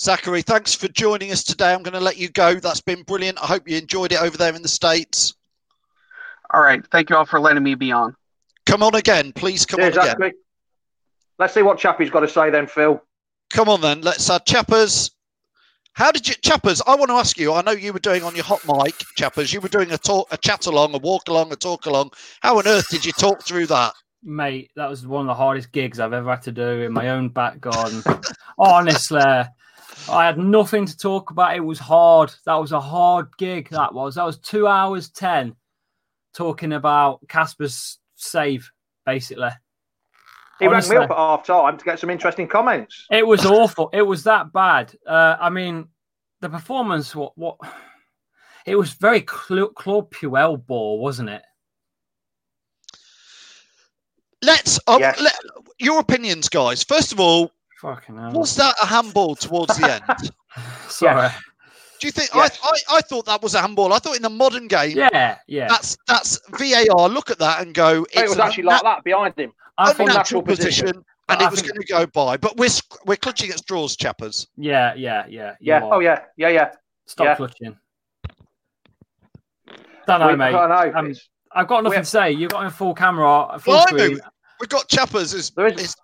Zachary, 0.00 0.42
thanks 0.42 0.74
for 0.74 0.88
joining 0.88 1.32
us 1.32 1.42
today. 1.42 1.72
I'm 1.72 1.82
going 1.82 1.94
to 1.94 2.00
let 2.00 2.16
you 2.16 2.28
go. 2.28 2.54
That's 2.54 2.80
been 2.80 3.02
brilliant. 3.02 3.42
I 3.42 3.46
hope 3.46 3.68
you 3.68 3.76
enjoyed 3.76 4.12
it 4.12 4.20
over 4.20 4.36
there 4.36 4.54
in 4.54 4.62
the 4.62 4.68
States. 4.68 5.34
All 6.52 6.62
right. 6.62 6.84
Thank 6.90 7.10
you 7.10 7.16
all 7.16 7.24
for 7.24 7.40
letting 7.40 7.62
me 7.62 7.74
be 7.74 7.92
on. 7.92 8.14
Come 8.66 8.82
on 8.82 8.94
again. 8.94 9.32
Please 9.32 9.66
come 9.66 9.80
Cheers, 9.80 9.96
on 9.96 10.02
again. 10.02 10.12
Zachary. 10.12 10.32
Let's 11.38 11.54
see 11.54 11.62
what 11.62 11.78
Chappie's 11.78 12.10
got 12.10 12.20
to 12.20 12.28
say 12.28 12.50
then, 12.50 12.66
Phil. 12.66 13.02
Come 13.52 13.68
on 13.68 13.80
then. 13.80 14.00
Let's 14.02 14.28
uh, 14.30 14.38
Chappers. 14.40 15.10
How 15.94 16.10
did 16.10 16.26
you, 16.26 16.34
Chappers? 16.42 16.82
I 16.86 16.96
want 16.96 17.10
to 17.10 17.14
ask 17.14 17.38
you. 17.38 17.52
I 17.52 17.62
know 17.62 17.70
you 17.70 17.92
were 17.92 18.00
doing 18.00 18.24
on 18.24 18.34
your 18.34 18.44
hot 18.44 18.60
mic, 18.66 18.94
Chappers. 19.16 19.52
You 19.52 19.60
were 19.60 19.68
doing 19.68 19.92
a 19.92 19.98
talk, 19.98 20.26
a 20.32 20.36
chat 20.36 20.66
along, 20.66 20.94
a 20.94 20.98
walk 20.98 21.28
along, 21.28 21.52
a 21.52 21.56
talk 21.56 21.86
along. 21.86 22.10
How 22.40 22.58
on 22.58 22.66
earth 22.66 22.88
did 22.88 23.04
you 23.04 23.12
talk 23.12 23.44
through 23.44 23.66
that? 23.66 23.94
Mate, 24.22 24.70
that 24.74 24.88
was 24.88 25.06
one 25.06 25.20
of 25.20 25.26
the 25.26 25.34
hardest 25.34 25.70
gigs 25.70 26.00
I've 26.00 26.12
ever 26.12 26.30
had 26.30 26.42
to 26.42 26.52
do 26.52 26.66
in 26.82 26.92
my 26.92 27.10
own 27.10 27.28
back 27.28 27.60
garden. 27.60 28.02
Honestly, 28.58 29.44
I 30.08 30.26
had 30.26 30.38
nothing 30.38 30.86
to 30.86 30.96
talk 30.96 31.30
about. 31.30 31.56
It 31.56 31.60
was 31.60 31.78
hard. 31.78 32.34
That 32.46 32.56
was 32.56 32.72
a 32.72 32.80
hard 32.80 33.28
gig. 33.38 33.68
That 33.70 33.94
was. 33.94 34.16
That 34.16 34.24
was 34.24 34.38
two 34.38 34.66
hours 34.66 35.08
ten 35.10 35.54
talking 36.34 36.72
about 36.72 37.26
Kasper's 37.28 37.98
save, 38.16 38.70
basically. 39.06 39.50
He 40.60 40.68
rang 40.68 40.88
me 40.88 40.96
up 40.96 41.10
at 41.10 41.16
half 41.16 41.44
time 41.44 41.76
to 41.76 41.84
get 41.84 41.98
some 41.98 42.10
interesting 42.10 42.46
comments. 42.46 43.06
It 43.10 43.26
was 43.26 43.44
awful. 43.44 43.90
It 43.92 44.02
was 44.02 44.24
that 44.24 44.52
bad. 44.52 44.94
Uh, 45.06 45.36
I 45.40 45.50
mean, 45.50 45.88
the 46.40 46.48
performance. 46.48 47.14
What? 47.14 47.36
What? 47.36 47.56
It 48.66 48.76
was 48.76 48.92
very 48.92 49.20
Cla- 49.20 49.72
Claude 49.74 50.10
Puel 50.10 50.64
ball, 50.64 51.00
wasn't 51.00 51.28
it? 51.30 51.42
Let's. 54.42 54.78
Um, 54.86 55.00
let, 55.00 55.34
your 55.78 55.98
opinions, 56.00 56.48
guys. 56.48 56.82
First 56.82 57.12
of 57.12 57.20
all, 57.20 57.50
Fucking 57.84 58.16
hell. 58.16 58.32
was 58.32 58.56
that 58.56 58.74
a 58.82 58.86
handball 58.86 59.34
towards 59.36 59.76
the 59.76 59.92
end? 59.92 60.32
Sorry. 60.88 61.28
Do 62.00 62.06
you 62.06 62.10
think? 62.12 62.30
I, 62.34 62.48
I 62.62 62.96
I 62.96 63.00
thought 63.02 63.26
that 63.26 63.42
was 63.42 63.54
a 63.54 63.60
handball. 63.60 63.92
I 63.92 63.98
thought 63.98 64.16
in 64.16 64.22
the 64.22 64.30
modern 64.30 64.68
game, 64.68 64.96
Yeah, 64.96 65.36
yeah. 65.46 65.68
that's 65.68 65.94
that's 66.08 66.40
VAR. 66.58 67.08
Look 67.10 67.30
at 67.30 67.38
that 67.40 67.60
and 67.60 67.74
go. 67.74 68.06
It 68.14 68.26
was 68.26 68.38
a 68.38 68.44
actually 68.44 68.64
like 68.64 68.82
that 68.82 69.04
behind 69.04 69.38
him. 69.38 69.52
I 69.76 69.90
a 69.90 69.94
think- 69.94 70.08
natural 70.14 70.42
position, 70.42 70.88
and 70.88 71.04
I 71.28 71.44
it 71.46 71.50
was 71.50 71.60
going 71.60 71.78
to 71.78 71.84
go 71.86 72.06
by. 72.06 72.38
But 72.38 72.56
we're 72.56 72.70
we're 73.04 73.16
clutching 73.16 73.50
at 73.50 73.58
straws, 73.58 73.96
chappers. 73.96 74.48
Yeah, 74.56 74.94
yeah, 74.94 75.26
yeah. 75.28 75.54
Yeah. 75.60 75.82
are. 75.82 75.94
Oh 75.94 76.00
yeah. 76.00 76.20
Yeah. 76.38 76.48
Yeah. 76.48 76.70
Stop 77.04 77.26
yeah. 77.26 77.34
clutching. 77.36 77.76
Don't 80.06 80.20
know, 80.20 80.28
We- 80.28 80.36
mate. 80.36 80.54
I 80.54 80.86
know. 80.90 80.98
Um, 80.98 81.14
I've 81.52 81.68
got 81.68 81.84
nothing 81.84 81.98
we- 81.98 82.02
to 82.02 82.08
say. 82.08 82.30
You've 82.32 82.50
got 82.50 82.64
a 82.66 82.70
full 82.70 82.94
camera, 82.94 83.58
full 83.60 83.74
Blimey, 83.74 83.86
screen. 84.04 84.20
we've 84.60 84.68
got 84.68 84.88
chappers. 84.88 85.32
Is, 85.34 85.50
There 85.50 85.66
is 85.66 85.80
is 85.80 85.96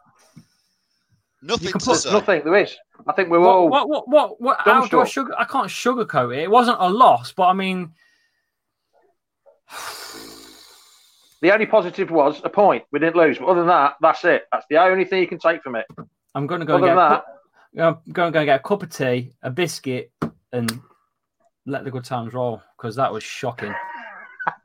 nothing 1.43 1.73
can 1.73 1.81
to 1.81 1.87
put 1.87 1.97
say. 1.99 2.13
Nothing. 2.13 2.43
There 2.45 2.57
is. 2.57 2.77
I 3.07 3.13
think 3.13 3.29
we're 3.31 3.41
What, 3.41 3.49
all. 3.49 3.69
what, 3.69 3.89
what, 3.89 4.09
what, 4.09 4.41
what, 4.41 4.57
how 4.61 4.87
do 4.87 5.01
I 5.01 5.05
sugar? 5.07 5.35
I 5.39 5.45
can't 5.45 5.69
sugarcoat 5.69 6.37
it. 6.37 6.43
It 6.43 6.51
wasn't 6.51 6.79
a 6.81 6.89
loss, 6.89 7.33
but 7.33 7.49
I 7.49 7.53
mean, 7.55 7.93
The 11.41 11.53
only 11.53 11.67
positive 11.67 12.11
was 12.11 12.41
a 12.45 12.51
point. 12.51 12.85
We 12.93 12.99
didn't 12.99 13.17
lose. 13.17 13.39
But 13.39 13.47
other 13.47 13.61
than 13.61 13.69
that, 13.69 13.95
that's 14.01 14.25
it. 14.25 14.45
That's 14.53 14.67
the 14.69 14.77
only 14.77 15.05
thing 15.07 15.21
you 15.21 15.27
can 15.29 15.39
take 15.39 15.63
from 15.63 15.75
it. 15.75 15.87
I'm 16.35 16.47
going 16.47 16.61
to 16.61 16.67
go 16.67 16.77
Other 16.77 16.89
and 16.89 16.97
get. 16.97 17.01
that, 17.01 17.13
A, 17.23 17.23
cu- 17.23 17.83
I'm 17.83 18.13
going 18.13 18.31
to 18.31 18.33
go 18.35 18.41
and 18.41 18.47
get 18.47 18.61
a 18.61 18.63
cup 18.63 18.83
of 18.83 18.91
tea, 18.91 19.33
a 19.43 19.51
biscuit, 19.51 20.13
and 20.53 20.81
let 21.65 21.85
the 21.85 21.91
good 21.91 22.05
times 22.05 22.35
roll 22.35 22.61
because 22.77 22.95
that 22.97 23.11
was 23.11 23.23
shocking. 23.25 23.75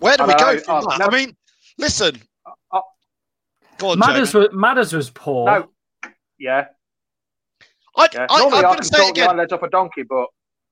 Where 0.00 0.16
do 0.16 0.24
we 0.24 0.32
know, 0.32 0.38
go 0.38 0.58
from 0.58 0.88
I've 0.88 0.98
that? 0.98 1.08
I 1.08 1.10
mean, 1.16 1.36
listen. 1.78 2.20
Uh, 2.46 2.80
Go 3.78 3.90
on, 3.90 3.98
Matters 3.98 4.34
was, 4.34 4.48
Matters 4.52 4.92
was 4.92 5.10
poor. 5.10 5.46
no. 5.46 5.68
Yeah. 6.38 6.66
I, 7.96 8.08
Yeah. 8.12 8.26
I, 8.30 8.38
Normally, 8.38 8.58
I'm 8.58 8.64
I, 8.64 8.68
going 8.68 8.74
can 8.76 8.82
to 8.82 8.88
say 8.88 8.96
talk 8.98 9.08
it 9.10 9.14
the 9.14 9.30
again. 9.30 9.52
off 9.52 9.62
a 9.62 9.68
donkey, 9.70 10.02
but 10.02 10.26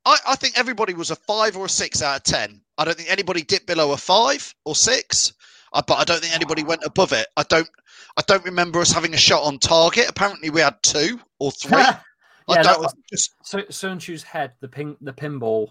I, 0.06 0.16
I 0.28 0.36
think 0.36 0.58
everybody 0.58 0.94
was 0.94 1.10
a 1.10 1.16
five 1.16 1.56
or 1.56 1.66
a 1.66 1.68
six 1.68 2.02
out 2.02 2.16
of 2.16 2.22
ten. 2.24 2.60
I 2.78 2.84
don't 2.84 2.96
think 2.96 3.10
anybody 3.10 3.42
dipped 3.42 3.66
below 3.66 3.92
a 3.92 3.96
five 3.96 4.54
or 4.64 4.74
six, 4.74 5.32
uh, 5.72 5.82
but 5.86 5.94
I 5.98 6.04
don't 6.04 6.20
think 6.20 6.34
anybody 6.34 6.62
went 6.64 6.82
above 6.84 7.12
it. 7.12 7.26
I 7.36 7.42
don't. 7.44 7.68
I 8.16 8.22
don't 8.26 8.44
remember 8.44 8.80
us 8.80 8.90
having 8.90 9.14
a 9.14 9.18
shot 9.18 9.42
on 9.44 9.58
target. 9.58 10.08
Apparently, 10.08 10.50
we 10.50 10.60
had 10.60 10.82
two 10.82 11.20
or 11.38 11.52
three. 11.52 11.78
I 12.48 12.54
yeah, 12.54 12.62
that 12.62 12.72
don't 12.72 12.80
was 12.82 12.94
just 13.08 13.34
so, 13.42 13.60
Soyuncu's 13.62 14.22
head, 14.24 14.52
the 14.60 14.68
ping, 14.68 14.96
the 15.00 15.12
pinball. 15.12 15.70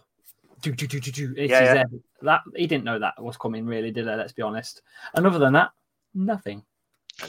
Do, 0.62 0.72
do, 0.72 0.88
do, 0.88 1.00
do, 1.00 1.12
do, 1.12 1.34
it's 1.38 1.50
Yeah, 1.52 1.60
his 1.60 1.68
yeah. 1.68 1.74
head. 1.76 1.88
That 2.22 2.42
he 2.56 2.68
didn't 2.68 2.84
know 2.84 3.00
that 3.00 3.22
was 3.22 3.38
coming, 3.38 3.66
really, 3.66 3.92
did 3.92 4.06
he? 4.06 4.12
Let's 4.12 4.34
be 4.34 4.42
honest. 4.42 4.82
And 5.16 5.26
other 5.26 5.40
than 5.40 5.54
that, 5.54 5.72
nothing. 6.14 6.64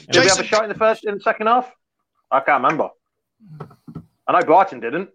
did 0.09 0.23
we 0.23 0.29
have 0.29 0.39
a 0.39 0.43
shot 0.43 0.63
in 0.63 0.69
the 0.69 0.75
first, 0.75 1.05
in 1.05 1.15
the 1.15 1.21
second 1.21 1.47
half? 1.47 1.71
I 2.29 2.39
can't 2.39 2.63
remember. 2.63 2.89
I 4.27 4.39
know 4.39 4.45
Brighton 4.45 4.79
didn't. 4.79 5.09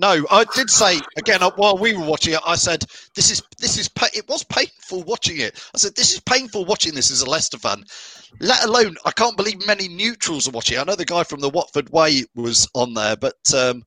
No, 0.00 0.24
I 0.30 0.44
did 0.54 0.70
say 0.70 0.98
again 1.18 1.42
while 1.56 1.76
we 1.76 1.92
were 1.92 2.06
watching 2.06 2.32
it. 2.32 2.40
I 2.46 2.56
said 2.56 2.82
this 3.14 3.30
is 3.30 3.42
this 3.58 3.76
is 3.76 3.86
pa- 3.86 4.08
it 4.14 4.26
was 4.28 4.42
painful 4.44 5.02
watching 5.02 5.38
it. 5.40 5.62
I 5.74 5.78
said 5.78 5.94
this 5.94 6.14
is 6.14 6.20
painful 6.20 6.64
watching 6.64 6.94
this 6.94 7.10
as 7.10 7.20
a 7.20 7.28
Leicester 7.28 7.58
fan. 7.58 7.84
Let 8.40 8.64
alone 8.64 8.96
I 9.04 9.10
can't 9.10 9.36
believe 9.36 9.66
many 9.66 9.88
neutrals 9.88 10.48
are 10.48 10.52
watching. 10.52 10.78
I 10.78 10.84
know 10.84 10.96
the 10.96 11.04
guy 11.04 11.22
from 11.22 11.40
the 11.40 11.50
Watford 11.50 11.90
Way 11.90 12.24
was 12.34 12.66
on 12.74 12.94
there, 12.94 13.14
but 13.14 13.36
um, 13.54 13.82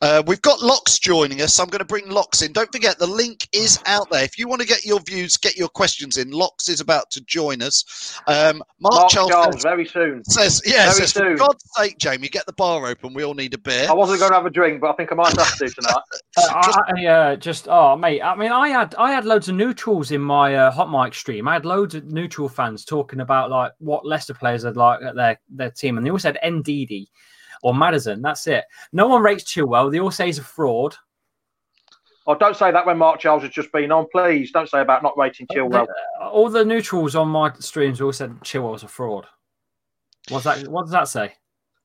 uh, 0.00 0.22
we've 0.26 0.42
got 0.42 0.60
Locks 0.60 0.98
joining 0.98 1.40
us. 1.40 1.58
I'm 1.58 1.68
going 1.68 1.78
to 1.78 1.84
bring 1.84 2.08
Locks 2.08 2.42
in. 2.42 2.52
Don't 2.52 2.70
forget 2.70 2.98
the 2.98 3.06
link 3.06 3.48
is 3.52 3.78
out 3.86 4.10
there. 4.10 4.24
If 4.24 4.38
you 4.38 4.48
want 4.48 4.60
to 4.60 4.66
get 4.66 4.84
your 4.84 5.00
views, 5.00 5.36
get 5.36 5.56
your 5.56 5.68
questions 5.68 6.18
in. 6.18 6.30
Locks 6.30 6.68
is 6.68 6.80
about 6.80 7.10
to 7.12 7.20
join 7.22 7.62
us. 7.62 8.20
Um, 8.26 8.62
Mark, 8.80 8.94
Mark 8.94 9.10
Charles, 9.10 9.30
Charles, 9.30 9.54
says, 9.54 9.62
very 9.62 9.86
soon. 9.86 10.24
says, 10.24 10.62
yeah, 10.66 10.92
Very 10.92 11.06
says, 11.06 11.12
for. 11.12 11.34
God's 11.36 11.64
sake, 11.76 11.98
Jamie, 11.98 12.28
get 12.28 12.44
the 12.46 12.52
bar 12.52 12.86
open. 12.86 13.14
We 13.14 13.24
all 13.24 13.34
need 13.34 13.54
a 13.54 13.58
beer. 13.58 13.86
I 13.88 13.94
wasn't 13.94 14.20
going 14.20 14.32
to 14.32 14.36
have 14.36 14.46
a 14.46 14.50
drink, 14.50 14.80
but 14.80 14.90
I 14.90 14.92
think 14.94 15.12
I 15.12 15.14
might 15.14 15.36
have 15.38 15.56
to 15.58 15.68
tonight. 15.68 15.94
Uh, 16.36 16.42
I, 16.50 16.92
I, 16.96 17.06
uh, 17.06 17.36
just 17.36 17.68
oh 17.68 17.94
mate, 17.94 18.20
I 18.20 18.34
mean, 18.34 18.50
I 18.50 18.68
had 18.68 18.92
I 18.96 19.12
had 19.12 19.24
loads 19.24 19.48
of 19.48 19.54
neutrals 19.54 20.10
in 20.10 20.20
my 20.20 20.56
uh, 20.56 20.70
hot 20.72 20.90
mic 20.90 21.14
stream. 21.14 21.46
I 21.46 21.52
had 21.52 21.64
loads 21.64 21.94
of 21.94 22.06
neutral 22.06 22.48
fans 22.48 22.84
talking 22.84 23.20
about 23.20 23.50
like 23.50 23.70
what 23.78 24.04
Leicester 24.04 24.34
players 24.34 24.64
had 24.64 24.76
like 24.76 25.00
at 25.00 25.14
their 25.14 25.40
their 25.48 25.70
team, 25.70 25.96
and 25.96 26.04
they 26.04 26.10
all 26.10 26.18
said 26.18 26.36
Ndidi 26.44 27.06
or 27.64 27.74
Maddison. 27.74 28.20
That's 28.20 28.46
it. 28.46 28.64
No 28.92 29.08
one 29.08 29.22
rates 29.22 29.42
Chilwell. 29.44 29.90
They 29.90 29.98
all 29.98 30.10
say 30.10 30.26
he's 30.26 30.38
a 30.38 30.44
fraud. 30.44 30.94
Oh, 32.26 32.34
don't 32.34 32.56
say 32.56 32.70
that 32.70 32.86
when 32.86 32.98
Mark 32.98 33.20
Charles 33.20 33.42
has 33.42 33.50
just 33.52 33.72
been 33.72 33.90
on, 33.90 34.06
please. 34.12 34.52
Don't 34.52 34.68
say 34.68 34.80
about 34.80 35.02
not 35.02 35.16
rating 35.16 35.46
Chilwell. 35.48 35.86
The- 35.86 36.24
uh, 36.24 36.28
all 36.28 36.50
the 36.50 36.64
neutrals 36.64 37.16
on 37.16 37.28
my 37.28 37.52
streams 37.58 38.00
all 38.02 38.12
said 38.12 38.38
Chilwell's 38.40 38.82
a 38.82 38.88
fraud. 38.88 39.26
What's 40.28 40.44
that? 40.44 40.68
What 40.68 40.82
does 40.82 40.92
that 40.92 41.08
say? 41.08 41.32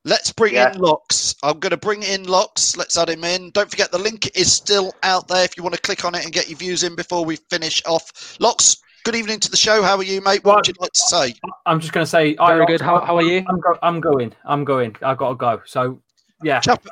Let's 0.04 0.32
bring 0.32 0.54
Yeah. 0.54 0.72
in 0.72 0.78
Locks. 0.78 1.34
I'm 1.42 1.58
going 1.60 1.70
to 1.70 1.76
bring 1.76 2.02
in 2.02 2.24
Locks. 2.24 2.76
Let's 2.76 2.96
add 2.98 3.08
him 3.10 3.24
in. 3.24 3.50
Don't 3.50 3.70
forget 3.70 3.90
the 3.90 3.98
link 3.98 4.34
is 4.36 4.52
still 4.52 4.94
out 5.02 5.28
there 5.28 5.44
if 5.44 5.56
you 5.56 5.62
want 5.62 5.74
to 5.74 5.80
click 5.80 6.04
on 6.04 6.14
it 6.14 6.24
and 6.24 6.32
get 6.32 6.48
your 6.48 6.58
views 6.58 6.84
in 6.84 6.94
before 6.94 7.24
we 7.24 7.36
finish 7.36 7.82
off. 7.86 8.38
Locks, 8.40 8.76
good 9.04 9.14
evening 9.14 9.40
to 9.40 9.50
the 9.50 9.56
show. 9.56 9.82
How 9.82 9.96
are 9.96 10.02
you, 10.02 10.20
mate? 10.20 10.44
What 10.44 10.56
would 10.56 10.68
you 10.68 10.74
like 10.80 10.92
to 10.92 11.00
say? 11.00 11.34
I'm 11.66 11.80
just 11.80 11.92
going 11.92 12.04
to 12.04 12.10
say. 12.10 12.34
Very 12.36 12.62
I, 12.62 12.66
good. 12.66 12.80
How- 12.80 13.00
how 13.00 13.16
are 13.16 13.22
you? 13.22 13.44
I'm, 13.48 13.60
go, 13.60 13.78
I'm 13.82 14.00
going. 14.00 14.32
I'm 14.44 14.64
going. 14.64 14.96
I've 15.02 15.18
got 15.18 15.30
to 15.30 15.34
go. 15.36 15.62
So 15.66 16.00
yeah. 16.42 16.60
Chap- 16.60 16.84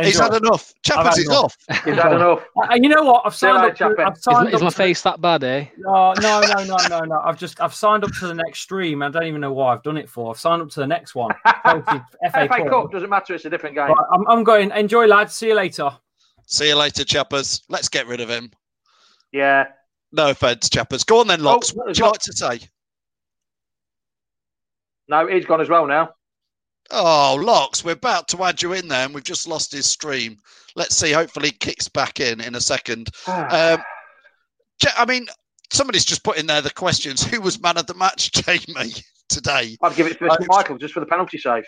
he's 0.00 0.18
had 0.18 0.34
enough. 0.34 0.74
Chappers 0.82 1.18
is 1.18 1.26
enough. 1.26 1.56
off. 1.70 1.84
He's 1.84 1.94
had 1.94 2.12
enough. 2.12 2.44
And 2.70 2.84
you 2.84 2.90
know 2.90 3.04
what? 3.04 3.22
I've 3.24 3.34
signed 3.34 3.62
later, 3.62 3.84
up. 3.86 3.96
To, 3.96 4.02
I've 4.04 4.16
Is, 4.16 4.22
signed 4.22 4.48
is 4.48 4.54
up 4.54 4.62
my 4.62 4.68
to- 4.70 4.76
face 4.76 5.02
that 5.02 5.20
bad, 5.20 5.44
eh? 5.44 5.66
Oh, 5.86 6.12
no, 6.20 6.40
no, 6.40 6.64
no, 6.64 6.76
no, 6.88 7.00
no. 7.00 7.20
I've 7.24 7.38
just 7.38 7.60
I've 7.60 7.74
signed 7.74 8.04
up 8.04 8.10
to 8.20 8.26
the 8.26 8.34
next 8.34 8.60
stream. 8.60 9.02
I 9.02 9.10
don't 9.10 9.24
even 9.24 9.40
know 9.40 9.52
why 9.52 9.72
I've 9.74 9.82
done 9.82 9.96
it 9.96 10.08
for. 10.08 10.30
I've 10.30 10.40
signed 10.40 10.62
up 10.62 10.70
to 10.70 10.80
the 10.80 10.86
next 10.86 11.14
one. 11.14 11.30
FA, 11.44 11.94
FA 12.30 12.48
Cup. 12.48 12.68
Cup 12.68 12.92
doesn't 12.92 13.10
matter. 13.10 13.34
It's 13.34 13.44
a 13.44 13.50
different 13.50 13.76
game. 13.76 13.88
Right, 13.88 14.06
I'm, 14.12 14.26
I'm 14.28 14.44
going. 14.44 14.70
Enjoy, 14.72 15.06
lads. 15.06 15.34
See 15.34 15.48
you 15.48 15.54
later. 15.54 15.90
See 16.46 16.68
you 16.68 16.76
later, 16.76 17.04
Chappers. 17.04 17.62
Let's 17.68 17.88
get 17.88 18.06
rid 18.06 18.20
of 18.20 18.28
him. 18.28 18.50
Yeah. 19.32 19.66
No 20.12 20.30
offence, 20.30 20.68
Chappers. 20.68 21.04
Go 21.04 21.20
on 21.20 21.26
then, 21.26 21.42
Locks. 21.42 21.72
Oh, 21.72 21.78
what 21.78 21.86
would 21.88 21.98
you 21.98 22.06
like 22.06 22.20
to 22.20 22.32
say? 22.32 22.60
No, 25.08 25.26
he's 25.26 25.44
gone 25.44 25.60
as 25.60 25.68
well 25.68 25.86
now. 25.86 26.10
Oh, 26.90 27.38
Locks, 27.40 27.84
we're 27.84 27.92
about 27.92 28.28
to 28.28 28.44
add 28.44 28.62
you 28.62 28.72
in 28.72 28.88
there 28.88 29.04
and 29.04 29.14
we've 29.14 29.24
just 29.24 29.48
lost 29.48 29.72
his 29.72 29.86
stream. 29.86 30.36
Let's 30.76 30.94
see. 30.94 31.10
Hopefully, 31.12 31.48
he 31.48 31.52
kicks 31.52 31.88
back 31.88 32.20
in 32.20 32.40
in 32.40 32.54
a 32.54 32.60
second. 32.60 33.10
Um, 33.26 33.82
I 34.98 35.06
mean, 35.06 35.26
somebody's 35.72 36.04
just 36.04 36.22
put 36.22 36.36
in 36.36 36.46
there 36.46 36.60
the 36.60 36.70
questions. 36.70 37.24
Who 37.24 37.40
was 37.40 37.60
man 37.60 37.78
of 37.78 37.86
the 37.86 37.94
match, 37.94 38.30
Jamie, 38.44 38.92
today? 39.28 39.76
I'd 39.80 39.96
give 39.96 40.06
it 40.06 40.18
to 40.18 40.30
Uh, 40.30 40.36
Michael 40.48 40.76
just 40.76 40.92
for 40.92 41.00
the 41.00 41.06
penalty 41.06 41.38
save. 41.38 41.64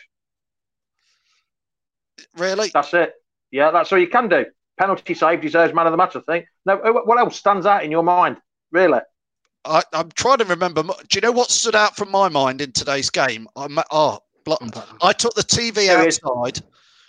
Really? 2.37 2.71
That's 2.75 2.93
it. 2.93 3.15
Yeah, 3.51 3.71
that's 3.71 3.91
all 3.91 3.99
you 3.99 4.09
can 4.09 4.29
do. 4.29 4.45
Penalty 4.79 5.15
save 5.15 5.41
deserves 5.41 5.75
man 5.75 5.87
of 5.87 5.93
the 5.93 5.97
match, 5.97 6.17
I 6.17 6.21
think. 6.21 6.47
No, 6.65 6.77
what 6.77 7.19
else 7.19 7.37
stands 7.37 7.67
out 7.67 7.85
in 7.85 7.91
your 7.91 8.03
mind? 8.03 8.37
Really? 8.71 9.01
I, 9.65 9.83
I'm 9.93 10.11
trying 10.13 10.39
to 10.39 10.45
remember. 10.45 10.83
Do 10.83 10.93
you 11.15 11.21
know 11.21 11.33
what 11.33 11.51
stood 11.51 11.75
out 11.75 11.97
from 11.97 12.11
my 12.11 12.29
mind 12.29 12.61
in 12.61 12.73
today's 12.73 13.11
game? 13.11 13.49
I, 13.57 13.67
ma- 13.69 13.83
oh, 13.91 14.21
blo- 14.45 14.57
I 15.03 15.13
took 15.13 15.35
the 15.35 15.43
TV 15.43 15.87
There 15.87 16.07
is. 16.07 16.21
outside. 16.21 16.65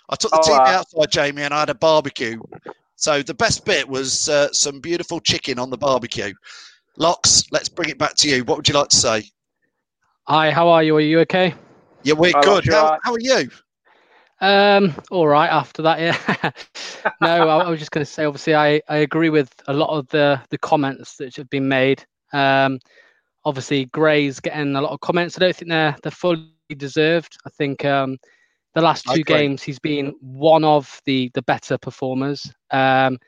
I 0.08 0.16
took 0.16 0.32
the 0.32 0.38
Oh, 0.38 0.54
TV 0.54 0.58
uh, 0.58 0.78
outside, 0.78 1.10
Jamie, 1.10 1.42
and 1.42 1.54
I 1.54 1.60
had 1.60 1.70
a 1.70 1.74
barbecue. 1.74 2.40
So 2.96 3.22
the 3.22 3.34
best 3.34 3.64
bit 3.64 3.88
was 3.88 4.28
uh, 4.28 4.52
some 4.52 4.80
beautiful 4.80 5.20
chicken 5.20 5.58
on 5.58 5.70
the 5.70 5.78
barbecue. 5.78 6.34
Locks, 6.98 7.44
let's 7.50 7.68
bring 7.68 7.88
it 7.88 7.98
back 7.98 8.14
to 8.16 8.28
you. 8.28 8.44
What 8.44 8.58
would 8.58 8.68
you 8.68 8.74
like 8.74 8.88
to 8.88 8.96
say? 8.96 9.22
Hi, 10.26 10.50
how 10.50 10.68
are 10.68 10.82
you? 10.82 10.96
Are 10.96 11.00
you 11.00 11.20
okay? 11.20 11.54
Yeah, 12.02 12.14
we're 12.14 12.32
Hi, 12.34 12.40
good. 12.42 12.66
How, 12.70 12.90
right. 12.90 13.00
how 13.04 13.12
are 13.12 13.20
you? 13.20 13.48
Um, 14.40 14.94
all 15.10 15.26
right. 15.26 15.50
After 15.50 15.82
that, 15.82 16.00
yeah. 16.00 16.50
no, 17.20 17.48
I, 17.48 17.64
I 17.64 17.70
was 17.70 17.78
just 17.78 17.90
going 17.90 18.04
to 18.04 18.10
say. 18.10 18.24
Obviously, 18.24 18.54
I, 18.54 18.80
I 18.88 18.98
agree 18.98 19.30
with 19.30 19.52
a 19.68 19.72
lot 19.72 19.90
of 19.90 20.08
the 20.08 20.40
the 20.50 20.58
comments 20.58 21.16
that 21.16 21.36
have 21.36 21.50
been 21.50 21.68
made. 21.68 22.04
Um, 22.32 22.78
obviously, 23.44 23.86
Gray's 23.86 24.40
getting 24.40 24.76
a 24.76 24.80
lot 24.80 24.92
of 24.92 25.00
comments. 25.00 25.36
I 25.36 25.40
don't 25.40 25.56
think 25.56 25.70
they're 25.70 25.96
they're 26.02 26.12
fully 26.12 26.46
deserved. 26.76 27.36
I 27.46 27.50
think 27.50 27.84
um, 27.84 28.16
the 28.74 28.80
last 28.80 29.06
two 29.12 29.24
games 29.24 29.62
he's 29.62 29.78
been 29.78 30.14
one 30.20 30.64
of 30.64 31.00
the 31.04 31.30
the 31.34 31.42
better 31.42 31.76
performers. 31.78 32.52
Um, 32.70 33.18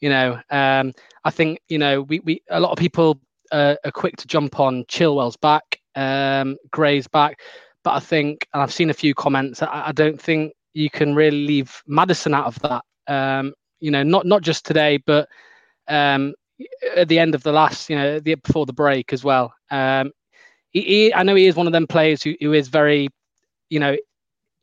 you 0.00 0.08
know, 0.08 0.40
um, 0.50 0.92
I 1.24 1.30
think 1.30 1.60
you 1.68 1.78
know 1.78 2.02
we 2.02 2.20
we 2.20 2.42
a 2.50 2.60
lot 2.60 2.72
of 2.72 2.78
people 2.78 3.20
uh, 3.52 3.76
are 3.84 3.92
quick 3.92 4.16
to 4.16 4.26
jump 4.26 4.58
on 4.60 4.84
Chilwell's 4.84 5.36
back, 5.36 5.78
um, 5.94 6.56
Gray's 6.70 7.06
back, 7.06 7.40
but 7.84 7.92
I 7.92 8.00
think 8.00 8.46
and 8.52 8.62
I've 8.62 8.72
seen 8.72 8.90
a 8.90 8.94
few 8.94 9.14
comments. 9.14 9.62
I, 9.62 9.88
I 9.88 9.92
don't 9.92 10.20
think 10.20 10.52
you 10.74 10.90
can 10.90 11.14
really 11.14 11.46
leave 11.46 11.82
Maddison 11.86 12.34
out 12.34 12.46
of 12.46 12.58
that. 12.60 12.84
Um, 13.08 13.54
you 13.80 13.90
know, 13.90 14.02
not 14.02 14.26
not 14.26 14.42
just 14.42 14.64
today, 14.64 14.98
but 14.98 15.28
um, 15.88 16.34
at 16.96 17.08
the 17.08 17.18
end 17.18 17.34
of 17.34 17.42
the 17.42 17.52
last, 17.52 17.90
you 17.90 17.96
know, 17.96 18.20
the 18.20 18.34
before 18.36 18.66
the 18.66 18.72
break 18.72 19.12
as 19.12 19.24
well. 19.24 19.52
Um, 19.70 20.12
he, 20.70 20.82
he, 20.82 21.14
I 21.14 21.22
know 21.22 21.34
he 21.34 21.46
is 21.46 21.56
one 21.56 21.66
of 21.66 21.72
them 21.72 21.86
players 21.86 22.22
who, 22.22 22.34
who 22.40 22.52
is 22.52 22.68
very, 22.68 23.08
you 23.68 23.80
know, 23.80 23.96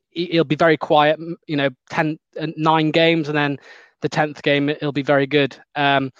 he, 0.09 0.25
he'll 0.27 0.43
be 0.43 0.55
very 0.55 0.77
quiet. 0.77 1.19
You 1.47 1.55
know, 1.55 1.69
ten, 1.89 2.17
uh, 2.39 2.47
nine 2.57 2.91
games, 2.91 3.27
and 3.29 3.37
then 3.37 3.57
the 4.01 4.09
tenth 4.09 4.41
game 4.41 4.69
it'll 4.69 4.91
be 4.91 5.03
very 5.03 5.27
good. 5.27 5.57
Um, 5.75 6.11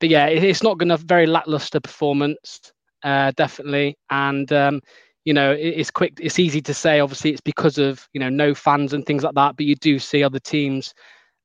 but 0.00 0.08
yeah, 0.08 0.26
it, 0.26 0.42
it's 0.42 0.62
not 0.62 0.78
going 0.78 0.88
to 0.88 0.96
very 0.96 1.26
lackluster 1.26 1.80
performance, 1.80 2.72
uh, 3.02 3.32
definitely. 3.36 3.96
And 4.10 4.50
um, 4.52 4.80
you 5.26 5.34
know, 5.34 5.52
it's 5.52 5.90
quick. 5.90 6.18
It's 6.22 6.38
easy 6.38 6.62
to 6.62 6.72
say. 6.72 7.00
Obviously, 7.00 7.32
it's 7.32 7.42
because 7.42 7.76
of 7.76 8.08
you 8.14 8.20
know 8.20 8.30
no 8.30 8.54
fans 8.54 8.94
and 8.94 9.04
things 9.04 9.22
like 9.22 9.34
that. 9.34 9.56
But 9.56 9.66
you 9.66 9.74
do 9.74 9.98
see 9.98 10.22
other 10.22 10.38
teams 10.38 10.94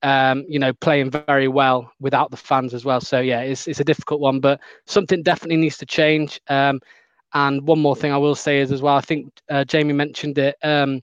um, 0.04 0.46
you 0.48 0.60
know, 0.60 0.74
playing 0.74 1.12
very 1.12 1.48
well 1.48 1.92
without 2.00 2.32
the 2.32 2.38
fans 2.38 2.74
as 2.74 2.84
well. 2.86 3.02
So 3.02 3.20
yeah, 3.20 3.42
it's 3.42 3.68
it's 3.68 3.80
a 3.80 3.86
difficult 3.86 4.20
one, 4.20 4.40
but 4.40 4.60
something 4.86 5.22
definitely 5.24 5.58
needs 5.58 5.78
to 5.78 5.86
change. 5.86 6.40
Um, 6.50 6.80
and 7.34 7.66
one 7.68 7.80
more 7.80 7.96
thing 7.96 8.12
I 8.12 8.18
will 8.18 8.36
say 8.36 8.60
is 8.60 8.72
as 8.72 8.82
well, 8.82 8.96
I 8.96 9.02
think 9.02 9.32
uh, 9.50 9.64
Jamie 9.64 9.94
mentioned 9.94 10.38
it. 10.38 10.56
Um, 10.64 11.02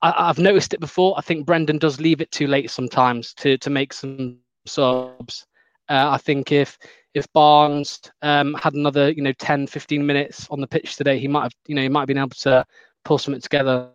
I, 0.00 0.14
I've 0.16 0.38
noticed 0.38 0.74
it 0.74 0.80
before. 0.80 1.14
I 1.18 1.20
think 1.20 1.46
Brendan 1.46 1.78
does 1.78 2.00
leave 2.00 2.20
it 2.20 2.30
too 2.32 2.46
late 2.46 2.70
sometimes 2.70 3.34
to 3.34 3.58
to 3.58 3.70
make 3.70 3.92
some 3.92 4.38
subs. 4.66 5.46
Uh, 5.88 6.10
I 6.10 6.18
think 6.18 6.52
if 6.52 6.78
if 7.14 7.30
Barnes 7.32 8.00
um, 8.22 8.54
had 8.54 8.74
another 8.74 9.10
you 9.10 9.22
know 9.22 9.32
10, 9.32 9.66
15 9.66 10.04
minutes 10.04 10.46
on 10.50 10.60
the 10.60 10.66
pitch 10.66 10.96
today, 10.96 11.18
he 11.18 11.28
might 11.28 11.44
have 11.44 11.52
you 11.66 11.74
know 11.74 11.82
he 11.82 11.88
might 11.88 12.00
have 12.00 12.08
been 12.08 12.18
able 12.18 12.30
to 12.30 12.64
pull 13.04 13.18
something 13.18 13.40
together. 13.40 13.90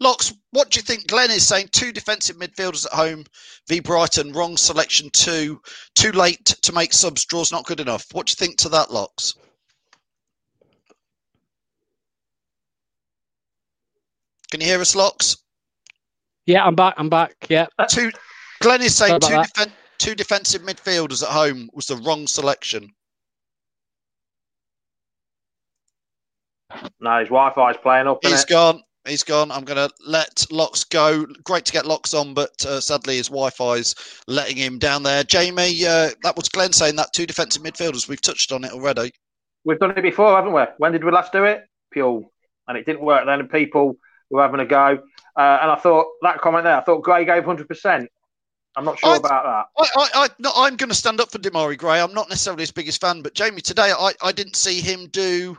Locks, 0.00 0.32
what 0.52 0.70
do 0.70 0.78
you 0.78 0.82
think? 0.82 1.06
Glenn 1.06 1.30
is 1.30 1.46
saying 1.46 1.68
two 1.70 1.92
defensive 1.92 2.36
midfielders 2.36 2.86
at 2.86 2.92
home 2.92 3.24
v 3.68 3.80
Brighton, 3.80 4.32
wrong 4.32 4.56
selection 4.56 5.10
two, 5.12 5.60
too 5.94 6.12
late 6.12 6.44
to 6.46 6.72
make 6.72 6.94
subs, 6.94 7.26
draws 7.26 7.52
not 7.52 7.66
good 7.66 7.80
enough. 7.80 8.06
What 8.12 8.26
do 8.26 8.30
you 8.30 8.36
think 8.36 8.56
to 8.58 8.70
that, 8.70 8.90
Locks? 8.90 9.34
Can 14.50 14.60
you 14.60 14.66
hear 14.66 14.80
us, 14.80 14.94
Locks? 14.94 15.36
Yeah, 16.46 16.64
I'm 16.64 16.76
back. 16.76 16.94
I'm 16.96 17.10
back. 17.10 17.34
Yeah. 17.48 17.66
Two. 17.90 18.10
Glenn 18.60 18.80
is 18.80 18.94
saying 18.94 19.20
two, 19.20 19.26
defen- 19.26 19.72
two 19.98 20.14
defensive 20.14 20.62
midfielders 20.62 21.22
at 21.22 21.28
home 21.28 21.68
was 21.72 21.86
the 21.86 21.96
wrong 21.96 22.26
selection. 22.26 22.90
No, 27.00 27.20
his 27.20 27.28
Wi-Fi's 27.28 27.76
playing 27.82 28.06
up. 28.06 28.18
He's 28.22 28.32
He's 28.32 28.44
gone. 28.44 28.82
He's 29.06 29.22
gone. 29.22 29.52
I'm 29.52 29.64
going 29.64 29.88
to 29.88 29.94
let 30.04 30.44
Locks 30.50 30.82
go. 30.82 31.24
Great 31.44 31.64
to 31.66 31.72
get 31.72 31.86
Locks 31.86 32.12
on, 32.12 32.34
but 32.34 32.64
uh, 32.66 32.80
sadly 32.80 33.16
his 33.16 33.28
Wi-Fi's 33.28 33.94
letting 34.26 34.56
him 34.56 34.78
down 34.78 35.04
there. 35.04 35.22
Jamie, 35.22 35.86
uh, 35.86 36.10
that 36.22 36.36
was 36.36 36.48
Glenn 36.48 36.72
saying 36.72 36.96
that 36.96 37.12
two 37.12 37.24
defensive 37.24 37.62
midfielders. 37.62 38.08
We've 38.08 38.20
touched 38.20 38.50
on 38.50 38.64
it 38.64 38.72
already. 38.72 39.12
We've 39.64 39.78
done 39.78 39.96
it 39.96 40.02
before, 40.02 40.34
haven't 40.34 40.52
we? 40.52 40.62
When 40.78 40.92
did 40.92 41.04
we 41.04 41.12
last 41.12 41.32
do 41.32 41.44
it? 41.44 41.64
Pure. 41.92 42.24
And 42.68 42.76
it 42.76 42.84
didn't 42.84 43.02
work 43.02 43.26
then, 43.26 43.40
and 43.40 43.50
people 43.50 43.96
were 44.28 44.42
having 44.42 44.60
a 44.60 44.66
go. 44.66 44.98
Uh, 45.36 45.58
and 45.62 45.70
I 45.70 45.76
thought 45.76 46.06
that 46.22 46.38
comment 46.38 46.64
there, 46.64 46.76
I 46.76 46.80
thought 46.80 47.02
Gray 47.02 47.24
gave 47.24 47.44
100%. 47.44 48.06
I'm 48.76 48.84
not 48.84 48.98
sure 48.98 49.10
I- 49.10 49.16
about 49.16 49.44
that. 49.44 49.66
I, 49.78 49.88
I, 49.96 50.24
I, 50.24 50.28
no, 50.38 50.50
I'm 50.54 50.76
going 50.76 50.90
to 50.90 50.94
stand 50.94 51.20
up 51.20 51.30
for 51.30 51.38
Demarai 51.38 51.78
Gray. 51.78 52.00
I'm 52.00 52.12
not 52.14 52.28
necessarily 52.28 52.62
his 52.62 52.70
biggest 52.72 53.00
fan, 53.00 53.22
but 53.22 53.34
Jamie, 53.34 53.60
today 53.62 53.92
I, 53.98 54.12
I 54.22 54.32
didn't 54.32 54.56
see 54.56 54.80
him 54.80 55.06
do 55.08 55.56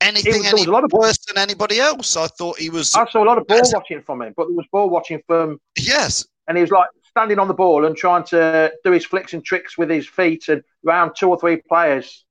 anything 0.00 0.46
any 0.46 0.64
a 0.64 0.70
lot 0.70 0.84
of- 0.84 0.92
worse 0.92 1.18
than 1.26 1.38
anybody 1.42 1.80
else. 1.80 2.16
I 2.16 2.28
thought 2.28 2.58
he 2.58 2.70
was. 2.70 2.94
I 2.94 3.08
saw 3.10 3.24
a 3.24 3.26
lot 3.26 3.38
of 3.38 3.46
ball 3.46 3.60
watching 3.72 4.02
from 4.02 4.22
him, 4.22 4.34
but 4.36 4.46
there 4.46 4.56
was 4.56 4.66
ball 4.70 4.88
watching 4.88 5.20
from. 5.26 5.60
Yes. 5.76 6.26
And 6.46 6.56
he 6.56 6.62
was 6.62 6.70
like 6.70 6.88
standing 7.04 7.38
on 7.38 7.48
the 7.48 7.54
ball 7.54 7.84
and 7.84 7.96
trying 7.96 8.24
to 8.24 8.72
do 8.84 8.92
his 8.92 9.04
flicks 9.04 9.32
and 9.34 9.44
tricks 9.44 9.76
with 9.76 9.90
his 9.90 10.06
feet 10.06 10.48
and 10.48 10.62
round 10.82 11.12
two 11.16 11.28
or 11.28 11.38
three 11.38 11.56
players. 11.68 12.24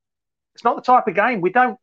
It's 0.56 0.64
not 0.64 0.76
the 0.76 0.82
type 0.82 1.08
of 1.08 1.14
game 1.16 1.42
we 1.42 1.52
don't. 1.52 1.78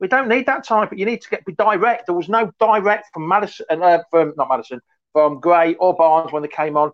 We 0.00 0.08
don't 0.08 0.28
need 0.28 0.46
that 0.46 0.64
type. 0.64 0.88
But 0.90 0.98
You 0.98 1.06
need 1.06 1.22
to 1.22 1.30
get 1.30 1.44
be 1.46 1.52
direct. 1.54 2.06
There 2.06 2.14
was 2.14 2.28
no 2.28 2.50
direct 2.58 3.06
from 3.14 3.28
Maddison, 3.28 3.64
uh, 3.70 4.00
from 4.10 4.34
not 4.36 4.48
Maddison, 4.48 4.80
from 5.12 5.38
Gray 5.38 5.76
or 5.76 5.94
Barnes 5.94 6.32
when 6.32 6.42
they 6.42 6.48
came 6.48 6.76
on. 6.76 6.90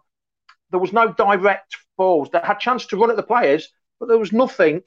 There 0.71 0.81
was 0.81 0.93
no 0.93 1.13
direct 1.13 1.77
balls. 1.97 2.29
They 2.31 2.41
had 2.43 2.59
chance 2.61 2.87
to 2.87 2.97
run 2.97 3.11
at 3.11 3.17
the 3.17 3.23
players, 3.23 3.69
but 3.99 4.09
there 4.09 4.19
was 4.19 4.33
nothing 4.33 4.83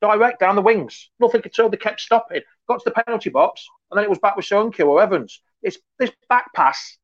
direct 0.00 0.40
down 0.40 0.56
the 0.56 0.62
wings. 0.62 1.10
Nothing 1.18 1.42
at 1.44 1.58
all. 1.58 1.68
They 1.68 1.76
kept 1.76 2.00
stopping. 2.00 2.42
Got 2.68 2.80
to 2.80 2.90
the 2.90 3.02
penalty 3.02 3.30
box, 3.30 3.66
and 3.90 3.96
then 3.96 4.04
it 4.04 4.10
was 4.10 4.18
back 4.18 4.36
with 4.36 4.46
Soyuncu 4.46 4.86
or 4.86 5.02
Evans. 5.02 5.40
It's 5.62 5.78
this 5.98 6.10
back 6.28 6.52
pass. 6.54 6.98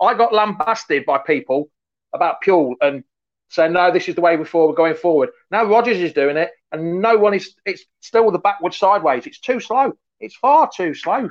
I 0.00 0.14
got 0.14 0.34
lambasted 0.34 1.06
by 1.06 1.18
people 1.18 1.70
about 2.12 2.42
Puel 2.42 2.74
and 2.80 3.04
saying, 3.48 3.72
no, 3.72 3.90
this 3.90 4.08
is 4.08 4.14
the 4.14 4.20
way 4.20 4.36
before 4.36 4.68
we're 4.68 4.74
going 4.74 4.94
forward. 4.94 5.30
Now 5.50 5.64
Rodgers 5.64 5.98
is 5.98 6.12
doing 6.12 6.36
it, 6.36 6.50
and 6.72 7.00
no 7.00 7.16
one 7.16 7.34
is, 7.34 7.54
it's 7.64 7.84
still 8.00 8.30
the 8.30 8.38
backward 8.38 8.74
sideways. 8.74 9.26
It's 9.26 9.40
too 9.40 9.60
slow. 9.60 9.92
It's 10.20 10.36
far 10.36 10.70
too 10.74 10.94
slow. 10.94 11.30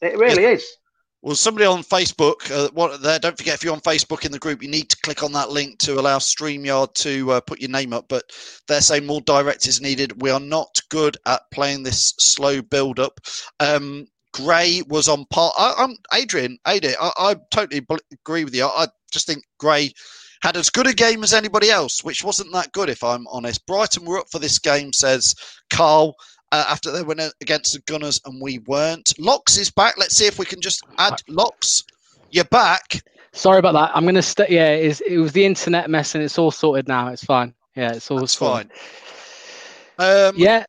It 0.00 0.18
really 0.18 0.44
is. 0.44 0.66
Well, 1.22 1.36
somebody 1.36 1.66
on 1.66 1.84
Facebook, 1.84 2.50
uh, 2.50 2.68
what 2.72 3.00
there? 3.00 3.20
Don't 3.20 3.38
forget 3.38 3.54
if 3.54 3.62
you're 3.62 3.72
on 3.72 3.80
Facebook 3.80 4.24
in 4.24 4.32
the 4.32 4.40
group, 4.40 4.60
you 4.60 4.68
need 4.68 4.90
to 4.90 4.96
click 5.02 5.22
on 5.22 5.32
that 5.32 5.50
link 5.50 5.78
to 5.78 6.00
allow 6.00 6.18
Streamyard 6.18 6.94
to 6.94 7.30
uh, 7.30 7.40
put 7.40 7.60
your 7.60 7.70
name 7.70 7.92
up. 7.92 8.06
But 8.08 8.24
they're 8.66 8.80
saying 8.80 9.06
more 9.06 9.20
direct 9.20 9.68
is 9.68 9.80
needed. 9.80 10.20
We 10.20 10.30
are 10.30 10.40
not 10.40 10.80
good 10.88 11.16
at 11.24 11.42
playing 11.52 11.84
this 11.84 12.14
slow 12.18 12.60
build 12.60 12.98
up. 12.98 13.20
Um, 13.60 14.08
Gray 14.34 14.82
was 14.88 15.08
on 15.08 15.24
par. 15.26 15.52
I, 15.56 15.74
I'm 15.78 15.96
Adrian. 16.12 16.58
Adrian, 16.66 16.96
I, 17.00 17.12
I 17.16 17.36
totally 17.52 17.86
agree 18.12 18.42
with 18.44 18.54
you. 18.54 18.64
I, 18.64 18.84
I 18.84 18.86
just 19.12 19.28
think 19.28 19.44
Gray 19.58 19.92
had 20.42 20.56
as 20.56 20.70
good 20.70 20.88
a 20.88 20.92
game 20.92 21.22
as 21.22 21.32
anybody 21.32 21.70
else, 21.70 22.02
which 22.02 22.24
wasn't 22.24 22.52
that 22.52 22.72
good, 22.72 22.88
if 22.88 23.04
I'm 23.04 23.28
honest. 23.28 23.64
Brighton 23.66 24.04
were 24.04 24.18
up 24.18 24.26
for 24.32 24.40
this 24.40 24.58
game, 24.58 24.92
says 24.92 25.36
Carl. 25.70 26.16
Uh, 26.52 26.66
after 26.68 26.92
they 26.92 27.02
went 27.02 27.20
against 27.40 27.72
the 27.72 27.80
Gunners 27.80 28.20
and 28.26 28.40
we 28.40 28.58
weren't. 28.66 29.18
Locks 29.18 29.56
is 29.56 29.70
back. 29.70 29.96
Let's 29.96 30.14
see 30.14 30.26
if 30.26 30.38
we 30.38 30.44
can 30.44 30.60
just 30.60 30.84
add 30.98 31.22
Locks. 31.26 31.82
You're 32.30 32.44
back. 32.44 33.02
Sorry 33.32 33.58
about 33.58 33.72
that. 33.72 33.90
I'm 33.94 34.04
gonna 34.04 34.20
stay. 34.20 34.46
yeah, 34.50 34.68
it's, 34.68 35.00
it 35.00 35.16
was 35.16 35.32
the 35.32 35.46
internet 35.46 35.88
mess 35.88 36.14
and 36.14 36.22
it's 36.22 36.38
all 36.38 36.50
sorted 36.50 36.86
now. 36.86 37.08
It's 37.08 37.24
fine. 37.24 37.54
Yeah, 37.74 37.92
it's 37.92 38.10
all 38.10 38.18
That's 38.18 38.34
fine. 38.34 38.70
Um, 39.98 40.34
yeah, 40.36 40.64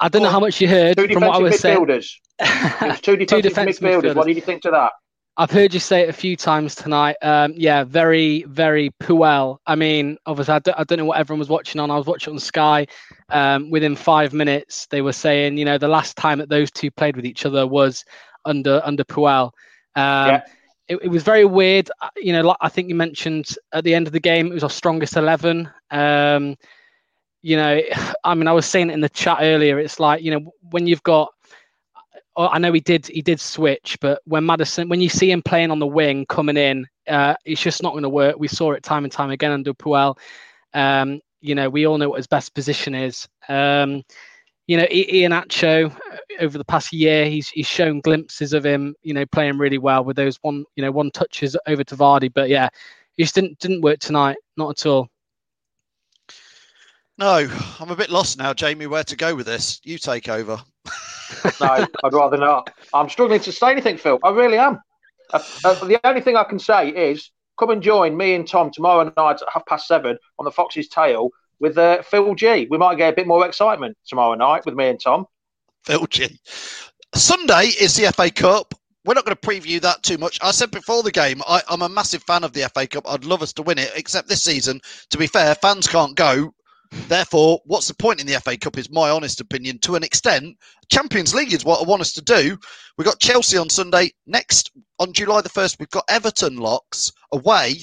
I 0.00 0.08
don't 0.08 0.22
know 0.22 0.30
how 0.30 0.40
much 0.40 0.60
you 0.60 0.66
heard 0.66 0.96
from 0.96 1.22
what 1.22 1.36
I 1.36 1.38
was 1.38 1.54
defensive 1.54 1.60
saying. 1.60 1.78
midfielders. 1.78 2.82
It 2.82 2.88
was 2.88 3.00
two 3.00 3.16
defensive, 3.16 3.50
defensive 3.50 3.84
midfielders. 3.84 4.14
What 4.16 4.26
did 4.26 4.34
you 4.34 4.42
think 4.42 4.62
to 4.62 4.72
that? 4.72 4.92
I've 5.36 5.50
heard 5.50 5.72
you 5.72 5.80
say 5.80 6.02
it 6.02 6.10
a 6.10 6.12
few 6.12 6.36
times 6.36 6.74
tonight. 6.74 7.16
Um, 7.22 7.54
yeah, 7.56 7.84
very, 7.84 8.42
very 8.44 8.90
Puel. 9.00 9.58
I 9.66 9.74
mean, 9.76 10.18
obviously, 10.26 10.54
I 10.54 10.58
don't, 10.58 10.78
I 10.78 10.84
don't 10.84 10.98
know 10.98 11.06
what 11.06 11.18
everyone 11.18 11.38
was 11.38 11.48
watching 11.48 11.80
on. 11.80 11.90
I 11.90 11.96
was 11.96 12.06
watching 12.06 12.34
on 12.34 12.38
Sky. 12.38 12.86
Um, 13.30 13.70
within 13.70 13.96
five 13.96 14.34
minutes, 14.34 14.86
they 14.86 15.00
were 15.00 15.14
saying, 15.14 15.56
you 15.56 15.64
know, 15.64 15.78
the 15.78 15.88
last 15.88 16.18
time 16.18 16.38
that 16.38 16.50
those 16.50 16.70
two 16.70 16.90
played 16.90 17.16
with 17.16 17.24
each 17.24 17.46
other 17.46 17.66
was 17.66 18.04
under 18.44 18.82
under 18.84 19.04
Puel. 19.04 19.52
Um, 19.96 20.42
it, 20.88 20.96
it 21.02 21.08
was 21.08 21.22
very 21.22 21.46
weird. 21.46 21.90
You 22.16 22.34
know, 22.34 22.42
like 22.42 22.58
I 22.60 22.68
think 22.68 22.88
you 22.88 22.94
mentioned 22.94 23.56
at 23.72 23.84
the 23.84 23.94
end 23.94 24.06
of 24.06 24.12
the 24.12 24.20
game, 24.20 24.48
it 24.48 24.54
was 24.54 24.64
our 24.64 24.70
strongest 24.70 25.16
eleven. 25.16 25.70
Um, 25.90 26.56
you 27.40 27.56
know, 27.56 27.80
I 28.24 28.34
mean, 28.34 28.48
I 28.48 28.52
was 28.52 28.66
saying 28.66 28.90
it 28.90 28.94
in 28.94 29.00
the 29.00 29.08
chat 29.08 29.38
earlier. 29.40 29.78
It's 29.78 29.98
like 29.98 30.22
you 30.22 30.30
know, 30.32 30.52
when 30.70 30.86
you've 30.86 31.02
got 31.02 31.32
I 32.36 32.58
know 32.58 32.72
he 32.72 32.80
did 32.80 33.06
he 33.08 33.20
did 33.20 33.40
switch, 33.40 33.98
but 34.00 34.22
when 34.24 34.46
Maddison, 34.46 34.88
when 34.88 35.00
you 35.00 35.08
see 35.08 35.30
him 35.30 35.42
playing 35.42 35.70
on 35.70 35.78
the 35.78 35.86
wing 35.86 36.24
coming 36.26 36.56
in, 36.56 36.86
uh, 37.06 37.34
it's 37.44 37.60
just 37.60 37.82
not 37.82 37.92
going 37.92 38.04
to 38.04 38.08
work. 38.08 38.36
We 38.38 38.48
saw 38.48 38.72
it 38.72 38.82
time 38.82 39.04
and 39.04 39.12
time 39.12 39.30
again 39.30 39.52
under 39.52 39.74
Puel. 39.74 40.16
Um, 40.72 41.20
you 41.40 41.54
know, 41.54 41.68
we 41.68 41.86
all 41.86 41.98
know 41.98 42.08
what 42.08 42.16
his 42.16 42.26
best 42.26 42.54
position 42.54 42.94
is. 42.94 43.28
Um, 43.48 44.02
you 44.66 44.76
know, 44.76 44.86
Iheanacho 44.86 45.90
uh, 45.90 46.16
over 46.40 46.56
the 46.56 46.64
past 46.64 46.92
year, 46.92 47.26
he's 47.26 47.48
he's 47.48 47.66
shown 47.66 48.00
glimpses 48.00 48.54
of 48.54 48.64
him, 48.64 48.94
you 49.02 49.12
know, 49.12 49.26
playing 49.26 49.58
really 49.58 49.78
well 49.78 50.04
with 50.04 50.16
those 50.16 50.38
one, 50.42 50.64
you 50.76 50.82
know, 50.82 50.90
one 50.92 51.10
touches 51.10 51.56
over 51.66 51.84
to 51.84 51.96
Vardy. 51.96 52.32
But 52.32 52.48
yeah, 52.48 52.68
it 53.18 53.22
just 53.24 53.34
didn't 53.34 53.58
didn't 53.58 53.82
work 53.82 53.98
tonight, 53.98 54.36
not 54.56 54.70
at 54.70 54.86
all. 54.86 55.08
No, 57.18 57.46
I'm 57.78 57.90
a 57.90 57.96
bit 57.96 58.08
lost 58.08 58.38
now, 58.38 58.54
Jamie. 58.54 58.86
Where 58.86 59.04
to 59.04 59.16
go 59.16 59.34
with 59.34 59.46
this? 59.46 59.80
You 59.84 59.98
take 59.98 60.28
over. 60.28 60.62
no, 61.60 61.86
I'd 62.04 62.12
rather 62.12 62.36
not. 62.36 62.70
I'm 62.92 63.08
struggling 63.08 63.40
to 63.40 63.52
say 63.52 63.70
anything, 63.70 63.96
Phil. 63.96 64.18
I 64.22 64.30
really 64.30 64.58
am. 64.58 64.80
Uh, 65.32 65.42
uh, 65.64 65.84
the 65.84 66.00
only 66.04 66.20
thing 66.20 66.36
I 66.36 66.44
can 66.44 66.58
say 66.58 66.88
is 66.88 67.30
come 67.58 67.70
and 67.70 67.82
join 67.82 68.16
me 68.16 68.34
and 68.34 68.46
Tom 68.46 68.70
tomorrow 68.70 69.12
night 69.16 69.42
at 69.42 69.48
half 69.52 69.66
past 69.66 69.86
seven 69.86 70.18
on 70.38 70.44
the 70.44 70.50
Fox's 70.50 70.88
Tail 70.88 71.30
with 71.60 71.78
uh, 71.78 72.02
Phil 72.02 72.34
G. 72.34 72.66
We 72.70 72.78
might 72.78 72.96
get 72.96 73.12
a 73.12 73.16
bit 73.16 73.26
more 73.26 73.46
excitement 73.46 73.96
tomorrow 74.06 74.34
night 74.34 74.66
with 74.66 74.74
me 74.74 74.88
and 74.88 75.00
Tom. 75.00 75.26
Phil 75.84 76.06
G. 76.06 76.38
Sunday 77.14 77.66
is 77.80 77.94
the 77.94 78.10
FA 78.12 78.30
Cup. 78.30 78.74
We're 79.04 79.14
not 79.14 79.24
going 79.24 79.36
to 79.36 79.48
preview 79.48 79.80
that 79.80 80.02
too 80.02 80.16
much. 80.16 80.38
I 80.42 80.52
said 80.52 80.70
before 80.70 81.02
the 81.02 81.10
game, 81.10 81.42
I, 81.46 81.60
I'm 81.68 81.82
a 81.82 81.88
massive 81.88 82.22
fan 82.22 82.44
of 82.44 82.52
the 82.52 82.70
FA 82.72 82.86
Cup. 82.86 83.04
I'd 83.08 83.24
love 83.24 83.42
us 83.42 83.52
to 83.54 83.62
win 83.62 83.78
it, 83.78 83.92
except 83.96 84.28
this 84.28 84.42
season, 84.42 84.80
to 85.10 85.18
be 85.18 85.26
fair, 85.26 85.54
fans 85.56 85.88
can't 85.88 86.14
go. 86.14 86.54
Therefore, 87.08 87.60
what's 87.64 87.88
the 87.88 87.94
point 87.94 88.20
in 88.20 88.26
the 88.26 88.38
FA 88.40 88.56
Cup? 88.56 88.76
Is 88.76 88.90
my 88.90 89.08
honest 89.08 89.40
opinion. 89.40 89.78
To 89.80 89.96
an 89.96 90.02
extent, 90.02 90.56
Champions 90.90 91.34
League 91.34 91.52
is 91.52 91.64
what 91.64 91.80
I 91.80 91.88
want 91.88 92.02
us 92.02 92.12
to 92.12 92.22
do. 92.22 92.58
We've 92.98 93.06
got 93.06 93.18
Chelsea 93.18 93.56
on 93.56 93.70
Sunday. 93.70 94.10
Next, 94.26 94.70
on 94.98 95.12
July 95.12 95.40
the 95.40 95.48
1st, 95.48 95.78
we've 95.78 95.90
got 95.90 96.04
Everton 96.08 96.56
locks 96.56 97.10
away. 97.32 97.82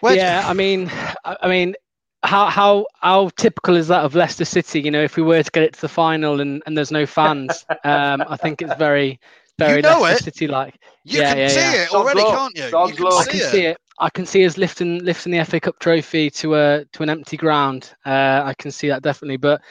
Where 0.00 0.16
yeah, 0.16 0.42
I 0.46 0.54
mean, 0.54 0.90
I 1.24 1.36
I 1.42 1.48
mean, 1.48 1.74
how 2.22 2.48
how 2.48 2.86
how 3.00 3.30
typical 3.36 3.76
is 3.76 3.88
that 3.88 4.04
of 4.04 4.14
Leicester 4.14 4.44
City? 4.44 4.80
You 4.80 4.90
know, 4.90 5.02
if 5.02 5.16
we 5.16 5.22
were 5.22 5.42
to 5.42 5.50
get 5.50 5.62
it 5.62 5.74
to 5.74 5.80
the 5.82 5.88
final 5.88 6.40
and, 6.40 6.62
and 6.66 6.76
there's 6.76 6.90
no 6.90 7.06
fans, 7.06 7.64
um, 7.84 8.24
I 8.26 8.36
think 8.36 8.62
it's 8.62 8.74
very 8.76 9.20
very 9.58 9.76
You 9.76 9.82
know 9.82 10.00
Leicester. 10.00 10.24
City 10.24 10.46
like. 10.46 10.78
You 11.04 11.20
yeah, 11.20 11.28
can 11.30 11.38
yeah, 11.38 11.48
see 11.48 11.60
yeah. 11.60 11.82
it 11.82 11.92
already, 11.92 12.22
can't 12.22 12.56
you? 12.56 12.64
You 12.64 12.70
can 12.70 13.06
I 13.06 13.24
can 13.24 13.40
it. 13.40 13.50
see 13.50 13.66
it. 13.66 13.78
I 13.98 14.10
can 14.10 14.26
see 14.26 14.44
us 14.44 14.56
lifting 14.56 15.04
lifting 15.04 15.32
the 15.32 15.44
FA 15.44 15.60
Cup 15.60 15.78
trophy 15.78 16.30
to 16.30 16.56
a 16.56 16.84
to 16.84 17.02
an 17.02 17.10
empty 17.10 17.36
ground. 17.36 17.94
Uh, 18.04 18.42
I 18.44 18.54
can 18.58 18.70
see 18.70 18.88
that 18.88 19.02
definitely, 19.02 19.36
but 19.36 19.62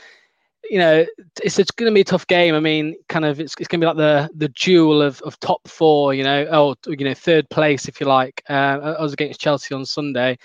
you 0.70 0.80
know, 0.80 1.06
it's 1.44 1.60
it's 1.60 1.72
going 1.72 1.92
to 1.92 1.94
be 1.94 2.02
a 2.02 2.06
tough 2.06 2.26
game. 2.28 2.56
I 2.56 2.60
mean, 2.60 2.96
kind 3.10 3.26
of, 3.26 3.40
it's, 3.40 3.54
it's 3.60 3.68
going 3.68 3.82
to 3.82 3.86
be 3.86 3.88
like 3.88 3.98
the 3.98 4.30
the 4.36 4.50
duel 4.50 5.02
of, 5.02 5.22
of 5.22 5.40
top 5.40 5.68
four. 5.68 6.14
You 6.14 6.24
know, 6.24 6.48
oh, 6.52 6.76
you 6.88 7.06
know, 7.06 7.14
third 7.14 7.50
place 7.50 7.88
if 7.88 8.00
you 8.00 8.08
like. 8.08 8.42
Uh, 8.50 8.96
us 9.00 9.14
against 9.14 9.42
Chelsea 9.42 9.76
on 9.76 9.86
Sunday. 9.86 10.38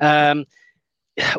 Um, 0.00 0.44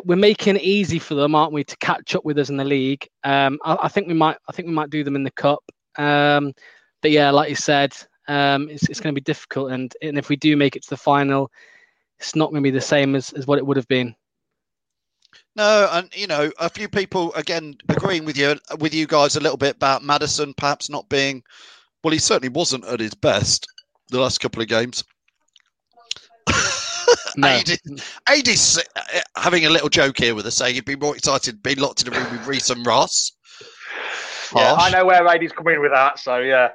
we're 0.04 0.16
making 0.16 0.56
it 0.56 0.62
easy 0.62 0.98
for 0.98 1.14
them, 1.14 1.34
aren't 1.34 1.52
we, 1.52 1.64
to 1.64 1.76
catch 1.78 2.14
up 2.14 2.24
with 2.24 2.38
us 2.38 2.50
in 2.50 2.56
the 2.56 2.64
league? 2.64 3.08
Um, 3.24 3.58
I, 3.64 3.78
I 3.82 3.88
think 3.88 4.08
we 4.08 4.14
might. 4.14 4.36
I 4.48 4.52
think 4.52 4.68
we 4.68 4.74
might 4.74 4.90
do 4.90 5.04
them 5.04 5.16
in 5.16 5.24
the 5.24 5.30
cup. 5.30 5.64
Um, 5.96 6.52
but 7.00 7.10
yeah, 7.12 7.30
like 7.30 7.48
you 7.48 7.56
said, 7.56 7.94
um, 8.26 8.68
it's 8.68 8.88
it's 8.88 9.00
going 9.00 9.14
to 9.14 9.18
be 9.18 9.24
difficult, 9.24 9.72
and 9.72 9.94
and 10.02 10.18
if 10.18 10.28
we 10.28 10.36
do 10.36 10.56
make 10.56 10.76
it 10.76 10.82
to 10.82 10.90
the 10.90 10.96
final, 10.96 11.50
it's 12.18 12.36
not 12.36 12.50
going 12.50 12.62
to 12.62 12.66
be 12.66 12.70
the 12.70 12.80
same 12.80 13.14
as, 13.14 13.32
as 13.32 13.46
what 13.46 13.58
it 13.58 13.66
would 13.66 13.76
have 13.76 13.88
been. 13.88 14.14
No, 15.56 15.88
and 15.92 16.08
you 16.14 16.26
know, 16.26 16.50
a 16.58 16.70
few 16.70 16.88
people 16.88 17.34
again 17.34 17.76
agreeing 17.88 18.24
with 18.24 18.36
you 18.36 18.56
with 18.78 18.94
you 18.94 19.06
guys 19.06 19.36
a 19.36 19.40
little 19.40 19.56
bit 19.56 19.76
about 19.76 20.04
Maddison 20.04 20.54
perhaps 20.54 20.88
not 20.88 21.08
being 21.08 21.42
well, 22.02 22.12
he 22.12 22.18
certainly 22.18 22.48
wasn't 22.48 22.84
at 22.84 23.00
his 23.00 23.14
best 23.14 23.66
the 24.10 24.20
last 24.20 24.38
couple 24.38 24.62
of 24.62 24.68
games. 24.68 25.04
AD, 27.42 27.78
AD's 28.28 28.78
uh, 28.96 29.20
having 29.36 29.66
a 29.66 29.70
little 29.70 29.88
joke 29.88 30.18
here 30.18 30.34
with 30.34 30.46
us 30.46 30.56
saying 30.56 30.74
he'd 30.74 30.84
be 30.84 30.96
more 30.96 31.16
excited 31.16 31.62
being 31.62 31.78
locked 31.78 32.02
in 32.02 32.12
a 32.12 32.16
room 32.16 32.30
with 32.32 32.46
Reese 32.46 32.70
and 32.70 32.86
Ross. 32.86 33.32
Yeah, 34.54 34.74
I 34.74 34.90
know 34.90 35.04
where 35.04 35.24
Radie's 35.24 35.52
coming 35.52 35.80
with 35.80 35.92
that, 35.92 36.18
so 36.18 36.38
yeah. 36.38 36.70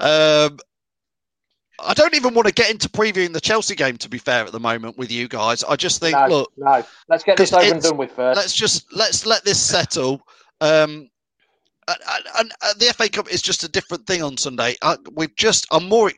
Um, 0.00 0.58
I 1.82 1.94
don't 1.94 2.14
even 2.14 2.34
want 2.34 2.46
to 2.48 2.54
get 2.54 2.70
into 2.70 2.88
previewing 2.88 3.32
the 3.32 3.40
Chelsea 3.40 3.74
game. 3.74 3.96
To 3.98 4.08
be 4.08 4.18
fair, 4.18 4.44
at 4.44 4.52
the 4.52 4.60
moment 4.60 4.98
with 4.98 5.10
you 5.10 5.28
guys, 5.28 5.64
I 5.64 5.76
just 5.76 6.00
think 6.00 6.16
No, 6.16 6.26
look, 6.26 6.52
no. 6.56 6.84
Let's 7.08 7.24
get 7.24 7.36
this 7.36 7.52
over 7.52 7.74
and 7.74 7.82
done 7.82 7.96
with 7.96 8.12
first. 8.12 8.36
Let's 8.36 8.54
just 8.54 8.92
let's 8.94 9.26
let 9.26 9.44
this 9.44 9.60
settle. 9.60 10.22
Um, 10.60 11.08
and, 11.88 11.98
and, 12.08 12.24
and 12.38 12.52
uh, 12.62 12.74
the 12.78 12.92
FA 12.94 13.08
Cup 13.08 13.32
is 13.32 13.42
just 13.42 13.64
a 13.64 13.68
different 13.68 14.06
thing 14.06 14.22
on 14.22 14.36
Sunday. 14.36 14.76
I, 14.82 14.96
we've 15.14 15.34
just 15.36 15.66
I'm 15.70 15.88
more 15.88 16.12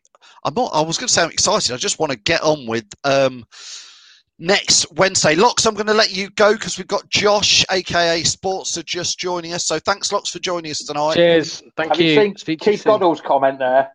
I'm 0.44 0.54
not 0.54 0.70
I 0.74 0.80
was 0.80 0.98
going 0.98 1.08
to 1.08 1.12
say 1.12 1.22
I'm 1.22 1.30
excited. 1.30 1.72
I 1.72 1.76
just 1.76 1.98
want 1.98 2.12
to 2.12 2.18
get 2.18 2.42
on 2.42 2.66
with 2.66 2.86
um, 3.04 3.44
next 4.38 4.90
Wednesday. 4.92 5.34
Locks, 5.34 5.66
I'm 5.66 5.74
going 5.74 5.86
to 5.86 5.94
let 5.94 6.14
you 6.14 6.30
go 6.30 6.52
because 6.52 6.76
we've 6.76 6.88
got 6.88 7.08
Josh, 7.08 7.64
aka 7.70 8.22
Sports, 8.24 8.76
are 8.76 8.82
just 8.82 9.18
joining 9.18 9.52
us. 9.52 9.66
So 9.66 9.78
thanks, 9.78 10.12
Locks, 10.12 10.30
for 10.30 10.40
joining 10.40 10.70
us 10.70 10.78
tonight. 10.78 11.14
Cheers. 11.14 11.62
Thank 11.76 11.92
Have 11.92 12.00
you, 12.00 12.08
you. 12.10 12.20
seen 12.20 12.36
Speak 12.36 12.60
to 12.60 12.70
you 12.70 12.72
Keith 12.72 12.82
soon. 12.82 12.92
Goddard's 12.92 13.20
comment 13.20 13.58
there? 13.58 13.92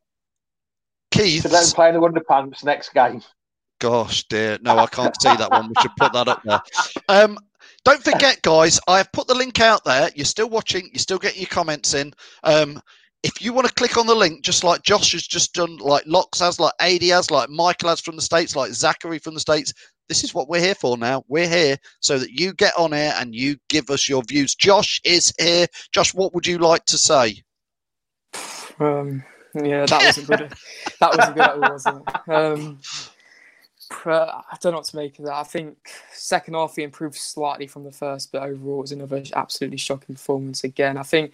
Keith, 1.12 1.43
To 1.43 1.48
them 1.48 1.65
playing 1.74 1.93
the 1.93 2.02
underpants 2.02 2.63
next 2.63 2.93
game. 2.93 3.22
Gosh, 3.80 4.24
dear. 4.28 4.58
No, 4.62 4.78
I 4.78 4.88
can't 4.88 5.15
see 5.22 5.36
that 5.36 5.52
one. 5.52 5.70
We 5.70 5.82
should 5.82 5.96
put 5.98 6.13
that 6.13 6.28
up 6.28 6.41
there. 6.43 6.62
Um, 7.10 7.38
don't 7.84 8.04
forget, 8.04 8.41
guys, 8.41 8.80
I 8.88 8.98
have 8.98 9.12
put 9.12 9.28
the 9.28 9.36
link 9.36 9.60
out 9.62 9.84
there. 9.86 10.10
You're 10.15 10.26
still 10.26 10.50
watching, 10.50 10.89
you're 10.91 11.00
still 11.00 11.20
getting 11.20 11.41
your 11.41 11.50
comments 11.50 11.93
in. 11.93 12.13
Um, 12.43 12.82
if 13.24 13.41
you 13.41 13.54
want 13.54 13.67
to 13.67 13.74
click 13.74 13.98
on 13.98 14.08
the 14.08 14.15
link, 14.15 14.43
just 14.43 14.63
like 14.63 14.84
Josh 14.84 15.13
has 15.13 15.26
just 15.26 15.54
done, 15.54 15.78
like 15.78 16.04
Locks 16.06 16.39
has, 16.39 16.60
like 16.60 16.74
AD 16.80 17.04
has, 17.04 17.32
like 17.32 17.50
Michael 17.50 17.89
has 17.89 18.02
from 18.02 18.15
the 18.15 18.22
States, 18.22 18.56
like 18.56 18.72
Zachary 18.74 19.20
from 19.20 19.36
the 19.36 19.39
States, 19.39 19.74
this 20.10 20.24
is 20.24 20.34
what 20.34 20.48
we're 20.48 20.62
here 20.62 20.76
for 20.76 20.98
now. 20.98 21.24
We're 21.28 21.48
here 21.48 21.78
so 22.00 22.17
that 22.20 22.32
you 22.32 22.54
get 22.54 22.74
on 22.78 22.93
air 22.93 23.13
and 23.17 23.36
you 23.36 23.58
give 23.70 23.89
us 23.89 24.08
your 24.08 24.24
views. 24.28 24.56
Josh 24.56 25.02
is 25.04 25.34
here. 25.39 25.67
Josh, 25.91 26.13
what 26.13 26.34
would 26.34 26.48
you 26.48 26.58
like 26.60 26.86
to 26.86 26.98
say? 26.98 27.43
Um, 28.80 29.24
yeah, 29.65 29.86
that 29.86 30.04
wasn't 30.04 30.28
good. 30.28 30.54
that 31.00 31.17
wasn't 31.17 31.36
good 31.36 31.43
at 31.43 31.54
all, 31.54 31.72
was 31.74 31.86
it? 31.86 32.30
Um, 32.30 32.80
I 34.06 34.58
don't 34.60 34.74
know 34.74 34.80
what 34.80 34.86
to 34.86 34.96
make 34.96 35.17
of 35.20 35.26
that. 35.26 35.34
I 35.34 35.43
think 35.43 35.78
second 36.12 36.56
half 36.56 36.76
he 36.76 36.84
improved 36.84 37.15
slightly 37.15 37.67
from 37.67 37.84
the 37.84 37.91
first, 37.91 38.32
but 38.32 38.43
overall 38.43 38.80
it 38.80 38.82
was 38.82 38.91
another 38.91 39.24
absolutely 39.36 39.78
shocking 39.78 40.15
performance 40.15 40.63
again. 40.63 40.98
I 40.98 41.04
think 41.04 41.34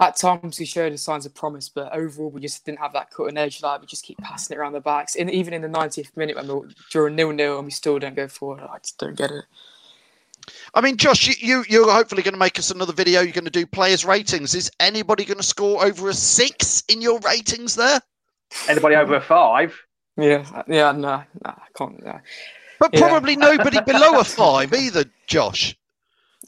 at 0.00 0.16
times 0.16 0.58
he 0.58 0.64
showed 0.64 0.92
the 0.92 0.98
signs 0.98 1.26
of 1.26 1.34
promise, 1.34 1.68
but 1.68 1.92
overall 1.94 2.30
we 2.30 2.40
just 2.40 2.64
didn't 2.64 2.80
have 2.80 2.92
that 2.94 3.10
cutting 3.10 3.38
edge. 3.38 3.62
Like 3.62 3.80
we 3.80 3.86
just 3.86 4.04
keep 4.04 4.18
passing 4.18 4.56
it 4.56 4.58
around 4.58 4.72
the 4.72 4.80
backs, 4.80 5.16
and 5.16 5.30
even 5.30 5.54
in 5.54 5.62
the 5.62 5.68
90th 5.68 6.16
minute 6.16 6.36
when 6.36 6.48
we 6.48 6.74
drew 6.90 7.06
a 7.06 7.10
nil 7.10 7.32
nil 7.32 7.58
and 7.58 7.64
we 7.66 7.70
still 7.70 7.98
don't 7.98 8.16
go 8.16 8.28
forward, 8.28 8.60
I 8.60 8.78
just 8.78 8.98
don't 8.98 9.16
get 9.16 9.30
it. 9.30 9.44
I 10.74 10.80
mean, 10.80 10.96
Josh, 10.96 11.26
you, 11.28 11.34
you 11.38 11.64
you're 11.68 11.92
hopefully 11.92 12.22
going 12.22 12.34
to 12.34 12.38
make 12.38 12.58
us 12.58 12.70
another 12.70 12.92
video. 12.92 13.20
You're 13.20 13.32
going 13.32 13.44
to 13.44 13.50
do 13.50 13.66
players' 13.66 14.04
ratings. 14.04 14.54
Is 14.54 14.70
anybody 14.80 15.24
going 15.24 15.38
to 15.38 15.42
score 15.42 15.84
over 15.84 16.08
a 16.08 16.14
six 16.14 16.82
in 16.88 17.00
your 17.00 17.18
ratings 17.20 17.74
there? 17.76 18.00
Anybody 18.68 18.96
over 18.96 19.14
a 19.14 19.20
five? 19.20 19.78
Yeah, 20.16 20.44
yeah, 20.68 20.92
no, 20.92 21.22
no, 21.22 21.24
I 21.44 21.66
can't. 21.76 22.04
No. 22.04 22.20
But 22.78 22.92
Yeah. 22.92 23.00
probably 23.00 23.36
nobody 23.36 23.80
below 23.80 24.18
a 24.18 24.24
five 24.24 24.72
either, 24.74 25.04
Josh. 25.26 25.76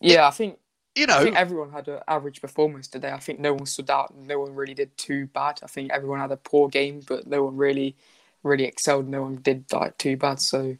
Yeah, 0.00 0.26
I 0.26 0.30
think 0.30 0.58
you 0.94 1.04
I 1.04 1.06
know. 1.06 1.22
think 1.24 1.36
everyone 1.36 1.70
had 1.70 1.88
an 1.88 2.00
average 2.08 2.40
performance 2.40 2.88
today. 2.88 3.10
I 3.12 3.18
think 3.18 3.40
no 3.40 3.54
one 3.54 3.66
stood 3.66 3.88
out. 3.90 4.14
No 4.16 4.40
one 4.40 4.54
really 4.54 4.74
did 4.74 4.96
too 4.96 5.26
bad. 5.28 5.60
I 5.62 5.66
think 5.66 5.92
everyone 5.92 6.20
had 6.20 6.32
a 6.32 6.36
poor 6.36 6.68
game, 6.68 7.00
but 7.06 7.26
no 7.26 7.44
one 7.44 7.56
really, 7.56 7.96
really 8.42 8.64
excelled. 8.64 9.08
No 9.08 9.22
one 9.22 9.36
did 9.36 9.64
like 9.72 9.96
too 9.98 10.16
bad. 10.16 10.40
So, 10.40 10.76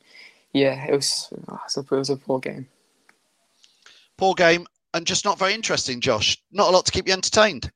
yeah, 0.53 0.85
it 0.87 0.95
was. 0.95 1.33
I 1.49 1.59
suppose 1.69 2.11
it 2.11 2.13
was 2.15 2.23
a 2.23 2.25
poor 2.27 2.41
game. 2.41 2.69
Poor 4.25 4.33
game 4.33 4.67
and 4.95 5.07
just 5.07 5.27
not 5.27 5.39
very 5.39 5.53
interesting, 5.53 6.01
Josh. 6.01 6.43
Not 6.51 6.69
a 6.69 6.71
lot 6.71 6.87
to 6.87 6.93
keep 6.93 7.07
you 7.07 7.13
entertained. 7.13 7.71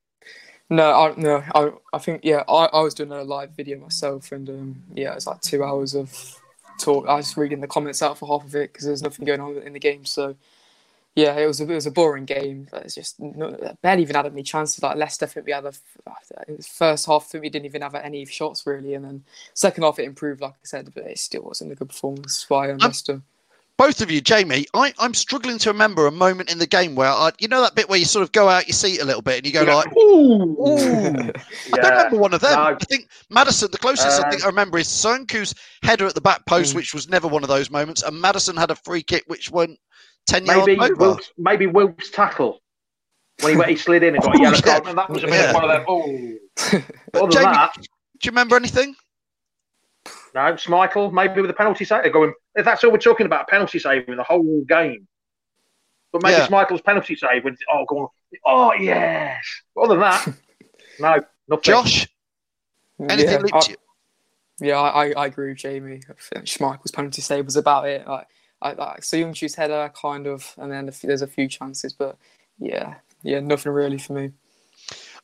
No, 0.70 0.92
I 0.98 1.14
no, 1.14 1.44
I 1.54 1.72
I 1.92 1.98
think 1.98 2.22
yeah, 2.24 2.42
I, 2.48 2.70
I 2.72 2.80
was 2.80 2.94
doing 2.94 3.12
a 3.12 3.22
live 3.22 3.50
video 3.50 3.78
myself, 3.78 4.32
and 4.32 4.48
um, 4.48 4.82
yeah, 4.94 5.12
it 5.12 5.16
was 5.16 5.26
like 5.26 5.42
two 5.42 5.62
hours 5.62 5.94
of 5.94 6.10
talk. 6.78 7.06
I 7.06 7.16
was 7.16 7.36
reading 7.36 7.60
the 7.60 7.66
comments 7.66 8.00
out 8.00 8.16
for 8.16 8.26
half 8.26 8.46
of 8.46 8.54
it 8.54 8.72
because 8.72 8.86
there's 8.86 9.02
nothing 9.02 9.26
going 9.26 9.42
on 9.42 9.58
in 9.58 9.74
the 9.74 9.78
game. 9.78 10.06
So 10.06 10.36
yeah, 11.14 11.36
it 11.36 11.46
was 11.46 11.60
a, 11.60 11.64
it 11.64 11.74
was 11.74 11.84
a 11.84 11.90
boring 11.90 12.24
game. 12.24 12.66
It's 12.72 12.94
just 12.94 13.20
no, 13.20 13.74
barely 13.82 14.00
even 14.00 14.16
had 14.16 14.24
any 14.24 14.42
chances. 14.42 14.82
Like 14.82 14.96
Leicester, 14.96 15.26
I 15.26 15.28
think 15.28 15.44
we 15.44 15.52
had 15.52 15.66
a 15.66 15.72
the 16.46 16.62
first 16.62 17.04
half. 17.04 17.24
I 17.24 17.26
think 17.26 17.42
we 17.42 17.50
didn't 17.50 17.66
even 17.66 17.82
have 17.82 17.94
any 17.94 18.24
shots 18.24 18.66
really, 18.66 18.94
and 18.94 19.04
then 19.04 19.22
second 19.52 19.82
half 19.82 19.98
it 19.98 20.04
improved, 20.04 20.40
like 20.40 20.52
I 20.52 20.64
said, 20.64 20.94
but 20.94 21.04
it 21.04 21.18
still 21.18 21.42
wasn't 21.42 21.72
a 21.72 21.74
good 21.74 21.90
performance 21.90 22.46
by 22.48 22.70
um, 22.70 22.78
Leicester. 22.78 23.20
Both 23.78 24.00
of 24.00 24.10
you, 24.10 24.20
Jamie, 24.20 24.66
I, 24.74 24.92
I'm 24.98 25.14
struggling 25.14 25.56
to 25.58 25.70
remember 25.70 26.08
a 26.08 26.10
moment 26.10 26.50
in 26.50 26.58
the 26.58 26.66
game 26.66 26.96
where 26.96 27.08
I, 27.08 27.30
you 27.38 27.46
know 27.46 27.60
that 27.62 27.76
bit 27.76 27.88
where 27.88 27.98
you 27.98 28.04
sort 28.06 28.24
of 28.24 28.32
go 28.32 28.48
out 28.48 28.66
your 28.66 28.74
seat 28.74 29.00
a 29.00 29.04
little 29.04 29.22
bit 29.22 29.36
and 29.36 29.46
you 29.46 29.52
go 29.52 29.62
Yeah. 29.62 29.74
like, 29.76 29.96
ooh, 29.96 30.42
ooh. 30.42 31.32
I 31.72 31.76
don't 31.76 31.90
remember 31.92 32.16
one 32.18 32.34
of 32.34 32.40
them. 32.40 32.50
No. 32.52 32.58
I 32.60 32.74
think 32.88 33.08
Maddison, 33.30 33.70
the 33.70 33.78
closest 33.78 34.20
I 34.20 34.28
think 34.30 34.42
Um, 34.42 34.46
I 34.46 34.50
remember 34.50 34.78
is 34.78 34.88
Soyuncu's 34.88 35.54
header 35.84 36.06
at 36.06 36.14
the 36.16 36.20
back 36.20 36.44
post, 36.46 36.74
which 36.74 36.92
was 36.92 37.08
never 37.08 37.28
one 37.28 37.44
of 37.44 37.48
those 37.48 37.70
moments, 37.70 38.02
and 38.02 38.20
Maddison 38.20 38.56
had 38.56 38.72
a 38.72 38.74
free 38.74 39.02
kick 39.02 39.22
which 39.28 39.50
went 39.52 39.78
ten 40.26 40.44
Maybe 40.44 40.72
yards 40.74 40.90
over. 40.90 40.94
Wilkes, 41.00 41.32
maybe 41.38 41.66
Wilkes 41.68 42.10
tackle 42.10 42.60
when 43.42 43.52
he, 43.52 43.58
went- 43.58 43.70
he 43.70 43.76
slid 43.76 44.02
in 44.02 44.14
and 44.16 44.24
got 44.24 44.34
a 44.36 44.42
yellow 44.42 44.56
yeah. 44.56 44.60
card. 44.60 44.86
And 44.88 44.98
that 44.98 45.08
was 45.08 45.22
a 45.22 45.26
bit 45.28 45.34
Yeah. 45.36 45.52
one 45.54 45.64
of 45.64 45.70
them. 45.70 45.84
Oh, 45.86 46.02
other 47.22 47.30
Jamie, 47.30 47.44
than 47.44 47.52
that, 47.52 47.74
do 47.76 47.82
you 48.24 48.30
remember 48.32 48.56
anything? 48.56 48.96
No, 50.34 50.40
Schmeichel 50.54 51.12
maybe 51.12 51.40
with 51.40 51.50
a 51.50 51.54
penalty 51.54 51.84
save. 51.84 52.02
They're 52.02 52.12
Going 52.12 52.32
if 52.54 52.64
that's 52.64 52.84
all 52.84 52.90
we're 52.92 52.98
talking 52.98 53.26
about, 53.26 53.42
a 53.42 53.46
penalty 53.46 53.78
save 53.78 54.08
in 54.08 54.16
the 54.16 54.22
whole 54.22 54.62
game. 54.68 55.06
But 56.12 56.22
maybe 56.22 56.34
Yeah. 56.38 56.46
Schmeichel's 56.46 56.80
penalty 56.82 57.16
save 57.16 57.44
with 57.44 57.58
oh, 57.72 57.84
go 57.86 57.98
on. 57.98 58.08
oh 58.46 58.72
yes. 58.74 59.44
But 59.74 59.82
other 59.82 59.94
than 59.94 60.00
that, 60.00 60.28
no, 61.00 61.14
nothing. 61.48 61.62
Josh, 61.62 62.08
anything 63.00 63.32
yeah, 63.32 63.38
leaped 63.38 63.54
I, 63.54 63.60
to 63.60 63.70
you? 63.72 63.76
yeah, 64.60 64.76
I, 64.80 65.06
I- 65.08 65.12
I 65.22 65.26
agree 65.26 65.48
with 65.50 65.58
Jamie. 65.58 66.00
I 66.08 66.12
think 66.34 66.46
Schmeichel's 66.46 66.90
penalty 66.90 67.22
save 67.22 67.44
was 67.44 67.56
about 67.56 67.88
it. 67.88 68.06
Like, 68.06 68.26
I, 68.60 68.72
like 68.72 69.00
Soyuncu's 69.02 69.54
header, 69.54 69.90
kind 69.94 70.26
of, 70.26 70.54
and 70.58 70.70
then 70.72 70.90
there's 71.02 71.22
a 71.22 71.26
few 71.26 71.46
chances, 71.48 71.92
but 71.92 72.16
yeah, 72.58 72.94
yeah, 73.22 73.40
nothing 73.40 73.72
really 73.72 73.98
for 73.98 74.14
me. 74.14 74.32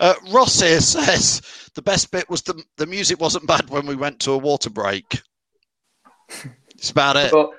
Uh, 0.00 0.14
Ross 0.32 0.60
here 0.60 0.80
says 0.80 1.40
the 1.74 1.82
best 1.82 2.10
bit 2.10 2.28
was 2.28 2.42
the 2.42 2.62
the 2.76 2.86
music 2.86 3.20
wasn't 3.20 3.46
bad 3.46 3.68
when 3.70 3.86
we 3.86 3.94
went 3.96 4.20
to 4.20 4.32
a 4.32 4.38
water 4.38 4.70
break. 4.70 5.20
It's 6.76 6.90
about 6.90 7.16
it. 7.16 7.30
But 7.30 7.50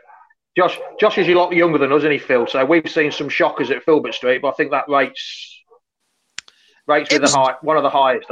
Josh, 0.58 0.78
Josh 1.00 1.18
is 1.18 1.28
a 1.28 1.34
lot 1.34 1.54
younger 1.54 1.78
than 1.78 1.92
us, 1.92 2.00
isn't 2.00 2.12
he, 2.12 2.18
Phil? 2.18 2.48
So 2.48 2.64
we've 2.66 2.90
seen 2.90 3.12
some 3.12 3.30
shockers 3.30 3.72
at 3.72 3.84
Filbert 3.84 4.14
Street, 4.14 4.42
but 4.42 4.50
I 4.50 4.54
think 4.54 4.72
that 4.72 4.88
rates 4.88 5.62
rates 6.88 7.12
with 7.12 7.22
was- 7.22 7.34
the 7.34 7.40
high, 7.40 7.56
one 7.62 7.78
of 7.78 7.84
the 7.84 7.90
highest. 7.90 8.28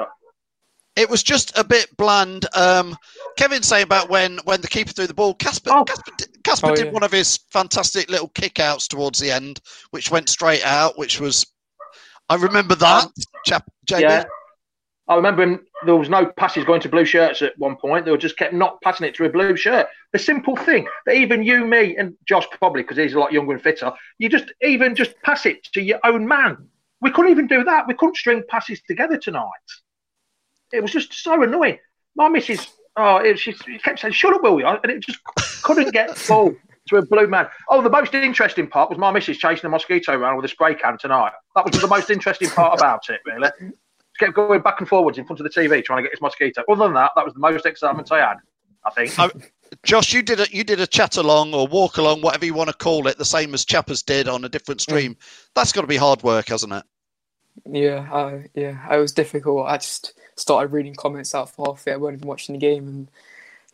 It 0.95 1.09
was 1.09 1.23
just 1.23 1.57
a 1.57 1.63
bit 1.63 1.87
bland. 1.97 2.45
Um, 2.55 2.95
Kevin 3.35 3.63
saying 3.63 3.83
about 3.85 4.09
when 4.09 4.37
when 4.43 4.61
the 4.61 4.67
keeper 4.67 4.91
threw 4.91 5.07
the 5.07 5.13
ball. 5.15 5.33
Kasper 5.33 5.71
Kasper, 5.87 6.11
did- 6.17 6.43
Kasper 6.43 6.67
Oh, 6.71 6.75
did 6.75 6.85
yeah. 6.87 6.91
one 6.91 7.01
of 7.03 7.11
his 7.11 7.39
fantastic 7.51 8.09
little 8.09 8.29
kickouts 8.29 8.87
towards 8.87 9.19
the 9.19 9.31
end, 9.31 9.59
which 9.89 10.11
went 10.11 10.29
straight 10.29 10.63
out, 10.63 10.97
which 10.97 11.19
was. 11.19 11.47
I 12.33 12.35
remember 12.37 12.73
that. 12.73 13.05
Uh, 13.05 13.09
chap, 13.45 13.69
JB. 13.85 14.01
Yeah. 14.01 14.23
I 15.07 15.15
remember 15.15 15.43
him, 15.43 15.59
there 15.85 15.95
was 15.95 16.09
no 16.09 16.25
passes 16.25 16.63
going 16.65 16.81
to 16.81 16.89
blue 16.89 17.05
shirts 17.05 17.43
at 17.43 17.55
one 17.59 17.75
point. 17.75 18.05
They 18.05 18.11
were 18.11 18.17
just 18.17 18.37
kept 18.37 18.55
not 18.55 18.81
passing 18.81 19.05
it 19.05 19.13
to 19.15 19.25
a 19.25 19.29
blue 19.29 19.55
shirt. 19.55 19.85
The 20.13 20.17
simple 20.17 20.55
thing 20.55 20.87
that 21.05 21.15
even 21.15 21.43
you, 21.43 21.63
me, 21.63 21.95
and 21.95 22.15
Josh 22.25 22.47
probably 22.57 22.81
because 22.81 22.97
he's 22.97 23.13
a 23.13 23.19
lot 23.19 23.33
younger 23.33 23.53
and 23.53 23.61
fitter, 23.61 23.93
you 24.17 24.29
just 24.29 24.51
even 24.63 24.95
just 24.95 25.13
pass 25.21 25.45
it 25.45 25.63
to 25.73 25.81
your 25.81 25.99
own 26.03 26.27
man. 26.27 26.69
We 27.01 27.11
couldn't 27.11 27.29
even 27.29 27.45
do 27.45 27.63
that. 27.65 27.87
We 27.87 27.93
couldn't 27.93 28.17
string 28.17 28.41
passes 28.49 28.81
together 28.81 29.17
tonight. 29.17 29.43
It 30.71 30.81
was 30.81 30.91
just 30.91 31.13
so 31.13 31.43
annoying. 31.43 31.77
My 32.15 32.29
missus, 32.29 32.65
oh, 32.95 33.17
it, 33.17 33.37
she, 33.37 33.51
she 33.51 33.77
kept 33.77 33.99
saying, 33.99 34.13
"Shut 34.13 34.33
up, 34.33 34.41
will 34.41 34.59
you?" 34.59 34.65
And 34.65 34.91
it 34.91 35.01
just 35.01 35.19
couldn't 35.61 35.91
get 35.91 36.19
ball 36.27 36.55
to 36.89 36.97
a 36.97 37.05
blue 37.05 37.27
man. 37.27 37.47
Oh, 37.69 37.81
the 37.81 37.89
most 37.89 38.13
interesting 38.13 38.67
part 38.67 38.89
was 38.89 38.99
my 38.99 39.11
missus 39.11 39.37
chasing 39.37 39.65
a 39.65 39.69
mosquito 39.69 40.17
around 40.17 40.35
with 40.35 40.45
a 40.45 40.49
spray 40.49 40.75
can 40.75 40.97
tonight. 40.97 41.31
That 41.55 41.65
was 41.65 41.79
the 41.79 41.87
most 41.87 42.09
interesting 42.09 42.49
part 42.49 42.79
about 42.79 43.09
it, 43.09 43.21
really. 43.25 43.49
Just 43.59 44.19
kept 44.19 44.33
going 44.33 44.61
back 44.61 44.79
and 44.79 44.87
forwards 44.87 45.17
in 45.17 45.25
front 45.25 45.39
of 45.39 45.43
the 45.43 45.49
TV 45.49 45.83
trying 45.83 45.99
to 45.99 46.03
get 46.03 46.11
his 46.11 46.21
mosquito. 46.21 46.63
Other 46.69 46.85
than 46.85 46.93
that, 46.93 47.11
that 47.15 47.25
was 47.25 47.33
the 47.33 47.39
most 47.39 47.65
excitement 47.65 48.11
I 48.11 48.27
had. 48.27 48.37
I 48.85 48.89
think. 48.91 49.51
Josh, 49.83 50.13
you 50.13 50.21
did 50.21 50.39
a 50.39 50.45
you 50.51 50.63
did 50.63 50.79
a 50.79 50.87
chat 50.87 51.17
along 51.17 51.53
or 51.53 51.67
walk 51.67 51.97
along, 51.97 52.21
whatever 52.21 52.45
you 52.45 52.53
want 52.53 52.69
to 52.69 52.75
call 52.75 53.07
it, 53.07 53.17
the 53.17 53.25
same 53.25 53.53
as 53.53 53.65
Chappers 53.65 54.03
did 54.03 54.27
on 54.27 54.45
a 54.45 54.49
different 54.49 54.79
mm. 54.79 54.83
stream. 54.83 55.17
That's 55.55 55.71
got 55.71 55.81
to 55.81 55.87
be 55.87 55.97
hard 55.97 56.21
work, 56.21 56.49
hasn't 56.49 56.73
it? 56.73 56.83
Yeah, 57.65 58.07
I, 58.11 58.49
yeah, 58.55 58.93
it 58.93 58.99
was 58.99 59.11
difficult. 59.11 59.67
I 59.67 59.77
just 59.77 60.13
started 60.35 60.73
reading 60.73 60.95
comments 60.95 61.33
out 61.33 61.49
for 61.49 61.67
half 61.67 61.81
of 61.81 61.87
it. 61.87 61.93
I 61.93 61.97
wasn't 61.97 62.19
even 62.19 62.27
watching 62.27 62.53
the 62.53 62.59
game, 62.59 62.87
and 62.87 63.11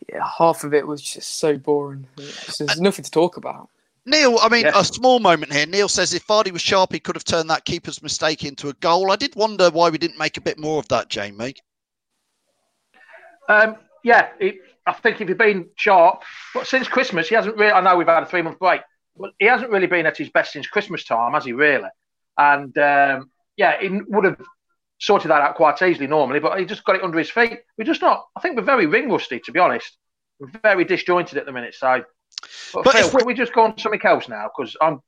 yeah, 0.08 0.26
half 0.38 0.64
of 0.64 0.74
it 0.74 0.88
was 0.88 1.02
just 1.02 1.40
so 1.40 1.58
boring. 1.58 2.08
It's- 2.18 2.58
There's 2.58 2.80
nothing 2.80 3.04
to 3.04 3.12
talk 3.12 3.38
about. 3.38 3.70
Neil, 4.06 4.40
I 4.42 4.50
mean, 4.50 4.66
a 4.66 4.84
small 4.84 5.20
moment 5.20 5.54
here. 5.54 5.66
Neil 5.68 5.88
says 5.90 6.14
if 6.14 6.26
Vardy 6.26 6.52
was 6.52 6.62
sharp, 6.62 6.94
he 6.94 7.00
could 7.00 7.16
have 7.16 7.26
turned 7.26 7.50
that 7.50 7.66
keeper's 7.66 8.02
mistake 8.02 8.44
into 8.44 8.70
a 8.70 8.74
goal. 8.74 9.12
I 9.12 9.16
did 9.18 9.36
wonder 9.36 9.70
why 9.70 9.90
we 9.90 9.98
didn't 10.00 10.18
make 10.18 10.38
a 10.38 10.42
bit 10.42 10.58
more 10.58 10.80
of 10.80 10.88
that, 10.88 11.10
Jamie. 11.10 11.54
Um, 13.48 13.76
yeah, 14.04 14.30
it, 14.40 14.56
I 14.86 14.94
think 14.94 15.22
if 15.22 15.28
he'd 15.28 15.38
been 15.38 15.68
sharp, 15.76 16.24
but 16.54 16.66
since 16.66 16.88
Christmas, 16.88 17.30
he 17.30 17.36
hasn't 17.36 17.58
really. 17.58 17.72
I 17.72 17.82
know 17.82 17.98
we've 17.98 18.08
had 18.08 18.24
a 18.24 18.26
three 18.26 18.42
month 18.42 18.58
break, 18.60 18.82
but 19.18 19.32
he 19.38 19.46
hasn't 19.46 19.70
really 19.72 19.88
been 19.88 20.06
at 20.06 20.18
his 20.18 20.30
best 20.30 20.54
since 20.54 20.68
Christmas 20.68 21.04
time, 21.04 21.34
has 21.34 21.46
he? 21.46 21.54
Really? 21.54 21.90
And 22.38 22.76
um, 22.78 23.30
yeah, 23.58 23.80
he 23.80 23.90
would 24.08 24.24
have 24.26 24.42
sorted 25.00 25.32
that 25.32 25.42
out 25.42 25.56
quite 25.56 25.82
easily 25.82 26.08
normally, 26.08 26.40
but 26.40 26.60
he 26.60 26.66
just 26.66 26.84
got 26.84 26.96
it 26.96 27.04
under 27.04 27.18
his 27.18 27.30
feet. 27.30 27.60
We're 27.78 27.86
just 27.86 28.02
not. 28.02 28.26
I 28.36 28.42
think 28.42 28.56
we're 28.58 28.64
very 28.64 28.86
ring 28.86 29.10
rusty, 29.10 29.40
to 29.40 29.52
be 29.52 29.60
honest. 29.60 29.98
We're 30.40 30.52
very 30.62 30.84
disjointed 30.86 31.38
at 31.38 31.46
the 31.46 31.52
minute. 31.52 31.74
So, 31.76 32.04
but, 32.74 32.84
But 32.84 32.94
Phil, 32.96 33.10
we- 33.12 33.18
can 33.20 33.26
we 33.28 33.34
just 33.34 33.54
go 33.54 33.64
on 33.64 33.76
to 33.76 33.82
something 33.82 34.02
else 34.04 34.28
now? 34.30 34.50
Because 34.56 34.76
I'm. 34.82 35.02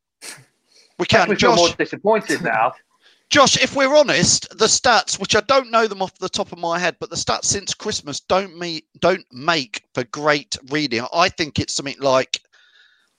We 1.00 1.06
can, 1.06 1.30
We 1.30 1.36
feel 1.36 1.56
more 1.56 1.68
Josh. 1.70 1.78
disappointed 1.78 2.42
now. 2.42 2.74
Josh, 3.32 3.64
if 3.64 3.76
we're 3.78 3.96
honest, 3.96 4.50
the 4.58 4.66
stats, 4.66 5.18
which 5.18 5.38
I 5.38 5.40
don't 5.42 5.72
know 5.72 5.88
them 5.88 6.02
off 6.02 6.18
the 6.20 6.28
top 6.28 6.52
of 6.52 6.58
my 6.60 6.78
head, 6.78 6.98
but 7.00 7.10
the 7.10 7.16
stats 7.16 7.46
since 7.46 7.74
Christmas 7.74 8.20
don't 8.20 8.60
me 8.60 8.84
don't 9.00 9.26
make 9.32 9.84
for 9.94 10.04
great 10.04 10.58
reading. 10.70 11.06
I 11.14 11.30
think 11.30 11.58
it's 11.58 11.74
something 11.74 11.96
like, 12.02 12.42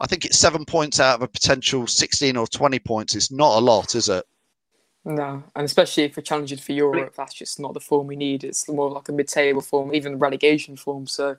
I 0.01 0.07
think 0.07 0.27
it's 0.27 0.39
seven 0.39 0.67
points 0.67 1.01
out 1.01 1.15
of 1.15 1.23
a 1.23 1.29
potential 1.29 1.87
sixteen 1.87 2.37
or 2.37 2.47
twenty 2.47 2.79
points. 2.79 3.15
It's 3.15 3.31
not 3.33 3.57
a 3.57 3.61
lot, 3.65 3.95
is 3.95 4.11
it? 4.11 4.27
No, 5.05 5.43
and 5.57 5.65
especially 5.65 6.05
if 6.05 6.17
we're 6.17 6.23
challenging 6.23 6.59
for 6.59 6.73
Europe, 6.73 7.15
that's 7.17 7.35
just 7.35 7.59
not 7.59 7.75
the 7.75 7.81
form 7.81 8.07
we 8.07 8.15
need. 8.17 8.45
It's 8.45 8.69
more 8.69 8.89
like 8.91 9.09
a 9.09 9.13
mid-table 9.13 9.61
form, 9.61 9.93
even 9.95 10.19
relegation 10.19 10.77
form. 10.77 11.09
So, 11.09 11.37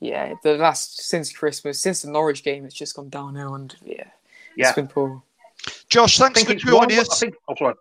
yeah, 0.00 0.34
the 0.42 0.58
last 0.58 1.00
since 1.00 1.32
Christmas, 1.32 1.80
since 1.80 2.02
the 2.02 2.10
Norwich 2.10 2.44
game, 2.44 2.66
it's 2.66 2.74
just 2.74 2.96
gone 2.96 3.08
downhill, 3.08 3.54
and 3.54 3.74
yeah, 3.82 4.04
Yeah. 4.56 4.66
it's 4.68 4.74
been 4.74 4.88
poor. 4.88 5.22
Josh, 5.88 6.18
thanks 6.18 6.42
for 6.44 6.52
it's 6.52 6.64
one- 6.66 6.72
joining 6.90 6.98
I 6.98 7.00
us. 7.02 7.18
think- 7.20 7.34
oh, 7.48 7.54
sorry. 7.58 7.74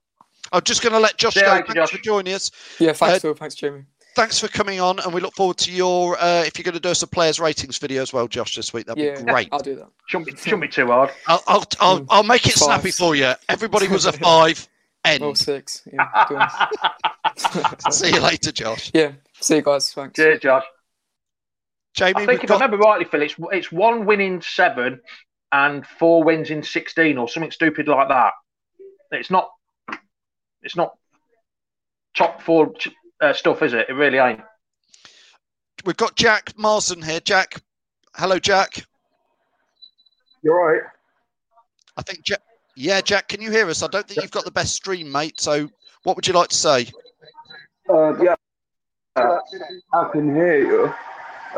I'm 0.53 0.61
just 0.61 0.81
going 0.81 0.93
to 0.93 0.99
let 0.99 1.17
Josh 1.17 1.33
See 1.33 1.41
you 1.41 1.45
go. 1.45 1.51
later, 1.51 1.65
Thanks 1.73 1.91
Josh. 1.91 1.99
for 1.99 2.03
joining 2.05 2.33
us. 2.33 2.51
Yeah, 2.79 2.93
thanks, 2.93 3.17
Uh, 3.17 3.19
Phil. 3.19 3.33
Thanks, 3.33 3.55
Jamie. 3.55 3.83
Thanks 4.15 4.39
for 4.39 4.47
coming 4.47 4.79
on, 4.79 4.97
and 4.99 5.13
we 5.13 5.19
look 5.19 5.35
forward 5.35 5.57
to 5.57 5.71
your. 5.71 6.17
Uh, 6.19 6.43
if 6.43 6.57
you're 6.57 6.63
going 6.63 6.73
to 6.73 6.79
do 6.79 6.89
us 6.89 7.03
a 7.03 7.07
players' 7.07 7.39
ratings 7.39 7.77
video 7.77 8.01
as 8.01 8.13
well, 8.13 8.27
Josh, 8.29 8.55
this 8.55 8.73
week, 8.73 8.85
that'd 8.87 9.03
Yeah, 9.03 9.17
be 9.19 9.29
great. 9.29 9.49
I'll 9.51 9.59
do 9.59 9.75
that. 9.75 9.89
Shouldn't 10.07 10.27
be, 10.27 10.35
shouldn't 10.37 10.61
be 10.61 10.67
too 10.69 10.87
hard. 10.87 11.11
I'll, 11.27 11.43
I'll, 11.47 11.63
I'll, 11.81 12.05
I'll 12.09 12.23
make 12.23 12.47
it 12.47 12.53
snappy 12.53 12.91
for 12.91 13.13
you. 13.15 13.33
Everybody 13.49 13.89
was 13.89 14.05
a 14.05 14.13
five. 14.13 14.65
End. 15.07 15.37
six. 15.37 15.87
Yeah. 15.91 16.67
See 17.89 18.13
you 18.13 18.19
later, 18.19 18.51
Josh. 18.51 18.91
Yeah, 18.93 19.11
see 19.39 19.57
you 19.57 19.61
guys. 19.61 19.93
Thanks. 19.93 20.15
Cheers, 20.15 20.39
Josh. 20.41 20.63
Jamie, 21.93 22.13
I 22.15 22.25
think 22.25 22.43
if 22.43 22.49
got- 22.49 22.61
I 22.61 22.65
remember 22.65 22.77
rightly, 22.83 23.05
Phil, 23.05 23.21
it's, 23.21 23.35
it's 23.51 23.71
one 23.71 24.05
win 24.05 24.21
in 24.21 24.41
seven 24.41 24.99
and 25.51 25.85
four 25.85 26.23
wins 26.23 26.49
in 26.49 26.63
sixteen, 26.63 27.17
or 27.17 27.27
something 27.29 27.51
stupid 27.51 27.87
like 27.87 28.07
that. 28.09 28.33
It's 29.11 29.29
not. 29.31 29.49
It's 30.63 30.75
not 30.75 30.97
top 32.15 32.41
four 32.41 32.73
uh, 33.21 33.33
stuff, 33.33 33.61
is 33.61 33.73
it? 33.73 33.87
It 33.89 33.93
really 33.93 34.17
ain't. 34.17 34.41
we've 35.85 35.95
got 35.97 36.15
Jack 36.15 36.53
Marsden 36.57 37.01
here. 37.01 37.19
Jack, 37.19 37.61
hello, 38.15 38.39
Jack. 38.39 38.85
You're 40.43 40.55
right. 40.55 40.81
I 41.95 42.01
think 42.01 42.23
Jack. 42.23 42.41
Yeah, 42.79 43.01
Jack, 43.01 43.29
can 43.29 43.41
you 43.41 43.49
hear 43.49 43.67
us? 43.67 43.81
I 43.81 43.87
don't 43.87 44.07
think 44.07 44.21
you've 44.21 44.29
got 44.29 44.45
the 44.45 44.51
best 44.51 44.75
stream, 44.75 45.11
mate. 45.11 45.41
So, 45.41 45.67
what 46.03 46.15
would 46.15 46.27
you 46.27 46.33
like 46.33 46.49
to 46.49 46.55
say? 46.55 46.91
Uh, 47.89 48.15
yeah, 48.23 48.35
uh, 49.15 49.39
I 49.93 50.09
can 50.11 50.35
hear 50.35 50.59
you. 50.59 50.93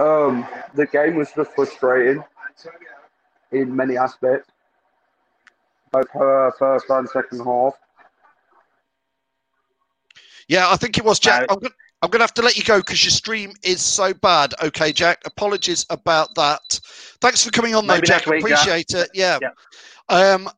Um, 0.01 0.47
the 0.76 0.86
game 0.86 1.15
was 1.15 1.30
just 1.36 1.51
frustrating 1.51 2.24
in 3.51 3.76
many 3.76 3.97
aspects, 3.97 4.49
both 5.91 6.07
uh, 6.15 6.51
first 6.57 6.89
and 6.89 7.09
second 7.09 7.43
half. 7.43 7.74
Yeah, 10.47 10.72
I 10.72 10.78
think 10.78 10.97
it 10.97 11.03
was 11.03 11.20
Jack. 11.20 11.47
I'm 11.49 11.59
going 11.59 11.74
I'm 12.01 12.09
to 12.11 12.20
have 12.20 12.34
to 12.36 12.41
let 12.41 12.57
you 12.57 12.63
go 12.63 12.78
because 12.78 13.03
your 13.03 13.11
stream 13.11 13.51
is 13.61 13.82
so 13.82 14.13
bad. 14.13 14.53
Okay, 14.63 14.93
Jack. 14.93 15.22
Apologies 15.26 15.86
about 15.89 16.34
that. 16.36 16.80
Thanks 17.20 17.43
for 17.43 17.51
coming 17.51 17.76
on, 17.76 17.88
though, 17.88 17.99
Jack. 17.99 18.26
week, 18.26 18.47
Jack. 18.47 18.61
Appreciate 18.61 18.91
it. 18.91 19.09
Yeah. 19.13 19.39
Um, 20.07 20.49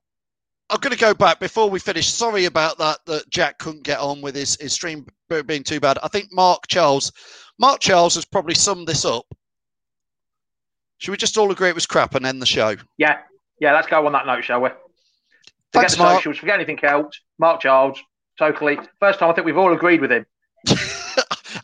I'm 0.72 0.80
going 0.80 0.94
to 0.94 1.00
go 1.00 1.14
back 1.14 1.40
before 1.40 1.70
we 1.70 1.80
finish. 1.80 2.08
Sorry 2.10 2.46
about 2.46 2.78
that. 2.78 3.00
That 3.06 3.30
Jack 3.30 3.60
couldn't 3.60 3.84
get 3.84 4.00
on 4.00 4.22
with 4.22 4.36
his, 4.36 4.58
his 4.60 4.74
stream 4.74 5.06
being 5.46 5.64
too 5.64 5.80
bad. 5.80 6.00
I 6.02 6.08
think 6.08 6.32
Mark 6.32 6.68
Charles, 6.68 7.12
Mark 7.60 7.82
Charles 7.82 8.16
has 8.16 8.26
probably 8.26 8.56
summed 8.56 8.88
this 8.88 9.04
up. 9.04 9.26
Should 10.98 11.12
we 11.12 11.18
just 11.18 11.38
all 11.38 11.52
agree 11.52 11.70
it 11.70 11.76
was 11.76 11.86
crap 11.86 12.16
and 12.16 12.26
end 12.26 12.42
the 12.42 12.46
show? 12.46 12.76
Yeah, 12.98 13.18
yeah. 13.60 13.74
Let's 13.74 13.88
go 13.88 14.06
on 14.06 14.14
that 14.14 14.26
note, 14.26 14.44
shall 14.44 14.62
we? 14.62 14.70
Forget 14.70 14.80
Thanks, 15.74 15.96
the 15.96 16.04
Mark. 16.04 16.18
socials. 16.18 16.38
Forget 16.38 16.56
anything 16.56 16.80
else. 16.84 17.20
Mark 17.38 17.62
Charles, 17.62 18.00
totally. 18.38 18.80
First 19.00 19.20
time 19.20 19.30
I 19.30 19.34
think 19.34 19.46
we've 19.46 19.58
all 19.58 19.74
agreed 19.74 20.02
with 20.02 20.12
him. 20.12 20.26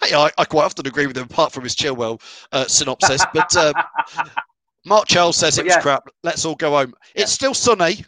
Hey, 0.04 0.14
I, 0.14 0.30
I 0.38 0.46
quite 0.46 0.66
often 0.66 0.86
agree 0.86 1.08
with 1.08 1.18
him, 1.18 1.24
apart 1.24 1.52
from 1.52 1.64
his 1.64 1.76
Chilwell 1.76 2.22
uh, 2.52 2.66
synopsis. 2.66 3.26
But 3.34 3.56
um, 3.56 3.74
Mark 4.86 5.08
Charles 5.08 5.38
says 5.38 5.58
it 5.58 5.66
was 5.66 5.76
yeah. 5.76 5.82
crap. 5.82 6.08
Let's 6.24 6.46
all 6.46 6.56
go 6.56 6.72
home. 6.72 6.94
It's 7.16 7.32
still 7.32 7.54
sunny. 7.54 8.06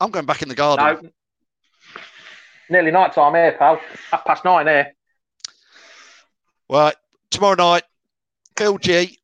I'm 0.00 0.10
going 0.10 0.26
back 0.26 0.42
in 0.42 0.48
the 0.48 0.54
garden. 0.54 0.84
No. 1.02 1.10
Nearly 2.68 2.90
night 2.90 3.12
time 3.12 3.34
here, 3.34 3.52
pal. 3.58 3.80
Half 4.10 4.24
past 4.24 4.44
nine 4.44 4.66
here. 4.66 4.92
Right, 6.68 6.96
tomorrow 7.30 7.54
night, 7.54 7.84
Phil 8.56 8.76
G. 8.78 9.18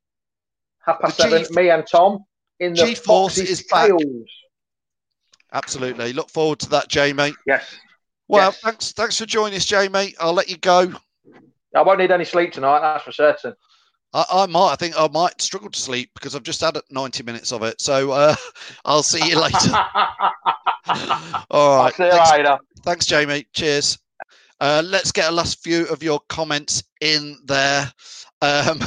Half 0.85 1.01
past 1.01 1.17
The 1.17 1.23
seven. 1.23 1.43
G- 1.43 1.53
me 1.53 1.69
and 1.69 1.85
Tom 1.85 2.23
in 2.59 2.73
the 2.73 2.85
G-Force 2.85 3.35
Foxes 3.35 3.49
is 3.49 3.63
back. 3.69 3.91
Absolutely. 5.51 6.13
Look 6.13 6.29
forward 6.29 6.59
to 6.59 6.69
that, 6.69 6.87
Jamie. 6.87 7.33
Yes. 7.45 7.75
Well, 8.27 8.49
Yes. 8.51 8.61
thanks 8.61 8.91
thanks 8.93 9.17
for 9.19 9.25
joining 9.25 9.57
us, 9.57 9.65
Jamie. 9.65 10.15
I'll 10.19 10.33
let 10.33 10.49
you 10.49 10.57
go. 10.57 10.93
I 11.75 11.81
won't 11.81 11.99
need 11.99 12.11
any 12.11 12.25
sleep 12.25 12.53
tonight. 12.53 12.79
That's 12.79 13.03
for 13.03 13.11
certain. 13.11 13.53
I, 14.13 14.25
I 14.31 14.45
might. 14.45 14.71
I 14.71 14.75
think 14.75 14.95
I 14.97 15.07
might 15.07 15.41
struggle 15.41 15.69
to 15.69 15.79
sleep 15.79 16.11
because 16.13 16.35
I've 16.35 16.43
just 16.43 16.61
had 16.61 16.77
90 16.89 17.23
minutes 17.23 17.51
of 17.51 17.63
it. 17.63 17.81
So 17.81 18.11
uh, 18.11 18.35
I'll 18.85 19.03
see 19.03 19.29
you 19.29 19.39
later. 19.39 19.57
All 21.49 21.83
right. 21.83 21.93
see 21.93 22.03
you 22.03 22.11
thanks, 22.11 22.31
later. 22.31 22.57
Thanks, 22.83 23.05
Jamie. 23.05 23.47
Cheers. 23.53 23.97
Uh, 24.59 24.81
let's 24.85 25.11
get 25.11 25.29
a 25.29 25.31
last 25.31 25.63
few 25.63 25.87
of 25.87 26.03
your 26.03 26.19
comments 26.29 26.83
in 27.01 27.37
there. 27.45 27.91
Um, 28.41 28.81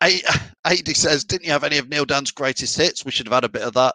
AD 0.00 0.88
says, 0.96 1.24
didn't 1.24 1.44
you 1.44 1.52
have 1.52 1.64
any 1.64 1.78
of 1.78 1.88
Neil 1.88 2.04
Dunn's 2.04 2.30
greatest 2.30 2.76
hits? 2.76 3.04
We 3.04 3.10
should 3.10 3.26
have 3.26 3.34
had 3.34 3.44
a 3.44 3.48
bit 3.48 3.62
of 3.62 3.74
that. 3.74 3.94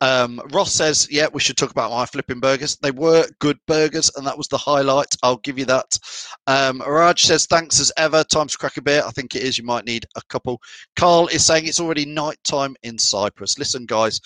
Um, 0.00 0.40
Ross 0.52 0.72
says, 0.72 1.08
yeah, 1.10 1.28
we 1.32 1.40
should 1.40 1.56
talk 1.56 1.70
about 1.70 1.90
my 1.90 2.06
flipping 2.06 2.40
burgers. 2.40 2.76
They 2.76 2.90
were 2.90 3.26
good 3.38 3.58
burgers, 3.66 4.10
and 4.16 4.26
that 4.26 4.36
was 4.36 4.48
the 4.48 4.58
highlight. 4.58 5.14
I'll 5.22 5.36
give 5.38 5.58
you 5.58 5.66
that. 5.66 5.98
Um, 6.46 6.82
Raj 6.86 7.24
says, 7.24 7.46
thanks 7.46 7.80
as 7.80 7.92
ever. 7.96 8.24
Time 8.24 8.48
to 8.48 8.58
crack 8.58 8.76
a 8.76 8.82
beer. 8.82 9.02
I 9.06 9.10
think 9.10 9.34
it 9.34 9.42
is. 9.42 9.58
You 9.58 9.64
might 9.64 9.84
need 9.84 10.06
a 10.16 10.22
couple. 10.28 10.60
Carl 10.96 11.28
is 11.28 11.44
saying 11.44 11.66
it's 11.66 11.80
already 11.80 12.06
night 12.06 12.38
time 12.44 12.76
in 12.82 12.98
Cyprus. 12.98 13.58
Listen, 13.58 13.86
guys, 13.86 14.20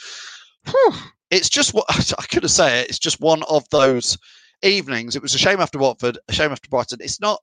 whew, 0.66 0.94
it's 1.30 1.48
just 1.48 1.74
what 1.74 1.86
I 2.18 2.22
could 2.26 2.44
have 2.44 2.52
said. 2.52 2.84
It, 2.84 2.90
it's 2.90 2.98
just 2.98 3.20
one 3.20 3.42
of 3.44 3.68
those 3.70 4.16
evenings. 4.62 5.16
It 5.16 5.22
was 5.22 5.34
a 5.34 5.38
shame 5.38 5.60
after 5.60 5.78
Watford, 5.78 6.18
a 6.28 6.32
shame 6.32 6.52
after 6.52 6.68
Brighton. 6.68 6.98
It's 7.00 7.20
not 7.20 7.40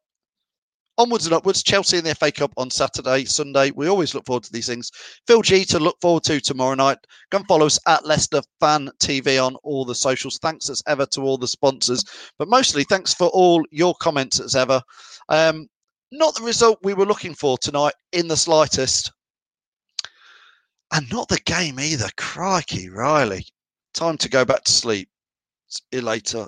onwards 1.02 1.26
and 1.26 1.34
upwards. 1.34 1.64
Chelsea 1.64 1.98
in 1.98 2.04
the 2.04 2.14
FA 2.14 2.32
Cup 2.32 2.54
on 2.58 2.70
Saturday, 2.70 3.26
Sunday. 3.26 3.72
We 3.72 3.88
always 3.88 4.14
look 4.14 4.26
forward 4.26 4.44
to 4.44 4.54
these 4.54 4.68
things. 4.68 4.92
Phil 5.26 5.42
G 5.42 5.66
to 5.66 5.80
look 5.80 5.98
forward 6.00 6.24
to 6.26 6.40
tomorrow 6.40 6.76
night. 6.76 7.00
Go 7.32 7.40
and 7.40 7.48
follow 7.48 7.66
us 7.66 7.80
at 7.88 8.06
Leicester 8.06 8.42
Fan 8.60 8.90
TV 9.02 9.44
on 9.44 9.56
all 9.64 9.84
the 9.84 9.96
socials. 9.96 10.38
Thanks 10.42 10.70
as 10.70 10.84
ever 10.88 11.08
to 11.08 11.22
all 11.22 11.40
the 11.40 11.48
sponsors, 11.48 12.06
but 12.38 12.48
mostly 12.48 12.84
thanks 12.84 13.14
for 13.14 13.28
all 13.30 13.64
your 13.72 13.96
comments 13.96 14.40
as 14.40 14.56
ever. 14.56 14.82
Um, 15.30 15.68
not 16.12 16.36
the 16.36 16.44
result 16.44 16.80
we 16.84 16.94
were 16.94 17.06
looking 17.06 17.34
for 17.34 17.58
tonight 17.58 17.94
in 18.12 18.28
the 18.28 18.38
slightest. 18.38 19.12
And 20.94 21.10
not 21.10 21.30
the 21.30 21.40
game 21.46 21.80
either. 21.80 22.10
Crikey, 22.18 22.90
Riley. 22.90 23.46
Time 23.94 24.18
to 24.18 24.30
go 24.30 24.46
back 24.46 24.66
to 24.66 24.72
sleep. 24.72 25.10
You 25.92 26.02
later. 26.02 26.48